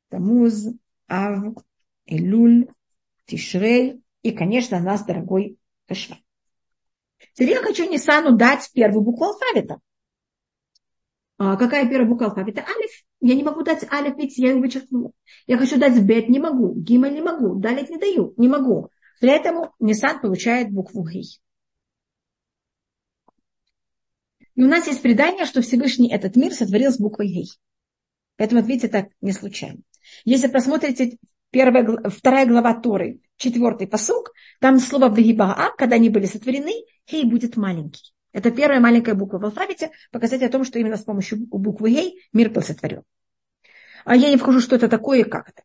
Тамуз, 0.09 0.67
Ав, 1.07 1.55
Элюль, 2.05 2.67
Тишрей 3.25 4.01
и, 4.21 4.31
конечно, 4.31 4.79
нас, 4.79 5.05
дорогой 5.05 5.57
Хешван. 5.88 6.19
Теперь 7.33 7.51
я 7.51 7.61
хочу 7.61 7.89
Нисану 7.89 8.36
дать 8.36 8.69
первую 8.73 9.01
букву 9.01 9.25
алфавита. 9.25 9.79
А 11.38 11.57
какая 11.57 11.88
первая 11.88 12.07
буква 12.07 12.27
алфавита? 12.27 12.61
Алиф. 12.61 13.03
Я 13.19 13.36
не 13.36 13.43
могу 13.43 13.63
дать 13.63 13.83
алиф, 13.91 14.15
ведь 14.17 14.38
я 14.38 14.51
его 14.51 14.61
вычеркнула. 14.61 15.11
Я 15.47 15.57
хочу 15.57 15.77
дать 15.77 16.01
бет, 16.01 16.29
не 16.29 16.39
могу. 16.39 16.73
Гималь 16.75 17.13
не 17.13 17.21
могу. 17.21 17.55
Далит 17.55 17.89
не 17.89 17.97
даю, 17.97 18.33
не 18.38 18.47
могу. 18.47 18.89
Поэтому 19.19 19.73
Нисан 19.79 20.21
получает 20.21 20.71
букву 20.71 21.03
Гей. 21.03 21.39
И 24.56 24.64
у 24.64 24.68
нас 24.68 24.88
есть 24.88 25.01
предание, 25.01 25.45
что 25.45 25.62
Всевышний 25.62 26.12
этот 26.12 26.36
мир 26.36 26.53
сотворил 26.53 26.91
с 26.91 26.97
буквой 26.97 27.28
Гей. 27.28 27.49
Поэтому, 28.38 28.62
видите, 28.62 28.88
так 28.88 29.08
не 29.22 29.32
случайно. 29.32 29.80
Если 30.24 30.47
посмотрите 30.47 31.18
первая, 31.51 32.10
вторая 32.10 32.45
глава 32.45 32.74
Торы, 32.74 33.20
четвертый 33.38 33.88
посук, 33.88 34.32
там 34.60 34.80
слово 34.80 35.14
Вегибаа, 35.14 35.74
когда 35.78 35.95
они 35.95 36.10
были 36.10 36.26
сотворены, 36.26 36.74
Гей 37.08 37.26
будет 37.26 37.58
маленький. 37.58 38.14
Это 38.32 38.51
первая 38.51 38.80
маленькая 38.80 39.14
буква 39.14 39.39
в 39.39 39.45
алфавите, 39.45 39.91
показать 40.12 40.43
о 40.43 40.49
том, 40.49 40.64
что 40.64 40.80
именно 40.80 40.97
с 40.97 41.03
помощью 41.03 41.47
буквы 41.47 41.91
Гей 41.91 42.22
мир 42.34 42.49
был 42.49 42.62
сотворен. 42.62 43.03
А 44.03 44.16
я 44.16 44.30
не 44.30 44.38
вхожу, 44.38 44.60
что 44.60 44.76
это 44.76 44.88
такое 44.88 45.20
и 45.20 45.24
как 45.24 45.49
это. 45.49 45.64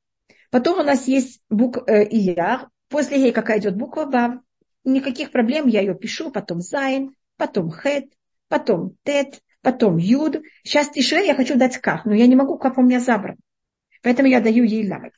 Потом 0.50 0.80
у 0.80 0.82
нас 0.82 1.06
есть 1.06 1.42
буква 1.48 1.84
э, 1.86 2.08
Ияр. 2.08 2.68
После 2.88 3.18
Гей 3.18 3.32
какая 3.32 3.60
идет 3.60 3.76
буква 3.76 4.04
Вав. 4.06 4.40
Никаких 4.84 5.30
проблем, 5.30 5.68
я 5.68 5.80
ее 5.80 5.94
пишу. 5.94 6.30
Потом 6.30 6.60
Зайн, 6.60 7.14
потом 7.36 7.70
Хет, 7.70 8.06
потом 8.50 8.96
Тет, 9.04 9.40
потом 9.62 9.96
Юд. 9.96 10.42
Сейчас 10.64 10.90
Тишре 10.90 11.26
я 11.26 11.34
хочу 11.34 11.56
дать 11.56 11.78
Кaf, 11.82 12.00
но 12.04 12.14
я 12.14 12.26
не 12.26 12.36
могу, 12.36 12.58
Кaf 12.58 12.74
у 12.76 12.82
меня 12.82 13.00
забран. 13.00 13.36
Поэтому 14.02 14.28
я 14.28 14.40
даю 14.40 14.64
ей 14.64 14.90
Ламет. 14.90 15.14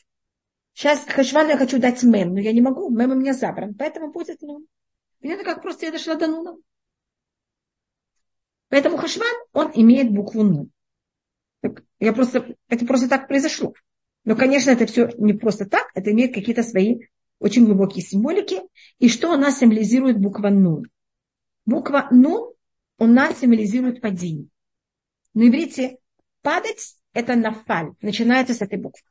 Сейчас 0.74 1.04
Хашвану 1.06 1.48
я 1.50 1.56
хочу 1.56 1.78
дать 1.78 2.02
Мем, 2.02 2.34
но 2.34 2.40
я 2.40 2.52
не 2.52 2.60
могу, 2.60 2.90
Мем 2.90 3.10
у 3.10 3.14
меня 3.14 3.32
забран. 3.32 3.74
Поэтому 3.74 4.12
будет 4.12 4.42
ну. 4.42 4.64
Это 5.20 5.44
как 5.44 5.62
просто 5.62 5.86
я 5.86 5.92
дошла 5.92 6.14
до 6.14 6.26
Нуна. 6.26 6.56
Поэтому 8.68 8.96
Хашван, 8.96 9.34
он 9.52 9.72
имеет 9.74 10.12
букву 10.12 10.42
Ну. 10.42 10.68
Я 12.00 12.12
просто, 12.12 12.54
это 12.68 12.84
просто 12.86 13.08
так 13.08 13.28
произошло. 13.28 13.74
Но, 14.24 14.36
конечно, 14.36 14.70
это 14.70 14.86
все 14.86 15.10
не 15.18 15.32
просто 15.32 15.66
так, 15.66 15.90
это 15.94 16.10
имеет 16.10 16.34
какие-то 16.34 16.62
свои 16.62 17.00
очень 17.38 17.64
глубокие 17.64 18.04
символики. 18.04 18.60
И 18.98 19.08
что 19.08 19.32
у 19.32 19.36
нас 19.36 19.58
символизирует 19.58 20.18
буква 20.18 20.48
Нун? 20.48 20.88
Буква 21.64 22.08
Нун 22.10 22.52
у 23.02 23.06
нас 23.08 23.40
символизирует 23.40 24.00
падение. 24.00 24.46
На 25.34 25.48
иврите 25.48 25.98
падать– 26.40 26.96
это 27.12 27.34
нафаль, 27.34 27.94
начинается 28.00 28.54
с 28.54 28.62
этой 28.62 28.78
буквы. 28.78 29.02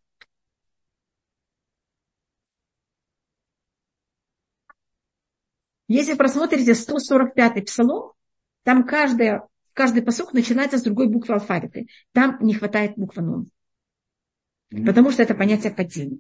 Если 5.89 6.13
просмотрите 6.13 6.71
145-й 6.71 7.63
псалом, 7.63 8.13
там 8.63 8.85
каждая, 8.87 9.45
каждый 9.73 10.03
посок 10.03 10.31
начинается 10.31 10.77
с 10.77 10.83
другой 10.83 11.09
буквы 11.09 11.33
алфавита. 11.33 11.81
Там 12.13 12.37
не 12.39 12.53
хватает 12.53 12.93
буквы 12.95 13.23
нун. 13.23 13.51
Потому 14.72 15.11
что 15.11 15.22
это 15.22 15.36
понятие 15.36 15.74
падения. 15.74 16.19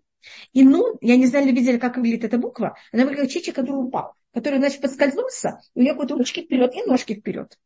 И 0.51 0.63
нун, 0.63 0.97
я 1.01 1.15
не 1.15 1.25
знаю, 1.25 1.47
ли 1.47 1.53
видели, 1.53 1.77
как 1.77 1.97
выглядит 1.97 2.25
эта 2.25 2.37
буква, 2.37 2.75
она 2.91 3.03
выглядит 3.03 3.23
как 3.23 3.31
чечек, 3.31 3.55
который 3.55 3.85
упал, 3.85 4.13
который, 4.33 4.59
значит, 4.59 4.81
подскользнулся, 4.81 5.61
и 5.73 5.79
у 5.79 5.83
него 5.83 5.95
вот 5.95 6.11
ручки 6.11 6.43
вперед 6.43 6.75
и 6.75 6.83
ножки 6.83 7.15
вперед. 7.15 7.57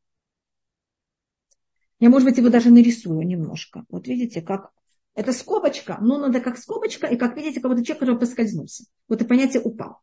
Я, 2.00 2.10
может 2.10 2.28
быть, 2.28 2.38
его 2.38 2.50
даже 2.50 2.70
нарисую 2.70 3.26
немножко. 3.26 3.86
Вот 3.90 4.08
видите, 4.08 4.42
как 4.42 4.72
это 5.16 5.32
скобочка, 5.34 5.98
но 6.02 6.18
надо 6.18 6.40
как 6.40 6.58
скобочка, 6.58 7.08
и 7.08 7.18
как 7.18 7.36
видите, 7.36 7.62
как 7.62 7.72
вот 7.72 7.84
человек, 7.84 8.00
который 8.00 8.20
поскользнулся. 8.20 8.86
Вот 9.08 9.22
это 9.22 9.28
понятие 9.28 9.64
упал. 9.64 10.02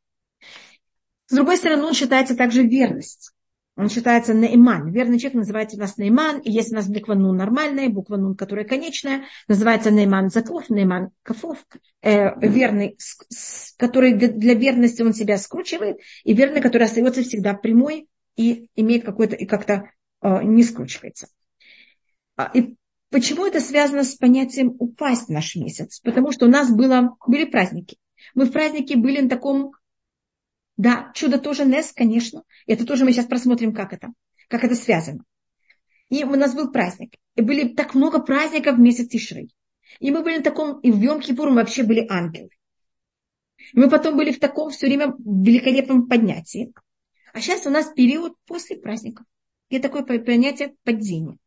С 1.26 1.34
другой 1.34 1.58
стороны, 1.58 1.84
он 1.84 1.94
считается 1.94 2.36
также 2.36 2.66
верность. 2.66 3.32
Он 3.76 3.88
считается 3.88 4.34
наиман. 4.34 4.92
Верный 4.92 5.18
человек 5.18 5.38
называется 5.38 5.76
у 5.76 5.80
нас 5.80 5.96
наиман. 5.96 6.40
И 6.40 6.50
есть 6.50 6.72
у 6.72 6.74
нас 6.74 6.88
буква 6.88 7.14
нун 7.14 7.36
нормальная, 7.36 7.88
буква 7.88 8.16
нун, 8.16 8.36
которая 8.36 8.66
конечная, 8.66 9.24
называется 9.48 9.90
наиман 9.90 10.28
заков, 10.28 10.68
наиман 10.68 11.10
кафов. 11.22 11.64
Э, 12.02 12.38
верный, 12.40 12.96
с, 12.98 13.74
который 13.76 14.12
для 14.12 14.54
верности 14.54 15.00
он 15.02 15.14
себя 15.14 15.38
скручивает, 15.38 15.98
и 16.24 16.34
верный, 16.34 16.60
который 16.60 16.84
остается 16.84 17.22
всегда 17.22 17.54
прямой 17.54 18.08
и 18.36 18.68
имеет 18.76 19.04
какой-то, 19.04 19.36
и 19.36 19.46
как-то 19.46 19.90
э, 20.20 20.42
не 20.42 20.64
скручивается. 20.64 21.28
А, 22.36 22.50
и 22.52 22.76
почему 23.10 23.46
это 23.46 23.60
связано 23.60 24.04
с 24.04 24.16
понятием 24.16 24.76
упасть 24.78 25.30
наш 25.30 25.56
месяц? 25.56 26.00
Потому 26.00 26.32
что 26.32 26.44
у 26.44 26.50
нас 26.50 26.70
было, 26.70 27.16
были 27.26 27.44
праздники. 27.44 27.96
Мы 28.34 28.44
в 28.44 28.52
празднике 28.52 28.96
были 28.96 29.20
на 29.20 29.30
таком 29.30 29.72
да, 30.76 31.12
чудо 31.14 31.38
тоже 31.38 31.64
Нес, 31.64 31.92
конечно. 31.92 32.44
Это 32.66 32.86
тоже 32.86 33.04
мы 33.04 33.12
сейчас 33.12 33.26
просмотрим, 33.26 33.74
как 33.74 33.92
это, 33.92 34.08
как 34.48 34.64
это 34.64 34.74
связано. 34.74 35.24
И 36.08 36.24
у 36.24 36.36
нас 36.36 36.54
был 36.54 36.70
праздник. 36.70 37.14
И 37.36 37.42
были 37.42 37.68
так 37.68 37.94
много 37.94 38.20
праздников 38.20 38.76
в 38.76 38.80
месяц 38.80 39.08
Тишрей. 39.08 39.54
И 39.98 40.10
мы 40.10 40.22
были 40.22 40.38
на 40.38 40.42
таком, 40.42 40.80
и 40.80 40.90
в 40.90 41.00
Йом 41.00 41.22
мы 41.28 41.54
вообще 41.54 41.82
были 41.82 42.06
ангелы. 42.08 42.50
И 43.72 43.78
мы 43.78 43.88
потом 43.88 44.16
были 44.16 44.32
в 44.32 44.40
таком 44.40 44.70
все 44.70 44.86
время 44.86 45.14
великолепном 45.18 46.08
поднятии. 46.08 46.72
А 47.32 47.40
сейчас 47.40 47.66
у 47.66 47.70
нас 47.70 47.92
период 47.94 48.36
после 48.46 48.76
праздников. 48.76 49.26
И 49.68 49.78
такое 49.78 50.02
понятие 50.02 50.74
падения. 50.84 51.38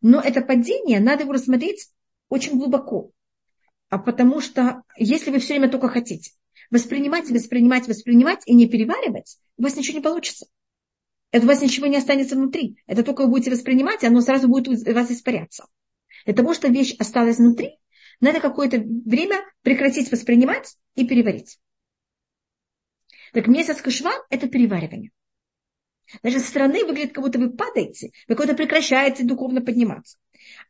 Но 0.00 0.20
это 0.20 0.40
падение, 0.40 0.98
надо 0.98 1.24
его 1.24 1.32
рассмотреть 1.32 1.90
очень 2.30 2.56
глубоко. 2.56 3.10
А 3.90 3.98
потому 3.98 4.40
что 4.40 4.82
если 4.96 5.30
вы 5.30 5.40
все 5.40 5.54
время 5.54 5.68
только 5.70 5.88
хотите, 5.88 6.32
воспринимать, 6.70 7.30
воспринимать, 7.30 7.88
воспринимать 7.88 8.42
и 8.46 8.54
не 8.54 8.68
переваривать, 8.68 9.38
у 9.56 9.62
вас 9.62 9.76
ничего 9.76 9.98
не 9.98 10.02
получится. 10.02 10.46
Это 11.32 11.44
у 11.44 11.48
вас 11.48 11.62
ничего 11.62 11.86
не 11.86 11.96
останется 11.96 12.34
внутри. 12.34 12.76
Это 12.86 13.04
только 13.04 13.22
вы 13.22 13.28
будете 13.28 13.50
воспринимать, 13.50 14.02
и 14.02 14.06
оно 14.06 14.20
сразу 14.20 14.48
будет 14.48 14.68
у 14.68 14.92
вас 14.92 15.10
испаряться. 15.10 15.66
Для 16.24 16.34
того, 16.34 16.54
чтобы 16.54 16.74
вещь 16.74 16.94
осталась 16.98 17.38
внутри, 17.38 17.78
надо 18.20 18.40
какое-то 18.40 18.78
время 18.78 19.44
прекратить 19.62 20.10
воспринимать 20.10 20.76
и 20.94 21.06
переварить. 21.06 21.58
Так 23.32 23.46
месяц 23.46 23.80
кашван– 23.80 24.20
это 24.30 24.48
переваривание. 24.48 25.12
Даже 26.22 26.40
со 26.40 26.48
стороны 26.48 26.84
выглядит, 26.84 27.12
как 27.12 27.24
будто 27.24 27.38
вы 27.38 27.50
падаете, 27.50 28.10
вы 28.26 28.34
как 28.34 28.46
будто 28.46 28.56
прекращаете 28.56 29.24
духовно 29.24 29.60
подниматься. 29.60 30.18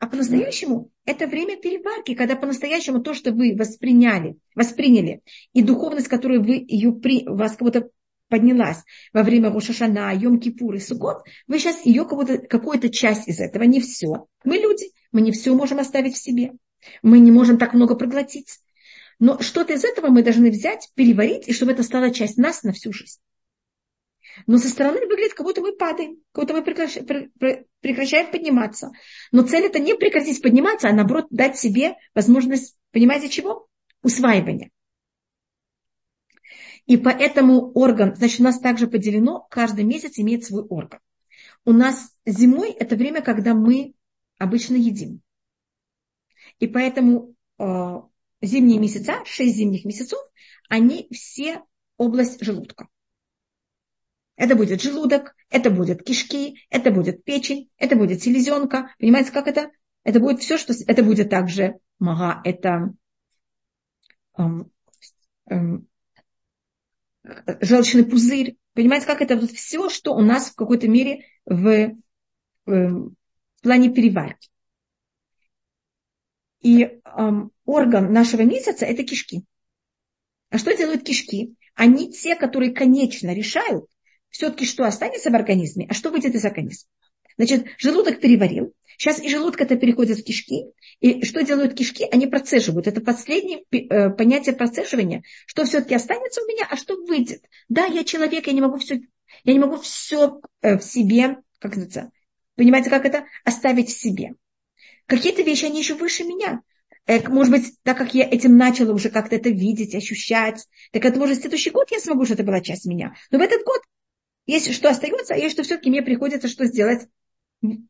А 0.00 0.06
по-настоящему 0.06 0.90
это 1.04 1.26
время 1.26 1.58
переварки, 1.58 2.14
когда 2.14 2.34
по-настоящему 2.34 3.00
то, 3.02 3.12
что 3.12 3.32
вы 3.32 3.54
восприняли, 3.54 4.38
восприняли, 4.54 5.20
и 5.52 5.62
духовность, 5.62 6.08
которую 6.08 6.42
вы 6.42 6.64
ее 6.66 6.92
при, 6.92 7.28
у 7.28 7.36
вас 7.36 7.58
будто 7.58 7.90
поднялась 8.28 8.78
во 9.12 9.22
время 9.22 9.50
Рошашана, 9.50 10.16
Йом-Кипур 10.16 10.76
и 10.76 10.78
Сукот, 10.78 11.24
вы 11.46 11.58
сейчас 11.58 11.84
ее 11.84 12.04
какую-то, 12.04 12.38
какую-то 12.38 12.88
часть 12.88 13.28
из 13.28 13.40
этого, 13.40 13.64
не 13.64 13.80
все. 13.80 14.26
Мы 14.42 14.56
люди, 14.56 14.86
мы 15.12 15.20
не 15.20 15.32
все 15.32 15.54
можем 15.54 15.78
оставить 15.78 16.14
в 16.14 16.22
себе. 16.22 16.52
Мы 17.02 17.18
не 17.18 17.30
можем 17.30 17.58
так 17.58 17.74
много 17.74 17.94
проглотить. 17.94 18.60
Но 19.18 19.38
что-то 19.40 19.74
из 19.74 19.84
этого 19.84 20.06
мы 20.06 20.22
должны 20.22 20.50
взять, 20.50 20.88
переварить, 20.94 21.46
и 21.46 21.52
чтобы 21.52 21.72
это 21.72 21.82
стало 21.82 22.10
часть 22.10 22.38
нас 22.38 22.62
на 22.62 22.72
всю 22.72 22.90
жизнь. 22.90 23.20
Но 24.46 24.58
со 24.58 24.68
стороны 24.68 25.00
выглядит, 25.00 25.34
как 25.34 25.46
будто 25.46 25.60
мы 25.60 25.72
падаем, 25.72 26.18
как 26.32 26.44
будто 26.44 26.54
мы 26.54 26.62
прекращаем, 26.62 28.30
подниматься. 28.30 28.90
Но 29.32 29.42
цель 29.42 29.64
это 29.64 29.78
не 29.78 29.94
прекратить 29.94 30.42
подниматься, 30.42 30.88
а 30.88 30.92
наоборот 30.92 31.26
дать 31.30 31.58
себе 31.58 31.96
возможность, 32.14 32.76
понимаете 32.92 33.28
чего? 33.28 33.68
Усваивания. 34.02 34.70
И 36.86 36.96
поэтому 36.96 37.70
орган, 37.72 38.16
значит, 38.16 38.40
у 38.40 38.44
нас 38.44 38.58
также 38.58 38.88
поделено, 38.88 39.46
каждый 39.50 39.84
месяц 39.84 40.18
имеет 40.18 40.44
свой 40.44 40.62
орган. 40.62 41.00
У 41.64 41.72
нас 41.72 42.16
зимой 42.26 42.70
это 42.70 42.96
время, 42.96 43.22
когда 43.22 43.54
мы 43.54 43.94
обычно 44.38 44.74
едим. 44.74 45.20
И 46.58 46.66
поэтому 46.66 47.34
э, 47.58 48.00
зимние 48.42 48.78
месяца, 48.78 49.22
6 49.24 49.54
зимних 49.54 49.84
месяцев, 49.84 50.18
они 50.68 51.08
все 51.12 51.62
область 51.96 52.42
желудка. 52.42 52.88
Это 54.40 54.56
будет 54.56 54.80
желудок, 54.80 55.36
это 55.50 55.68
будет 55.68 56.02
кишки, 56.02 56.64
это 56.70 56.90
будет 56.90 57.24
печень, 57.24 57.70
это 57.76 57.94
будет 57.94 58.22
селезенка. 58.22 58.94
Понимаете, 58.98 59.32
как 59.32 59.46
это? 59.46 59.70
Это 60.02 60.18
будет 60.18 60.40
все, 60.40 60.56
что... 60.56 60.72
Это 60.86 61.02
будет 61.02 61.28
также 61.28 61.74
мага, 61.98 62.40
это 62.42 62.94
эм, 64.38 64.72
эм, 65.44 65.86
желчный 67.60 68.06
пузырь. 68.06 68.56
Понимаете, 68.72 69.04
как 69.04 69.20
это? 69.20 69.36
Вот 69.36 69.50
все, 69.50 69.90
что 69.90 70.14
у 70.14 70.22
нас 70.22 70.48
в 70.48 70.54
какой-то 70.54 70.88
мере 70.88 71.26
в, 71.44 71.68
эм, 71.68 71.96
в 72.64 73.62
плане 73.62 73.92
переварки. 73.92 74.48
И 76.62 76.82
эм, 76.82 77.52
орган 77.66 78.10
нашего 78.10 78.40
месяца– 78.40 78.86
это 78.86 79.04
кишки. 79.04 79.44
А 80.48 80.56
что 80.56 80.74
делают 80.74 81.04
кишки? 81.04 81.56
Они 81.74 82.10
те, 82.10 82.36
которые 82.36 82.72
конечно 82.72 83.34
решают, 83.34 83.84
все-таки 84.30 84.66
что 84.66 84.84
останется 84.84 85.30
в 85.30 85.34
организме, 85.34 85.86
а 85.88 85.94
что 85.94 86.10
выйдет 86.10 86.34
из 86.34 86.44
организма. 86.44 86.88
Значит, 87.36 87.66
желудок 87.78 88.20
переварил, 88.20 88.74
Сейчас 89.00 89.18
из 89.18 89.30
желудка 89.30 89.64
это 89.64 89.76
переходит 89.76 90.18
в 90.18 90.24
кишки. 90.24 90.66
И 91.00 91.24
что 91.24 91.42
делают 91.42 91.72
кишки? 91.72 92.06
Они 92.12 92.26
процеживают. 92.26 92.86
Это 92.86 93.00
последнее 93.00 93.62
э, 93.72 94.10
понятие 94.10 94.54
процеживания. 94.54 95.22
Что 95.46 95.64
все-таки 95.64 95.94
останется 95.94 96.42
у 96.42 96.46
меня, 96.46 96.66
а 96.70 96.76
что 96.76 97.02
выйдет. 97.06 97.42
Да, 97.70 97.86
я 97.86 98.04
человек, 98.04 98.46
я 98.46 98.52
не 98.52 98.60
могу 98.60 98.76
все, 98.76 99.00
я 99.44 99.52
не 99.54 99.58
могу 99.58 99.78
все 99.78 100.42
э, 100.60 100.76
в 100.76 100.82
себе, 100.82 101.38
как 101.60 101.76
называется, 101.76 102.10
понимаете, 102.56 102.90
как 102.90 103.06
это, 103.06 103.24
оставить 103.42 103.88
в 103.88 103.98
себе. 103.98 104.34
Какие-то 105.06 105.40
вещи, 105.40 105.64
они 105.64 105.78
еще 105.78 105.94
выше 105.94 106.24
меня. 106.24 106.60
Э, 107.06 107.26
может 107.26 107.54
быть, 107.54 107.72
так 107.82 107.96
как 107.96 108.12
я 108.12 108.28
этим 108.28 108.58
начала 108.58 108.92
уже 108.92 109.08
как-то 109.08 109.36
это 109.36 109.48
видеть, 109.48 109.94
ощущать, 109.94 110.66
так 110.92 111.06
это 111.06 111.18
может 111.18 111.40
следующий 111.40 111.70
год 111.70 111.90
я 111.90 112.00
смогу, 112.00 112.26
что 112.26 112.34
это 112.34 112.44
была 112.44 112.60
часть 112.60 112.84
меня. 112.84 113.14
Но 113.30 113.38
в 113.38 113.40
этот 113.40 113.64
год 113.64 113.80
есть 114.50 114.72
что 114.74 114.90
остается, 114.90 115.34
а 115.34 115.36
есть 115.36 115.54
что 115.54 115.62
все-таки 115.62 115.90
мне 115.90 116.02
приходится 116.02 116.48
что 116.48 116.64
сделать? 116.64 117.08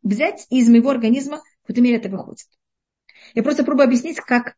взять 0.03 0.47
и 0.51 0.59
из 0.59 0.69
моего 0.69 0.91
организма, 0.91 1.39
в 1.39 1.67
какой-то 1.67 1.81
мере 1.81 1.97
это 1.97 2.09
выходит. 2.09 2.47
Я 3.35 3.43
просто 3.43 3.65
пробую 3.65 3.85
объяснить, 3.85 4.17
как 4.17 4.57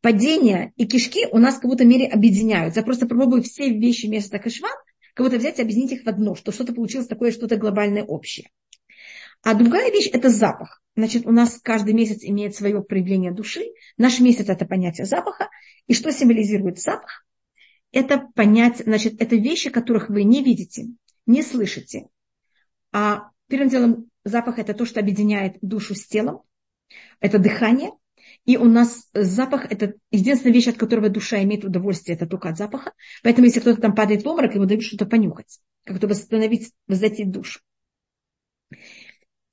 падение 0.00 0.72
и 0.76 0.86
кишки 0.86 1.26
у 1.32 1.38
нас 1.38 1.56
в 1.56 1.60
какой-то 1.60 1.84
мере 1.84 2.06
объединяются. 2.06 2.80
Я 2.80 2.86
просто 2.86 3.06
пробую 3.06 3.42
все 3.42 3.70
вещи 3.70 4.06
вместо 4.06 4.38
кашван, 4.38 4.76
как 5.14 5.26
будто 5.26 5.38
взять 5.38 5.58
и 5.58 5.62
объединить 5.62 5.92
их 5.92 6.04
в 6.04 6.08
одно, 6.08 6.34
что 6.34 6.52
что-то 6.52 6.72
получилось 6.72 7.08
такое, 7.08 7.32
что-то 7.32 7.56
глобальное 7.56 8.04
общее. 8.04 8.50
А 9.42 9.54
другая 9.54 9.90
вещь– 9.90 10.08
это 10.12 10.28
запах. 10.28 10.82
Значит, 10.96 11.26
у 11.26 11.30
нас 11.30 11.60
каждый 11.62 11.94
месяц 11.94 12.18
имеет 12.22 12.56
свое 12.56 12.82
проявление 12.82 13.32
души. 13.32 13.66
Наш 13.96 14.18
месяц– 14.18 14.48
это 14.48 14.66
понятие 14.66 15.06
запаха. 15.06 15.48
И 15.86 15.94
что 15.94 16.10
символизирует 16.10 16.80
запах? 16.80 17.24
Это 17.90 18.28
понятие, 18.34 18.84
значит, 18.84 19.20
это 19.20 19.36
вещи, 19.36 19.70
которых 19.70 20.08
вы 20.08 20.24
не 20.24 20.42
видите, 20.42 20.88
не 21.26 21.42
слышите, 21.42 22.08
а 22.92 23.30
Первым 23.48 23.68
делом 23.70 24.10
запах– 24.24 24.58
это 24.58 24.74
то, 24.74 24.84
что 24.84 25.00
объединяет 25.00 25.56
душу 25.62 25.94
с 25.94 26.06
телом. 26.06 26.42
Это 27.18 27.38
дыхание. 27.38 27.90
И 28.44 28.56
у 28.56 28.64
нас 28.64 29.08
запах– 29.14 29.66
это 29.70 29.94
единственная 30.10 30.54
вещь, 30.54 30.68
от 30.68 30.76
которого 30.76 31.08
душа 31.08 31.42
имеет 31.42 31.64
удовольствие, 31.64 32.14
это 32.14 32.26
только 32.26 32.50
от 32.50 32.58
запаха. 32.58 32.92
Поэтому, 33.22 33.46
если 33.46 33.60
кто-то 33.60 33.80
там 33.80 33.94
падает 33.94 34.22
в 34.22 34.28
обморок, 34.28 34.54
ему 34.54 34.66
дают 34.66 34.82
что-то 34.82 35.06
понюхать, 35.06 35.60
как-то 35.84 36.06
восстановить, 36.06 36.72
возвратить 36.86 37.30
душу. 37.30 37.60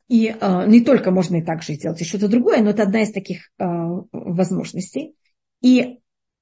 И 0.07 0.27
э, 0.39 0.67
не 0.67 0.81
только 0.81 1.11
можно 1.11 1.37
и 1.37 1.41
так 1.41 1.63
же 1.63 1.73
сделать, 1.73 2.01
и 2.01 2.05
что-то 2.05 2.27
другое, 2.27 2.61
но 2.61 2.71
это 2.71 2.83
одна 2.83 3.01
из 3.01 3.11
таких 3.11 3.49
э, 3.57 3.65
возможностей. 4.11 5.15
И 5.61 5.99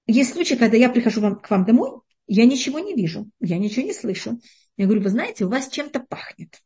есть 0.08 0.34
случаи, 0.34 0.56
когда 0.56 0.78
я 0.78 0.90
прихожу 0.90 1.22
вам, 1.22 1.40
к 1.40 1.50
вам 1.50 1.66
домой, 1.66 2.02
я 2.28 2.46
ничего 2.46 2.80
не 2.80 2.94
вижу, 2.94 3.30
я 3.40 3.58
ничего 3.58 3.86
не 3.86 3.94
слышу. 3.94 4.40
Я 4.78 4.86
говорю, 4.86 5.02
вы 5.02 5.10
знаете, 5.10 5.46
у 5.46 5.50
вас 5.50 5.70
чем-то 5.70 6.00
пахнет. 6.00 6.62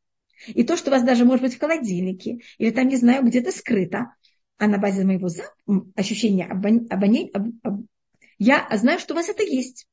И 0.47 0.63
то, 0.63 0.77
что 0.77 0.89
у 0.89 0.93
вас 0.93 1.03
даже 1.03 1.25
может 1.25 1.43
быть 1.43 1.55
в 1.55 1.59
холодильнике, 1.59 2.39
или 2.57 2.69
там, 2.69 2.87
не 2.87 2.95
знаю, 2.95 3.23
где-то 3.23 3.51
скрыто, 3.51 4.13
а 4.57 4.67
на 4.67 4.77
базе 4.77 5.03
моего 5.03 5.29
зап... 5.29 5.51
ощущения 5.95 6.45
обонения, 6.45 7.29
об... 7.33 7.47
об... 7.63 7.85
я 8.37 8.67
знаю, 8.73 8.99
что 8.99 9.13
у 9.13 9.17
вас 9.17 9.29
это 9.29 9.43
есть. 9.43 9.87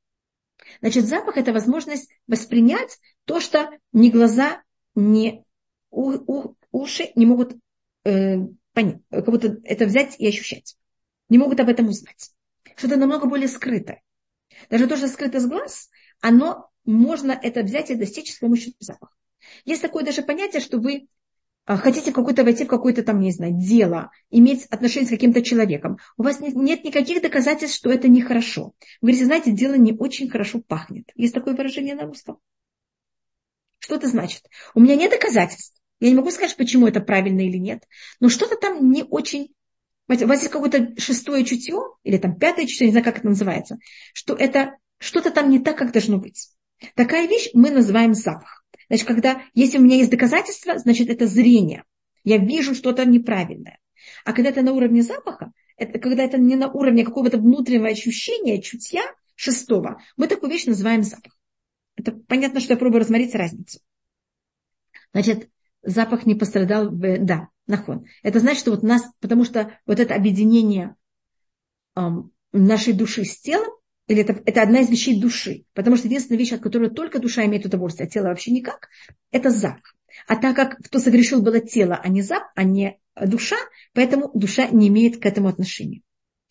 Значит, 0.80 1.06
запах– 1.06 1.36
это 1.38 1.52
возможность 1.52 2.08
воспринять 2.26 2.98
то, 3.24 3.40
что 3.40 3.70
ни 3.92 4.10
глаза, 4.10 4.62
ни 4.94 5.44
у, 5.90 6.12
у, 6.12 6.56
уши 6.70 7.10
не 7.16 7.26
могут 7.26 7.56
э, 8.04 8.38
понять, 8.72 9.00
как 9.10 9.26
будто 9.26 9.60
это 9.64 9.86
взять 9.86 10.16
и 10.18 10.26
ощущать. 10.26 10.76
Не 11.28 11.38
могут 11.38 11.60
об 11.60 11.68
этом 11.68 11.88
узнать. 11.88 12.33
Что-то 12.76 12.96
намного 12.96 13.26
более 13.26 13.48
скрытое. 13.48 14.02
Даже 14.70 14.86
то, 14.86 14.96
что 14.96 15.08
скрыто 15.08 15.40
с 15.40 15.46
глаз, 15.46 15.90
оно 16.20 16.70
можно 16.84 17.32
это 17.32 17.62
взять 17.62 17.90
и 17.90 17.94
достичь 17.94 18.34
с 18.34 18.38
помощью 18.38 18.72
запаха. 18.78 19.14
Есть 19.64 19.82
такое 19.82 20.04
даже 20.04 20.22
понятие, 20.22 20.60
что 20.60 20.78
вы 20.78 21.08
а, 21.66 21.76
хотите 21.76 22.12
какой-то 22.12 22.44
войти 22.44 22.64
в 22.64 22.68
какое-то 22.68 23.02
там, 23.02 23.20
не 23.20 23.30
знаю, 23.30 23.54
дело, 23.54 24.10
иметь 24.30 24.66
отношение 24.66 25.06
с 25.06 25.10
каким-то 25.10 25.42
человеком. 25.42 25.98
У 26.16 26.22
вас 26.22 26.40
нет, 26.40 26.54
нет 26.54 26.84
никаких 26.84 27.22
доказательств, 27.22 27.78
что 27.78 27.90
это 27.90 28.08
нехорошо. 28.08 28.74
Вы 29.00 29.08
говорите, 29.08 29.24
знаете, 29.24 29.50
дело 29.52 29.74
не 29.74 29.92
очень 29.92 30.28
хорошо 30.28 30.60
пахнет. 30.60 31.10
Есть 31.14 31.34
такое 31.34 31.54
выражение 31.54 31.94
на 31.94 32.04
русском? 32.04 32.38
Что 33.78 33.96
это 33.96 34.08
значит? 34.08 34.42
У 34.74 34.80
меня 34.80 34.96
нет 34.96 35.10
доказательств. 35.10 35.80
Я 36.00 36.10
не 36.10 36.14
могу 36.14 36.30
сказать, 36.30 36.56
почему 36.56 36.86
это 36.86 37.00
правильно 37.00 37.40
или 37.40 37.56
нет. 37.56 37.84
Но 38.20 38.28
что-то 38.28 38.56
там 38.56 38.90
не 38.90 39.02
очень... 39.02 39.54
У 40.08 40.26
вас 40.26 40.40
есть 40.40 40.52
какое-то 40.52 41.00
шестое 41.00 41.44
чутье, 41.44 41.80
или 42.02 42.18
там 42.18 42.36
пятое 42.36 42.66
чутье, 42.66 42.86
не 42.86 42.92
знаю, 42.92 43.04
как 43.04 43.18
это 43.18 43.26
называется, 43.26 43.78
что 44.12 44.34
это 44.34 44.76
что-то 44.98 45.30
там 45.30 45.50
не 45.50 45.58
так, 45.58 45.78
как 45.78 45.92
должно 45.92 46.18
быть. 46.18 46.50
Такая 46.94 47.26
вещь 47.26 47.50
мы 47.54 47.70
называем 47.70 48.14
запах. 48.14 48.64
Значит, 48.88 49.06
когда, 49.06 49.42
если 49.54 49.78
у 49.78 49.82
меня 49.82 49.96
есть 49.96 50.10
доказательства, 50.10 50.78
значит, 50.78 51.08
это 51.08 51.26
зрение. 51.26 51.84
Я 52.22 52.38
вижу 52.38 52.74
что-то 52.74 53.04
неправильное. 53.06 53.78
А 54.24 54.32
когда 54.32 54.50
это 54.50 54.62
на 54.62 54.72
уровне 54.72 55.02
запаха, 55.02 55.52
это, 55.76 55.98
когда 55.98 56.22
это 56.22 56.38
не 56.38 56.56
на 56.56 56.70
уровне 56.70 57.04
какого-то 57.04 57.38
внутреннего 57.38 57.88
ощущения, 57.88 58.60
чутья 58.60 59.02
шестого, 59.34 60.00
мы 60.16 60.28
такую 60.28 60.50
вещь 60.50 60.66
называем 60.66 61.02
запах. 61.02 61.36
Это 61.96 62.12
понятно, 62.12 62.60
что 62.60 62.74
я 62.74 62.78
пробую 62.78 63.00
разморить 63.00 63.34
разницу. 63.34 63.80
Значит, 65.12 65.48
запах 65.82 66.26
не 66.26 66.34
пострадал, 66.34 66.90
в, 66.90 67.18
да, 67.18 67.48
нахон. 67.66 68.06
Это 68.22 68.40
значит, 68.40 68.60
что 68.60 68.70
вот 68.70 68.82
нас, 68.82 69.04
потому 69.20 69.44
что 69.44 69.78
вот 69.86 70.00
это 70.00 70.14
объединение 70.14 70.96
нашей 72.52 72.92
души 72.92 73.24
с 73.24 73.40
телом, 73.40 73.72
или 74.06 74.20
это, 74.20 74.40
это 74.44 74.62
одна 74.62 74.80
из 74.80 74.90
вещей 74.90 75.20
души. 75.20 75.64
Потому 75.72 75.96
что 75.96 76.08
единственная 76.08 76.38
вещь, 76.38 76.52
от 76.52 76.60
которой 76.60 76.90
только 76.90 77.18
душа 77.18 77.44
имеет 77.46 77.64
удовольствие, 77.64 78.06
а 78.06 78.10
тело 78.10 78.26
вообще 78.26 78.50
никак, 78.50 78.88
это 79.30 79.50
запах. 79.50 79.94
А 80.26 80.36
так 80.36 80.54
как 80.54 80.78
кто 80.78 80.98
согрешил 80.98 81.42
было 81.42 81.60
тело, 81.60 81.98
а 82.02 82.08
не 82.08 82.22
зап, 82.22 82.44
а 82.54 82.64
не 82.64 82.98
душа, 83.20 83.56
поэтому 83.92 84.30
душа 84.34 84.68
не 84.68 84.88
имеет 84.88 85.20
к 85.20 85.26
этому 85.26 85.48
отношения. 85.48 86.02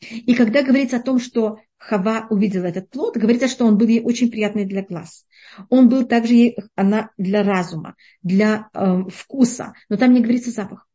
И 0.09 0.33
когда 0.33 0.63
говорится 0.63 0.97
о 0.97 1.01
том, 1.01 1.19
что 1.19 1.59
Хава 1.77 2.27
увидела 2.29 2.65
этот 2.65 2.89
плод, 2.89 3.17
говорится, 3.17 3.47
что 3.47 3.65
он 3.65 3.77
был 3.77 3.87
ей 3.87 4.01
очень 4.01 4.31
приятный 4.31 4.65
для 4.65 4.83
глаз. 4.83 5.25
Он 5.69 5.89
был 5.89 6.05
также 6.05 6.33
ей, 6.33 6.57
она 6.75 7.11
для 7.17 7.43
разума, 7.43 7.95
для 8.21 8.69
э, 8.73 9.03
вкуса, 9.09 9.73
но 9.89 9.97
там 9.97 10.13
не 10.13 10.21
говорится 10.21 10.51
запах. 10.51 10.87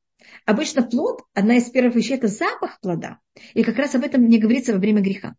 Обычно 0.44 0.82
плод, 0.82 1.22
одна 1.34 1.56
из 1.56 1.70
первых 1.70 1.94
вещей, 1.94 2.16
это 2.16 2.28
запах 2.28 2.80
плода. 2.80 3.18
И 3.54 3.62
как 3.62 3.76
раз 3.76 3.94
об 3.94 4.04
этом 4.04 4.26
не 4.28 4.38
говорится 4.38 4.72
во 4.72 4.78
время 4.78 5.00
греха. 5.00 5.36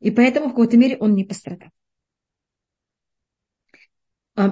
И 0.00 0.10
поэтому 0.10 0.46
в 0.46 0.50
какой-то 0.50 0.76
мере 0.76 0.96
он 0.98 1.14
не 1.14 1.24
пострадал. 1.24 1.70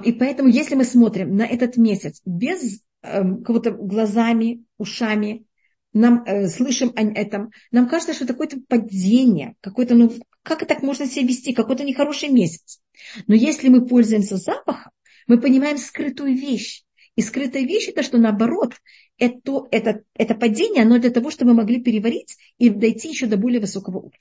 И 0.05 0.11
поэтому, 0.11 0.49
если 0.49 0.75
мы 0.75 0.83
смотрим 0.83 1.35
на 1.35 1.45
этот 1.45 1.77
месяц 1.77 2.21
без 2.25 2.81
эм, 3.01 3.43
кого-то 3.43 3.71
глазами, 3.71 4.65
ушами, 4.77 5.45
нам 5.93 6.23
э, 6.25 6.47
слышим 6.47 6.93
о 6.95 7.01
этом, 7.01 7.51
нам 7.71 7.89
кажется, 7.89 8.13
что 8.13 8.25
это 8.25 8.33
какое-то 8.33 8.59
падение, 8.67 9.55
какое-то, 9.61 9.95
ну, 9.95 10.11
как 10.43 10.67
так 10.67 10.83
можно 10.83 11.07
себя 11.07 11.25
вести, 11.25 11.53
какой-то 11.53 11.83
нехороший 11.83 12.29
месяц. 12.29 12.81
Но 13.25 13.33
если 13.33 13.69
мы 13.69 13.85
пользуемся 13.85 14.37
запахом, 14.37 14.91
мы 15.25 15.39
понимаем 15.39 15.77
скрытую 15.77 16.35
вещь. 16.35 16.83
И 17.15 17.21
скрытая 17.21 17.63
вещь 17.63 17.89
это, 17.89 18.03
что 18.03 18.17
наоборот, 18.17 18.75
это, 19.17 19.67
это, 19.71 20.03
это 20.13 20.35
падение, 20.35 20.83
оно 20.83 20.99
для 20.99 21.09
того, 21.09 21.31
чтобы 21.31 21.51
мы 21.51 21.57
могли 21.57 21.81
переварить 21.81 22.37
и 22.57 22.69
дойти 22.69 23.09
еще 23.09 23.27
до 23.27 23.37
более 23.37 23.59
высокого 23.59 23.97
уровня. 23.97 24.19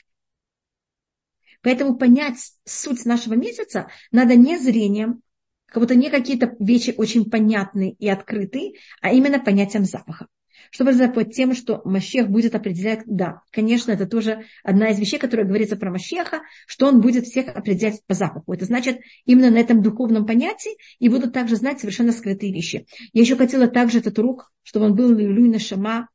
Поэтому 1.62 1.97
понять 1.97 2.53
суть 2.64 3.05
нашего 3.05 3.34
месяца 3.34 3.89
надо 4.11 4.36
не 4.36 4.57
зрением, 4.59 5.22
как 5.66 5.82
будто 5.82 5.95
не 5.95 6.09
какие-то 6.11 6.57
вещи 6.59 6.95
очень 6.97 7.30
понятные 7.30 7.93
и 7.93 8.09
открытые, 8.09 8.74
а 9.01 9.12
именно 9.12 9.41
понятием 9.41 9.84
запаха. 9.84 10.28
Чтобы 10.70 10.92
запомнить 10.92 11.34
тем, 11.34 11.54
что 11.54 11.80
Машех 11.84 12.28
будет 12.28 12.54
определять, 12.54 13.02
да, 13.06 13.42
конечно, 13.50 13.92
это 13.92 14.06
тоже 14.06 14.44
одна 14.62 14.90
из 14.90 14.98
вещей, 14.98 15.18
которая 15.18 15.46
говорится 15.46 15.76
про 15.76 15.90
Машеха, 15.90 16.42
что 16.66 16.86
он 16.86 17.00
будет 17.00 17.24
всех 17.26 17.48
определять 17.48 18.02
по 18.06 18.14
запаху. 18.14 18.52
Это 18.52 18.64
значит, 18.64 19.00
именно 19.24 19.50
на 19.50 19.59
этом 19.59 19.82
духовном 19.82 20.26
понятии 20.26 20.76
и 20.98 21.09
будут 21.09 21.32
также 21.32 21.56
знать 21.56 21.80
совершенно 21.80 22.12
скрытые 22.12 22.52
вещи. 22.52 22.86
Я 23.12 23.22
еще 23.22 23.36
хотела 23.36 23.68
также 23.68 23.98
этот 23.98 24.18
урок, 24.18 24.52
чтобы 24.62 24.86
он 24.86 24.94
был 24.94 25.11
Люлюй 25.11 25.59
Шама 25.59 26.09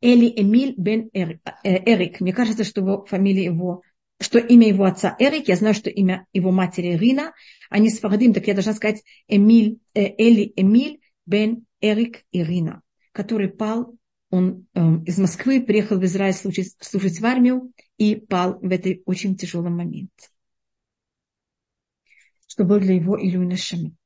Эли 0.00 0.32
Эмиль 0.36 0.74
бен 0.76 1.10
э, 1.12 1.38
Эрик. 1.64 2.20
Мне 2.20 2.32
кажется, 2.32 2.64
что 2.64 2.80
его 2.80 3.04
фамилия 3.04 3.44
его 3.44 3.82
что 4.20 4.38
имя 4.38 4.68
его 4.68 4.84
отца 4.84 5.14
Эрик, 5.18 5.48
я 5.48 5.56
знаю, 5.56 5.74
что 5.74 5.90
имя 5.90 6.26
его 6.32 6.50
матери 6.50 6.96
Рина, 6.96 7.32
они 7.70 7.88
с 7.88 8.00
Фарадим, 8.00 8.32
так 8.32 8.46
я 8.48 8.54
должна 8.54 8.72
сказать 8.72 9.02
Эмиль, 9.28 9.78
э, 9.94 10.06
Эли 10.18 10.52
Эмиль 10.56 11.00
бен 11.24 11.66
Эрик 11.80 12.24
Ирина, 12.32 12.82
который 13.18 13.48
пал, 13.48 13.98
он 14.30 14.68
э, 14.74 14.80
из 15.04 15.18
Москвы 15.18 15.60
приехал 15.60 15.98
в 15.98 16.04
Израиль 16.04 16.34
служить, 16.34 16.76
служить 16.78 17.18
в 17.18 17.26
армию 17.26 17.72
и 17.96 18.14
пал 18.14 18.60
в 18.60 18.70
этой 18.70 19.02
очень 19.06 19.36
тяжелом 19.36 19.76
моменте. 19.76 20.28
Что 22.46 22.62
было 22.62 22.78
для 22.78 22.94
его 22.94 23.20
Илюна 23.20 23.56
Шами. 23.56 23.96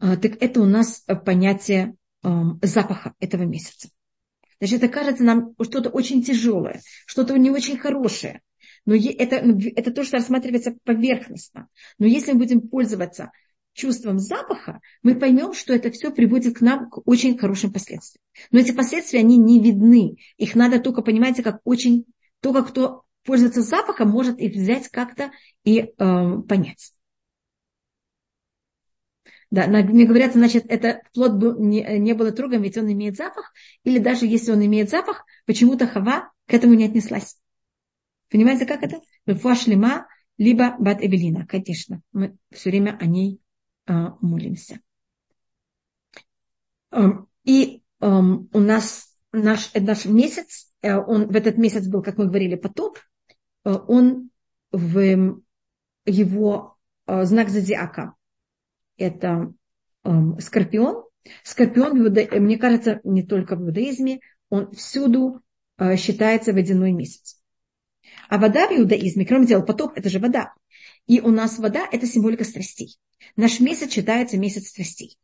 А, 0.00 0.16
так 0.16 0.42
это 0.42 0.60
у 0.60 0.64
нас 0.64 1.06
понятие 1.24 1.94
э, 2.24 2.28
запаха 2.62 3.14
этого 3.20 3.44
месяца. 3.44 3.88
Значит, 4.58 4.82
это 4.82 4.92
кажется 4.92 5.22
нам 5.22 5.54
что-то 5.62 5.90
очень 5.90 6.24
тяжелое, 6.24 6.82
что-то 7.06 7.38
не 7.38 7.50
очень 7.52 7.78
хорошее. 7.78 8.42
Но 8.84 8.96
это, 8.96 9.36
это 9.76 9.92
то, 9.92 10.02
что 10.02 10.16
рассматривается 10.16 10.74
поверхностно. 10.82 11.68
Но 11.98 12.06
если 12.06 12.32
мы 12.32 12.40
будем 12.40 12.62
пользоваться 12.62 13.30
чувством 13.76 14.18
запаха, 14.18 14.80
мы 15.02 15.14
поймем, 15.14 15.52
что 15.52 15.74
это 15.74 15.90
все 15.90 16.10
приводит 16.10 16.58
к 16.58 16.60
нам 16.62 16.90
к 16.90 17.06
очень 17.06 17.38
хорошим 17.38 17.72
последствиям. 17.72 18.22
Но 18.50 18.58
эти 18.58 18.72
последствия, 18.72 19.20
они 19.20 19.36
не 19.36 19.62
видны. 19.62 20.16
Их 20.38 20.54
надо 20.54 20.80
только, 20.80 21.02
понимаете, 21.02 21.42
как 21.42 21.60
очень... 21.64 22.06
Только 22.40 22.64
кто 22.64 23.02
пользуется 23.24 23.62
запахом, 23.62 24.10
может 24.10 24.38
их 24.38 24.54
взять 24.54 24.88
как-то 24.88 25.30
и 25.64 25.80
э, 25.80 25.92
понять. 26.48 26.92
Да, 29.50 29.66
мне 29.68 30.04
говорят, 30.04 30.32
значит, 30.32 30.64
это 30.68 31.02
плод 31.14 31.34
был, 31.34 31.58
не, 31.58 31.82
не 31.98 32.14
было 32.14 32.32
трогом, 32.32 32.62
ведь 32.62 32.76
он 32.76 32.92
имеет 32.92 33.16
запах. 33.16 33.52
Или 33.84 33.98
даже 33.98 34.26
если 34.26 34.52
он 34.52 34.64
имеет 34.64 34.90
запах, 34.90 35.24
почему-то 35.44 35.86
Хава 35.86 36.30
к 36.46 36.54
этому 36.54 36.74
не 36.74 36.84
отнеслась. 36.84 37.36
Понимаете, 38.30 38.66
как 38.66 38.82
это? 38.82 39.00
Шлема, 39.54 40.06
либо 40.36 40.76
Бат 40.78 41.00
Эвелина, 41.00 41.46
конечно. 41.46 42.02
Мы 42.12 42.36
все 42.50 42.70
время 42.70 42.96
о 43.00 43.06
ней 43.06 43.40
молимся. 43.86 44.80
Эм, 46.90 47.28
и 47.44 47.82
эм, 48.00 48.48
у 48.52 48.58
нас 48.58 49.14
наш, 49.32 49.72
наш 49.74 50.04
месяц, 50.06 50.72
э, 50.82 50.94
он, 50.94 51.28
в 51.28 51.36
этот 51.36 51.58
месяц 51.58 51.86
был, 51.86 52.02
как 52.02 52.16
мы 52.16 52.26
говорили, 52.26 52.56
потоп, 52.56 52.98
э, 53.64 53.70
он 53.70 54.30
в 54.72 55.40
его 56.04 56.76
э, 57.06 57.24
знак 57.24 57.48
зодиака 57.48 58.14
это 58.96 59.52
э, 60.04 60.10
скорпион. 60.40 61.04
Скорпион, 61.42 61.98
мне 61.98 62.58
кажется, 62.58 63.00
не 63.04 63.22
только 63.24 63.56
в 63.56 63.62
иудаизме, 63.62 64.20
он 64.48 64.70
всюду 64.72 65.42
э, 65.78 65.96
считается 65.96 66.52
водяной 66.52 66.92
месяц. 66.92 67.40
А 68.28 68.38
вода 68.38 68.68
в 68.68 68.72
иудаизме, 68.72 69.26
кроме 69.26 69.46
дела, 69.46 69.62
потоп– 69.62 69.92
это 69.96 70.08
же 70.08 70.18
вода. 70.18 70.54
И 71.06 71.20
у 71.20 71.30
нас 71.30 71.58
вода– 71.58 71.86
это 71.92 72.06
символика 72.06 72.44
страстей. 72.44 72.98
Наш 73.36 73.60
месяц 73.60 73.92
считается 73.92 74.38
месяц 74.38 74.68
страстей. 74.68 75.18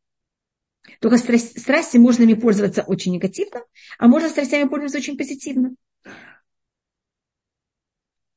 Только 1.00 1.18
страсть, 1.18 1.60
страсти 1.60 1.96
можно 1.96 2.22
ими 2.24 2.34
пользоваться 2.34 2.82
очень 2.82 3.12
негативно, 3.12 3.62
а 3.98 4.08
можно 4.08 4.28
страстями 4.28 4.68
пользоваться 4.68 4.98
очень 4.98 5.16
позитивно. 5.16 5.74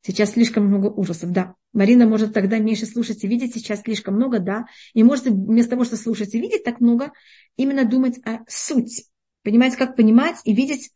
Сейчас 0.01 0.33
слишком 0.33 0.67
много 0.67 0.87
ужасов, 0.87 1.31
да. 1.31 1.55
Марина 1.73 2.07
может 2.07 2.33
тогда 2.33 2.59
меньше 2.59 2.85
слушать 2.85 3.23
и 3.23 3.27
видеть, 3.27 3.55
сейчас 3.55 3.81
слишком 3.81 4.15
много, 4.15 4.39
да. 4.39 4.65
И 4.93 5.03
может 5.03 5.25
вместо 5.25 5.71
того, 5.71 5.83
что 5.83 5.97
слушать 5.97 6.35
и 6.35 6.39
видеть 6.39 6.63
так 6.63 6.79
много, 6.79 7.11
именно 7.57 7.85
думать 7.85 8.19
о 8.23 8.39
сути. 8.47 9.05
Понимаете, 9.41 9.77
как 9.77 9.95
понимать 9.95 10.37
и 10.43 10.53
видеть 10.53 10.91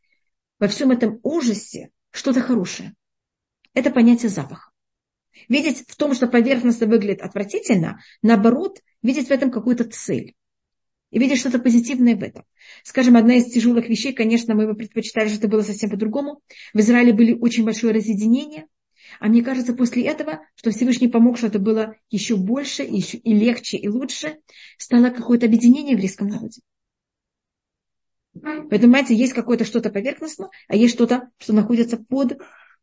во 0.60 0.68
всем 0.68 0.91
этом 0.91 1.20
ужасе 1.24 1.89
что-то 2.12 2.41
хорошее. 2.41 2.93
Это 3.74 3.89
понятие 3.89 4.30
запаха. 4.30 4.68
Видеть 5.47 5.85
в 5.87 5.95
том, 5.95 6.13
что 6.13 6.27
поверхностно 6.27 6.87
выглядит 6.87 7.21
отвратительно, 7.21 7.99
наоборот, 8.21 8.79
видеть 9.01 9.27
в 9.27 9.31
этом 9.31 9.51
какую-то 9.51 9.85
цель. 9.85 10.35
И 11.11 11.19
видеть 11.19 11.39
что-то 11.39 11.59
позитивное 11.59 12.15
в 12.15 12.21
этом. 12.21 12.43
Скажем, 12.83 13.15
одна 13.15 13.35
из 13.35 13.51
тяжелых 13.51 13.89
вещей, 13.89 14.13
конечно, 14.13 14.53
мы 14.53 14.67
бы 14.67 14.75
предпочитали, 14.75 15.27
что 15.27 15.37
это 15.37 15.47
было 15.47 15.61
совсем 15.61 15.89
по-другому. 15.89 16.41
В 16.73 16.79
Израиле 16.79 17.13
были 17.13 17.33
очень 17.33 17.63
большое 17.63 17.93
разъединение– 17.93 18.65
а 19.19 19.27
мне 19.27 19.41
кажется, 19.41 19.73
после 19.73 20.03
этого, 20.03 20.41
что 20.55 20.71
Всевышний 20.71 21.07
помог, 21.07 21.37
что 21.37 21.47
это 21.47 21.59
было 21.59 21.95
еще 22.09 22.35
больше, 22.35 22.83
еще, 22.83 23.17
и 23.17 23.33
легче, 23.33 23.77
и 23.77 23.87
лучше, 23.87 24.37
стало 24.77 25.09
какое-то 25.09 25.45
объединение 25.45 25.95
в 25.95 25.97
еврейском 25.97 26.27
народе. 26.27 26.61
Поэтому, 28.41 28.69
понимаете, 28.69 29.15
есть 29.15 29.33
какое-то 29.33 29.65
что-то 29.65 29.89
поверхностное, 29.89 30.49
а 30.67 30.75
есть 30.75 30.93
что-то, 30.93 31.29
что 31.39 31.53
находится 31.53 31.97
под, 31.97 32.39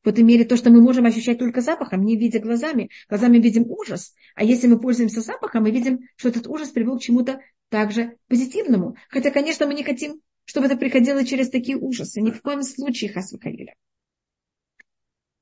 в 0.07 0.09
этой 0.09 0.23
мере, 0.23 0.45
то, 0.45 0.57
что 0.57 0.71
мы 0.71 0.81
можем 0.81 1.05
ощущать 1.05 1.41
только 1.41 1.61
запахом, 1.61 2.05
не 2.05 2.17
видя 2.17 2.39
глазами. 2.39 2.91
Глазами 3.09 3.39
видим 3.39 3.65
ужас, 3.69 4.15
а 4.37 4.45
если 4.45 4.69
мы 4.69 4.79
пользуемся 4.79 5.21
запахом, 5.21 5.65
мы 5.65 5.73
видим, 5.73 5.99
что 6.15 6.29
этот 6.29 6.47
ужас 6.47 6.69
привел 6.69 6.97
к 6.97 7.03
чему-то 7.03 7.41
также 7.71 8.17
позитивному. 8.29 8.97
Хотя, 9.11 9.33
конечно, 9.33 9.67
мы 9.67 9.75
не 9.75 9.83
хотим, 9.83 10.21
чтобы 10.45 10.69
это 10.69 10.77
приходило 10.77 11.25
через 11.25 11.51
такие 11.51 11.77
ужасы. 11.77 12.21
Ни 12.21 12.31
в 12.31 12.41
коем 12.41 12.63
случае, 12.63 13.13
Хасвахалиля. 13.13 13.75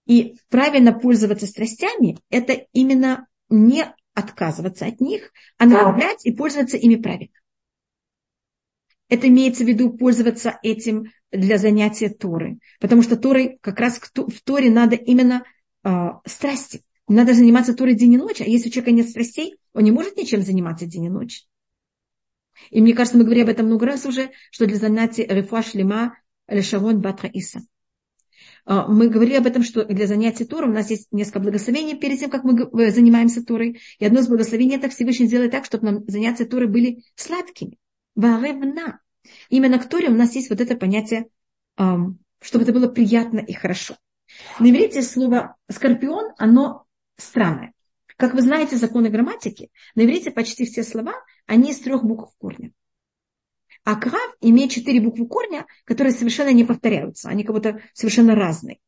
И 0.07 0.37
правильно 0.49 0.99
пользоваться 0.99 1.47
страстями– 1.47 2.19
это 2.31 2.67
именно 2.73 3.27
не 3.51 3.85
отказываться 4.15 4.87
от 4.87 4.99
них, 4.99 5.31
а 5.59 5.67
направлять 5.67 6.25
и 6.25 6.33
пользоваться 6.33 6.79
ими 6.79 6.97
правильно. 6.97 7.35
Это 9.15 9.29
имеется 9.29 9.65
в 9.65 9.69
виду 9.69 9.93
пользоваться 9.93 10.59
этим 10.63 11.13
для 11.31 11.59
занятия 11.59 12.09
Торы. 12.09 12.59
Потому 12.81 13.03
что 13.03 13.17
Торой, 13.17 13.59
как 13.61 13.79
раз 13.81 13.99
в 13.99 14.43
Торе 14.43 14.71
надо 14.71 14.97
именно 14.97 15.45
э, 15.85 15.91
страсти. 16.27 16.83
Надо 17.09 17.35
заниматься 17.35 17.75
Торой 17.75 17.95
день 17.95 18.15
и 18.15 18.17
ночь. 18.17 18.41
А 18.41 18.45
если 18.45 18.69
у 18.69 18.73
человека 18.73 18.93
нет 18.93 19.09
страстей, 19.09 19.57
он 19.73 19.85
не 19.85 19.91
может 19.91 20.17
ничем 20.17 20.43
заниматься 20.43 20.87
день 20.87 21.05
и 21.05 21.11
ночь. 21.11 21.45
И 22.71 22.81
мне 22.81 22.95
кажется, 22.95 23.19
мы 23.19 23.25
говорили 23.25 23.45
об 23.45 23.51
этом 23.51 23.67
много 23.67 23.87
раз 23.87 24.07
уже, 24.07 24.31
что 24.51 24.67
для 24.67 24.77
занятий 24.77 25.27
Рефуа 25.29 25.63
Шлема 25.63 26.17
Лешавон 26.49 27.01
Батра 27.01 27.29
Иса– 27.29 27.61
а, 28.67 28.89
мы 28.89 29.09
говорили 29.09 29.37
об 29.37 29.47
этом, 29.47 29.63
что 29.63 29.85
для 29.85 30.07
занятий 30.07 30.45
Тором 30.45 30.71
у 30.71 30.75
нас 30.75 30.91
есть 30.91 31.09
несколько 31.13 31.41
благословений 31.41 31.97
перед 31.97 32.19
тем, 32.19 32.31
как 32.31 32.45
мы 32.45 32.63
э, 32.63 32.91
занимаемся 32.91 33.45
Торой. 33.45 33.81
И 33.99 34.05
одно 34.05 34.21
из 34.21 34.29
благословений 34.29 34.77
это 34.77 34.89
Всевышний 34.89 35.27
сделает 35.27 35.53
так, 35.53 35.65
чтобы 35.67 35.85
нам 35.85 36.05
занятия 36.07 36.47
Торы 36.47 36.67
были 36.67 37.03
сладкими. 37.15 37.79
Варевна. 38.15 39.01
Именно 39.49 39.79
к 39.79 39.89
Торе 39.89 40.09
у 40.09 40.15
нас 40.15 40.35
есть 40.35 40.51
вот 40.51 40.61
это 40.61 40.77
понятие, 40.77 41.27
чтобы 41.77 42.65
это 42.65 42.73
было 42.73 42.89
приятно 42.89 43.39
и 43.39 43.53
хорошо. 43.53 43.97
На 44.59 44.71
иврите 44.71 45.03
слово 45.03 45.57
скорпион, 45.71 46.33
оно 46.39 46.87
странное. 47.17 47.73
Как 48.17 48.35
вы 48.35 48.43
знаете, 48.43 48.77
законы 48.77 49.09
грамматики, 49.09 49.71
на 49.95 50.03
иврите 50.05 50.31
почти 50.31 50.67
все 50.67 50.83
слова, 50.83 51.15
они 51.47 51.71
из 51.71 51.81
трех 51.81 52.05
букв 52.05 52.33
корня. 52.39 52.73
А 53.85 53.97
крав 53.97 54.35
имеет 54.41 54.71
четыре 54.71 55.01
буквы 55.01 55.27
корня, 55.27 55.67
которые 55.85 56.13
совершенно 56.13 56.53
не 56.53 56.65
повторяются. 56.65 57.29
Они 57.29 57.45
как 57.45 57.55
будто 57.55 57.81
совершенно 57.93 58.35
разные. 58.35 58.79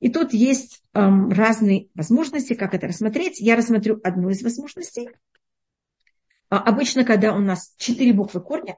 И 0.00 0.10
тут 0.10 0.32
есть 0.32 0.82
эм, 0.92 1.30
разные 1.30 1.88
возможности, 1.94 2.54
как 2.54 2.74
это 2.74 2.88
рассмотреть. 2.88 3.40
Я 3.40 3.56
рассмотрю 3.56 4.00
одну 4.02 4.30
из 4.30 4.42
возможностей. 4.42 5.10
А, 6.50 6.58
обычно, 6.58 7.04
когда 7.04 7.34
у 7.34 7.38
нас 7.38 7.74
четыре 7.78 8.12
буквы 8.12 8.40
корня, 8.40 8.76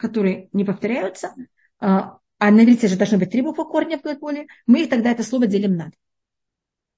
которые 0.00 0.48
не 0.52 0.64
повторяются, 0.64 1.34
а, 1.78 2.18
а 2.38 2.50
на 2.50 2.64
иврите 2.64 2.88
же 2.88 2.96
должны 2.96 3.18
быть 3.18 3.30
три 3.30 3.42
буквы 3.42 3.64
корня 3.66 3.98
в 3.98 4.02
глаголе, 4.02 4.46
мы 4.66 4.82
их 4.82 4.88
тогда 4.88 5.10
это 5.10 5.22
слово 5.22 5.46
делим 5.46 5.76
на 5.76 5.90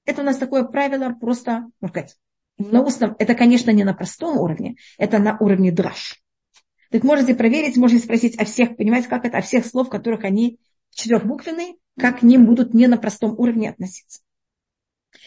Это 0.04 0.22
у 0.22 0.24
нас 0.24 0.38
такое 0.38 0.64
правило 0.64 1.12
просто, 1.20 1.68
можно 1.80 1.88
сказать, 1.88 2.16
на 2.58 2.82
устном, 2.82 3.16
это, 3.18 3.34
конечно, 3.34 3.70
не 3.70 3.82
на 3.82 3.92
простом 3.92 4.38
уровне, 4.38 4.76
это 4.98 5.18
на 5.18 5.36
уровне 5.38 5.72
драж. 5.72 6.22
Так 6.90 7.02
можете 7.02 7.34
проверить, 7.34 7.76
можете 7.76 8.04
спросить 8.04 8.38
о 8.38 8.44
всех, 8.44 8.76
понимаете, 8.76 9.08
как 9.08 9.24
это, 9.24 9.38
о 9.38 9.42
всех 9.42 9.66
слов, 9.66 9.88
которых 9.88 10.24
они 10.24 10.60
четырехбуквенные, 10.90 11.74
как 11.98 12.20
к 12.20 12.22
ним 12.22 12.46
будут 12.46 12.74
не 12.74 12.86
на 12.86 12.98
простом 12.98 13.34
уровне 13.38 13.70
относиться. 13.70 14.20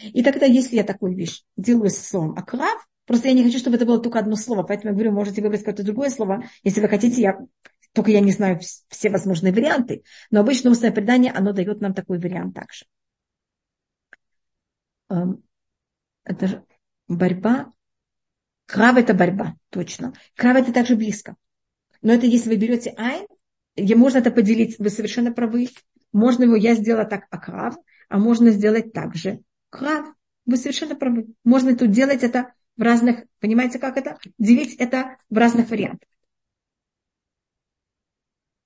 И 0.02 0.24
тогда, 0.24 0.46
если 0.46 0.78
я 0.78 0.84
такую 0.84 1.16
вещь 1.16 1.44
делаю 1.58 1.90
с 1.90 1.98
словом 1.98 2.38
аклав, 2.38 2.88
просто 3.06 3.28
я 3.28 3.34
не 3.34 3.44
хочу, 3.44 3.60
чтобы 3.60 3.78
это 3.78 3.86
было 3.86 4.00
только 4.00 4.20
одно 4.20 4.36
слово, 4.36 4.64
поэтому 4.64 4.90
я 4.90 4.94
говорю, 4.94 5.12
можете 5.12 5.42
выбрать 5.42 5.62
какое-то 5.62 5.84
другое 5.84 6.10
слово, 6.10 6.44
если 6.64 6.82
вы 6.82 6.88
хотите, 6.88 7.22
я 7.22 7.38
только 7.96 8.12
я 8.12 8.20
не 8.20 8.32
знаю 8.32 8.60
все 8.90 9.10
возможные 9.10 9.54
варианты, 9.54 10.04
но 10.30 10.42
обычно 10.42 10.70
устное 10.70 10.92
предание, 10.92 11.32
оно 11.32 11.54
дает 11.54 11.80
нам 11.80 11.94
такой 11.94 12.20
вариант 12.20 12.54
также. 12.54 12.86
Эм, 15.10 15.44
это 16.26 16.66
борьба. 17.08 17.72
Крав 18.66 18.98
это 18.98 19.14
борьба, 19.14 19.56
точно. 19.70 20.14
Крав 20.36 20.58
это 20.58 20.74
также 20.74 20.96
близко. 20.96 21.36
Но 22.02 22.12
это 22.12 22.26
если 22.26 22.50
вы 22.50 22.58
берете 22.58 22.94
айн, 22.98 23.28
можно 23.78 24.18
это 24.18 24.32
поделить, 24.32 24.78
вы 24.78 24.90
совершенно 24.90 25.32
правы. 25.32 25.70
Можно 26.12 26.44
его, 26.44 26.56
я 26.56 26.76
сделала 26.76 27.06
так 27.06 27.26
акрав, 27.30 27.76
а 28.10 28.18
можно 28.18 28.52
сделать 28.52 28.92
так 28.92 29.16
же 29.16 29.42
крав. 29.70 30.14
Вы 30.46 30.58
совершенно 30.58 30.96
правы. 30.96 31.28
Можно 31.44 31.78
тут 31.78 31.92
делать 31.92 32.24
это 32.24 32.54
в 32.78 32.82
разных, 32.82 33.26
понимаете, 33.40 33.80
как 33.80 33.98
это? 33.98 34.18
Делить 34.38 34.76
это 34.76 35.18
в 35.30 35.38
разных 35.38 35.70
вариантах. 35.70 36.10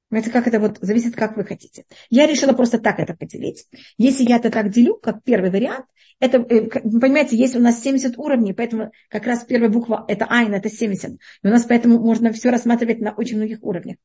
Понимаете, 0.10 0.32
как 0.32 0.47
это 0.47 0.60
вот 0.60 0.80
зависит, 0.82 1.16
как 1.16 1.38
вы 1.38 1.43
хотите. 1.43 1.86
Я 2.10 2.26
решила 2.26 2.53
просто 2.53 2.80
так 2.80 2.99
это 2.99 3.14
поделить. 3.14 3.68
Если 3.97 4.24
я 4.24 4.38
это 4.38 4.49
так 4.49 4.72
делю, 4.72 4.95
как 4.95 5.24
первый 5.24 5.51
вариант, 5.51 5.86
это, 6.20 6.38
э, 6.38 6.68
понимаете, 6.68 7.38
есть 7.38 7.55
у 7.55 7.60
нас 7.60 7.82
70 7.82 8.18
уровней, 8.18 8.53
поэтому 8.53 8.91
как 9.10 9.28
раз 9.28 9.43
первая 9.43 9.70
буква 9.70 10.05
это 10.07 10.26
айн, 10.26 10.53
это 10.53 10.68
70. 10.70 11.12
И 11.12 11.18
у 11.47 11.49
нас 11.49 11.66
поэтому 11.66 11.99
можно 11.99 12.34
все 12.34 12.49
рассматривать 12.49 12.99
на 12.99 13.12
очень 13.12 13.38
многих 13.38 13.60
уровнях. 13.62 13.97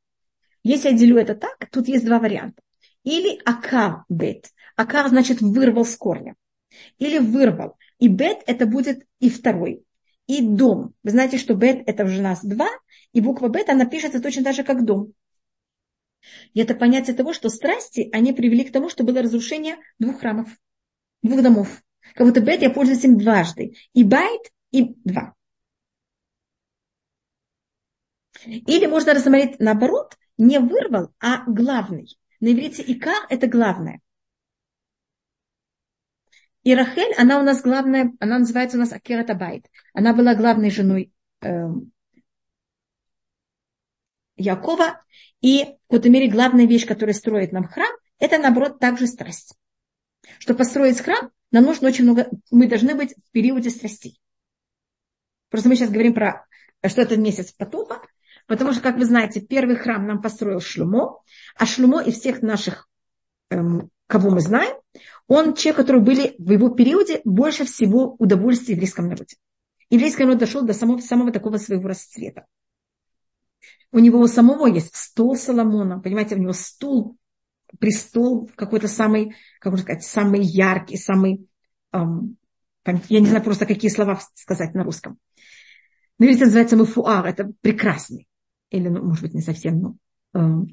Если 0.62 0.90
я 0.90 0.96
делю 0.96 1.16
это 1.16 1.34
так, 1.34 1.56
тут 1.70 1.88
есть 1.88 2.04
два 2.04 2.18
варианта. 2.18 2.62
Или 3.02 3.40
акав 3.44 4.04
бет. 4.10 4.50
Акав 4.76 5.08
значит 5.08 5.40
вырвал 5.40 5.86
с 5.86 5.96
корня. 5.96 6.34
Или 6.98 7.18
вырвал. 7.18 7.76
И 7.98 8.08
бет 8.08 8.42
это 8.46 8.66
будет 8.66 9.06
и 9.20 9.30
второй. 9.30 9.84
И 10.26 10.40
дом. 10.40 10.94
Вы 11.02 11.10
знаете, 11.10 11.38
что 11.38 11.54
бет 11.54 11.82
это 11.86 12.04
уже 12.04 12.22
нас 12.22 12.44
два, 12.44 12.68
и 13.12 13.20
буква 13.20 13.48
бет, 13.48 13.68
она 13.68 13.84
пишется 13.84 14.20
точно 14.20 14.44
так 14.44 14.54
же, 14.54 14.64
как 14.64 14.84
дом. 14.84 15.12
И 16.54 16.60
это 16.60 16.74
понятие 16.74 17.14
того, 17.14 17.32
что 17.32 17.50
страсти, 17.50 18.08
они 18.12 18.32
привели 18.32 18.64
к 18.64 18.72
тому, 18.72 18.88
что 18.88 19.04
было 19.04 19.22
разрушение 19.22 19.76
двух 19.98 20.20
храмов. 20.20 20.48
двух 21.22 21.42
домов. 21.42 21.82
Как 22.14 22.26
будто 22.26 22.40
бет 22.40 22.62
я 22.62 22.70
пользуюсь 22.70 23.04
им 23.04 23.18
дважды. 23.18 23.74
И 23.92 24.04
байт, 24.04 24.50
и 24.70 24.94
два. 25.04 25.34
Или 28.46 28.86
можно 28.86 29.14
рассмотреть 29.14 29.58
наоборот, 29.58 30.16
не 30.36 30.58
вырвал, 30.58 31.12
а 31.20 31.44
главный. 31.46 32.18
На 32.40 32.52
иврите 32.52 32.82
икар– 32.86 33.26
это 33.30 33.46
главное. 33.46 34.00
И 36.64 36.74
Рахель, 36.74 37.14
она 37.18 37.38
у 37.38 37.42
нас 37.42 37.62
главная, 37.62 38.12
она 38.20 38.38
называется 38.38 38.76
у 38.78 38.80
нас 38.80 38.92
Акерат 38.92 39.30
Абайт. 39.30 39.66
Она 39.92 40.14
была 40.14 40.34
главной 40.34 40.70
женой 40.70 41.12
э, 41.42 41.48
Якова. 44.36 45.02
И 45.42 45.64
в 45.64 45.88
какой-то 45.88 46.08
мере 46.08 46.30
главная 46.30 46.66
вещь, 46.66 46.86
которая 46.86 47.14
строит 47.14 47.52
нам 47.52 47.64
храм, 47.64 47.92
это 48.18 48.38
наоборот 48.38 48.80
также 48.80 49.06
страсть. 49.06 49.54
Чтобы 50.38 50.58
построить 50.58 51.00
храм, 51.00 51.30
нам 51.50 51.64
нужно 51.64 51.88
очень 51.88 52.04
много, 52.04 52.28
мы 52.50 52.66
должны 52.66 52.94
быть 52.94 53.14
в 53.14 53.30
периоде 53.30 53.68
страстей. 53.68 54.18
Просто 55.50 55.68
мы 55.68 55.76
сейчас 55.76 55.90
говорим 55.90 56.14
про, 56.14 56.46
что 56.86 57.02
это 57.02 57.18
месяц 57.18 57.52
потопа, 57.52 58.02
потому 58.46 58.72
что, 58.72 58.80
как 58.80 58.96
вы 58.96 59.04
знаете, 59.04 59.40
первый 59.40 59.76
храм 59.76 60.06
нам 60.06 60.22
построил 60.22 60.60
Шлюмо, 60.60 61.22
а 61.56 61.66
Шлюмо 61.66 62.02
из 62.02 62.18
всех 62.18 62.40
наших, 62.40 62.88
эм, 63.50 63.90
кого 64.06 64.30
мы 64.30 64.40
знаем, 64.40 64.76
он 65.26 65.54
человек, 65.54 65.76
который 65.76 66.02
были 66.02 66.34
в 66.38 66.50
его 66.50 66.70
периоде 66.70 67.20
больше 67.24 67.64
всего 67.64 68.14
удовольствия 68.18 68.74
в 68.74 68.76
еврейском 68.76 69.08
народе. 69.08 69.36
Еврейский 69.90 70.24
народ 70.24 70.38
дошел 70.38 70.62
до 70.62 70.72
самого, 70.72 70.98
самого 70.98 71.32
такого 71.32 71.56
своего 71.56 71.88
расцвета. 71.88 72.46
У 73.92 73.98
него 73.98 74.18
у 74.18 74.26
самого 74.26 74.66
есть 74.66 74.94
стол 74.94 75.36
Соломона, 75.36 76.00
понимаете, 76.00 76.34
у 76.34 76.38
него 76.38 76.52
стул, 76.52 77.16
престол 77.78 78.50
какой-то 78.56 78.88
самый, 78.88 79.34
как 79.60 79.72
можно 79.72 79.84
сказать, 79.84 80.04
самый 80.04 80.42
яркий, 80.42 80.96
самый, 80.96 81.48
эм, 81.92 82.36
я 83.08 83.20
не 83.20 83.26
знаю 83.26 83.42
просто 83.42 83.66
какие 83.66 83.90
слова 83.90 84.20
сказать 84.34 84.74
на 84.74 84.84
русском. 84.84 85.18
На 86.18 86.24
иврите 86.24 86.44
называется 86.44 86.76
муфуар, 86.76 87.26
это 87.26 87.52
прекрасный. 87.60 88.28
Или, 88.70 88.88
ну, 88.88 89.02
может 89.02 89.22
быть, 89.22 89.34
не 89.34 89.42
совсем, 89.42 89.80
но 89.80 89.96
э, 90.34 90.64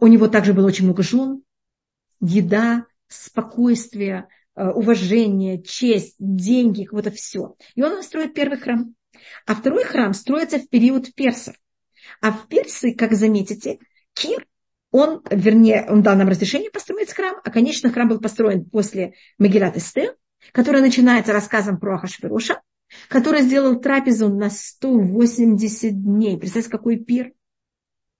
у 0.00 0.06
него 0.06 0.28
также 0.28 0.52
было 0.52 0.66
очень 0.66 0.84
много 0.84 1.02
жен, 1.02 1.42
еда, 2.20 2.86
спокойствие, 3.08 4.28
э, 4.54 4.68
уважение, 4.68 5.62
честь, 5.62 6.16
деньги, 6.18 6.88
вот 6.90 7.06
это 7.06 7.16
все. 7.16 7.56
И 7.74 7.82
он 7.82 8.02
строит 8.02 8.34
первый 8.34 8.58
храм. 8.58 8.94
А 9.46 9.54
второй 9.54 9.84
храм 9.84 10.14
строится 10.14 10.58
в 10.58 10.68
период 10.68 11.14
персов. 11.14 11.54
А 12.20 12.32
в 12.32 12.48
Персии, 12.48 12.92
как 12.92 13.12
заметите, 13.14 13.78
Кир, 14.14 14.46
он, 14.90 15.22
вернее, 15.30 15.86
он 15.88 16.02
дал 16.02 16.16
нам 16.16 16.28
разрешение 16.28 16.70
построить 16.70 17.12
храм, 17.12 17.36
а, 17.44 17.50
конечно, 17.50 17.92
храм 17.92 18.08
был 18.08 18.20
построен 18.20 18.64
после 18.64 19.14
Магилат 19.38 19.76
Эстер, 19.76 20.16
который 20.52 20.80
начинается 20.80 21.32
рассказом 21.32 21.78
про 21.78 21.96
Ахашвероша, 21.96 22.60
который 23.08 23.42
сделал 23.42 23.80
трапезу 23.80 24.28
на 24.28 24.50
180 24.50 26.02
дней. 26.02 26.38
Представьте, 26.38 26.70
какой 26.70 26.96
пир. 26.96 27.32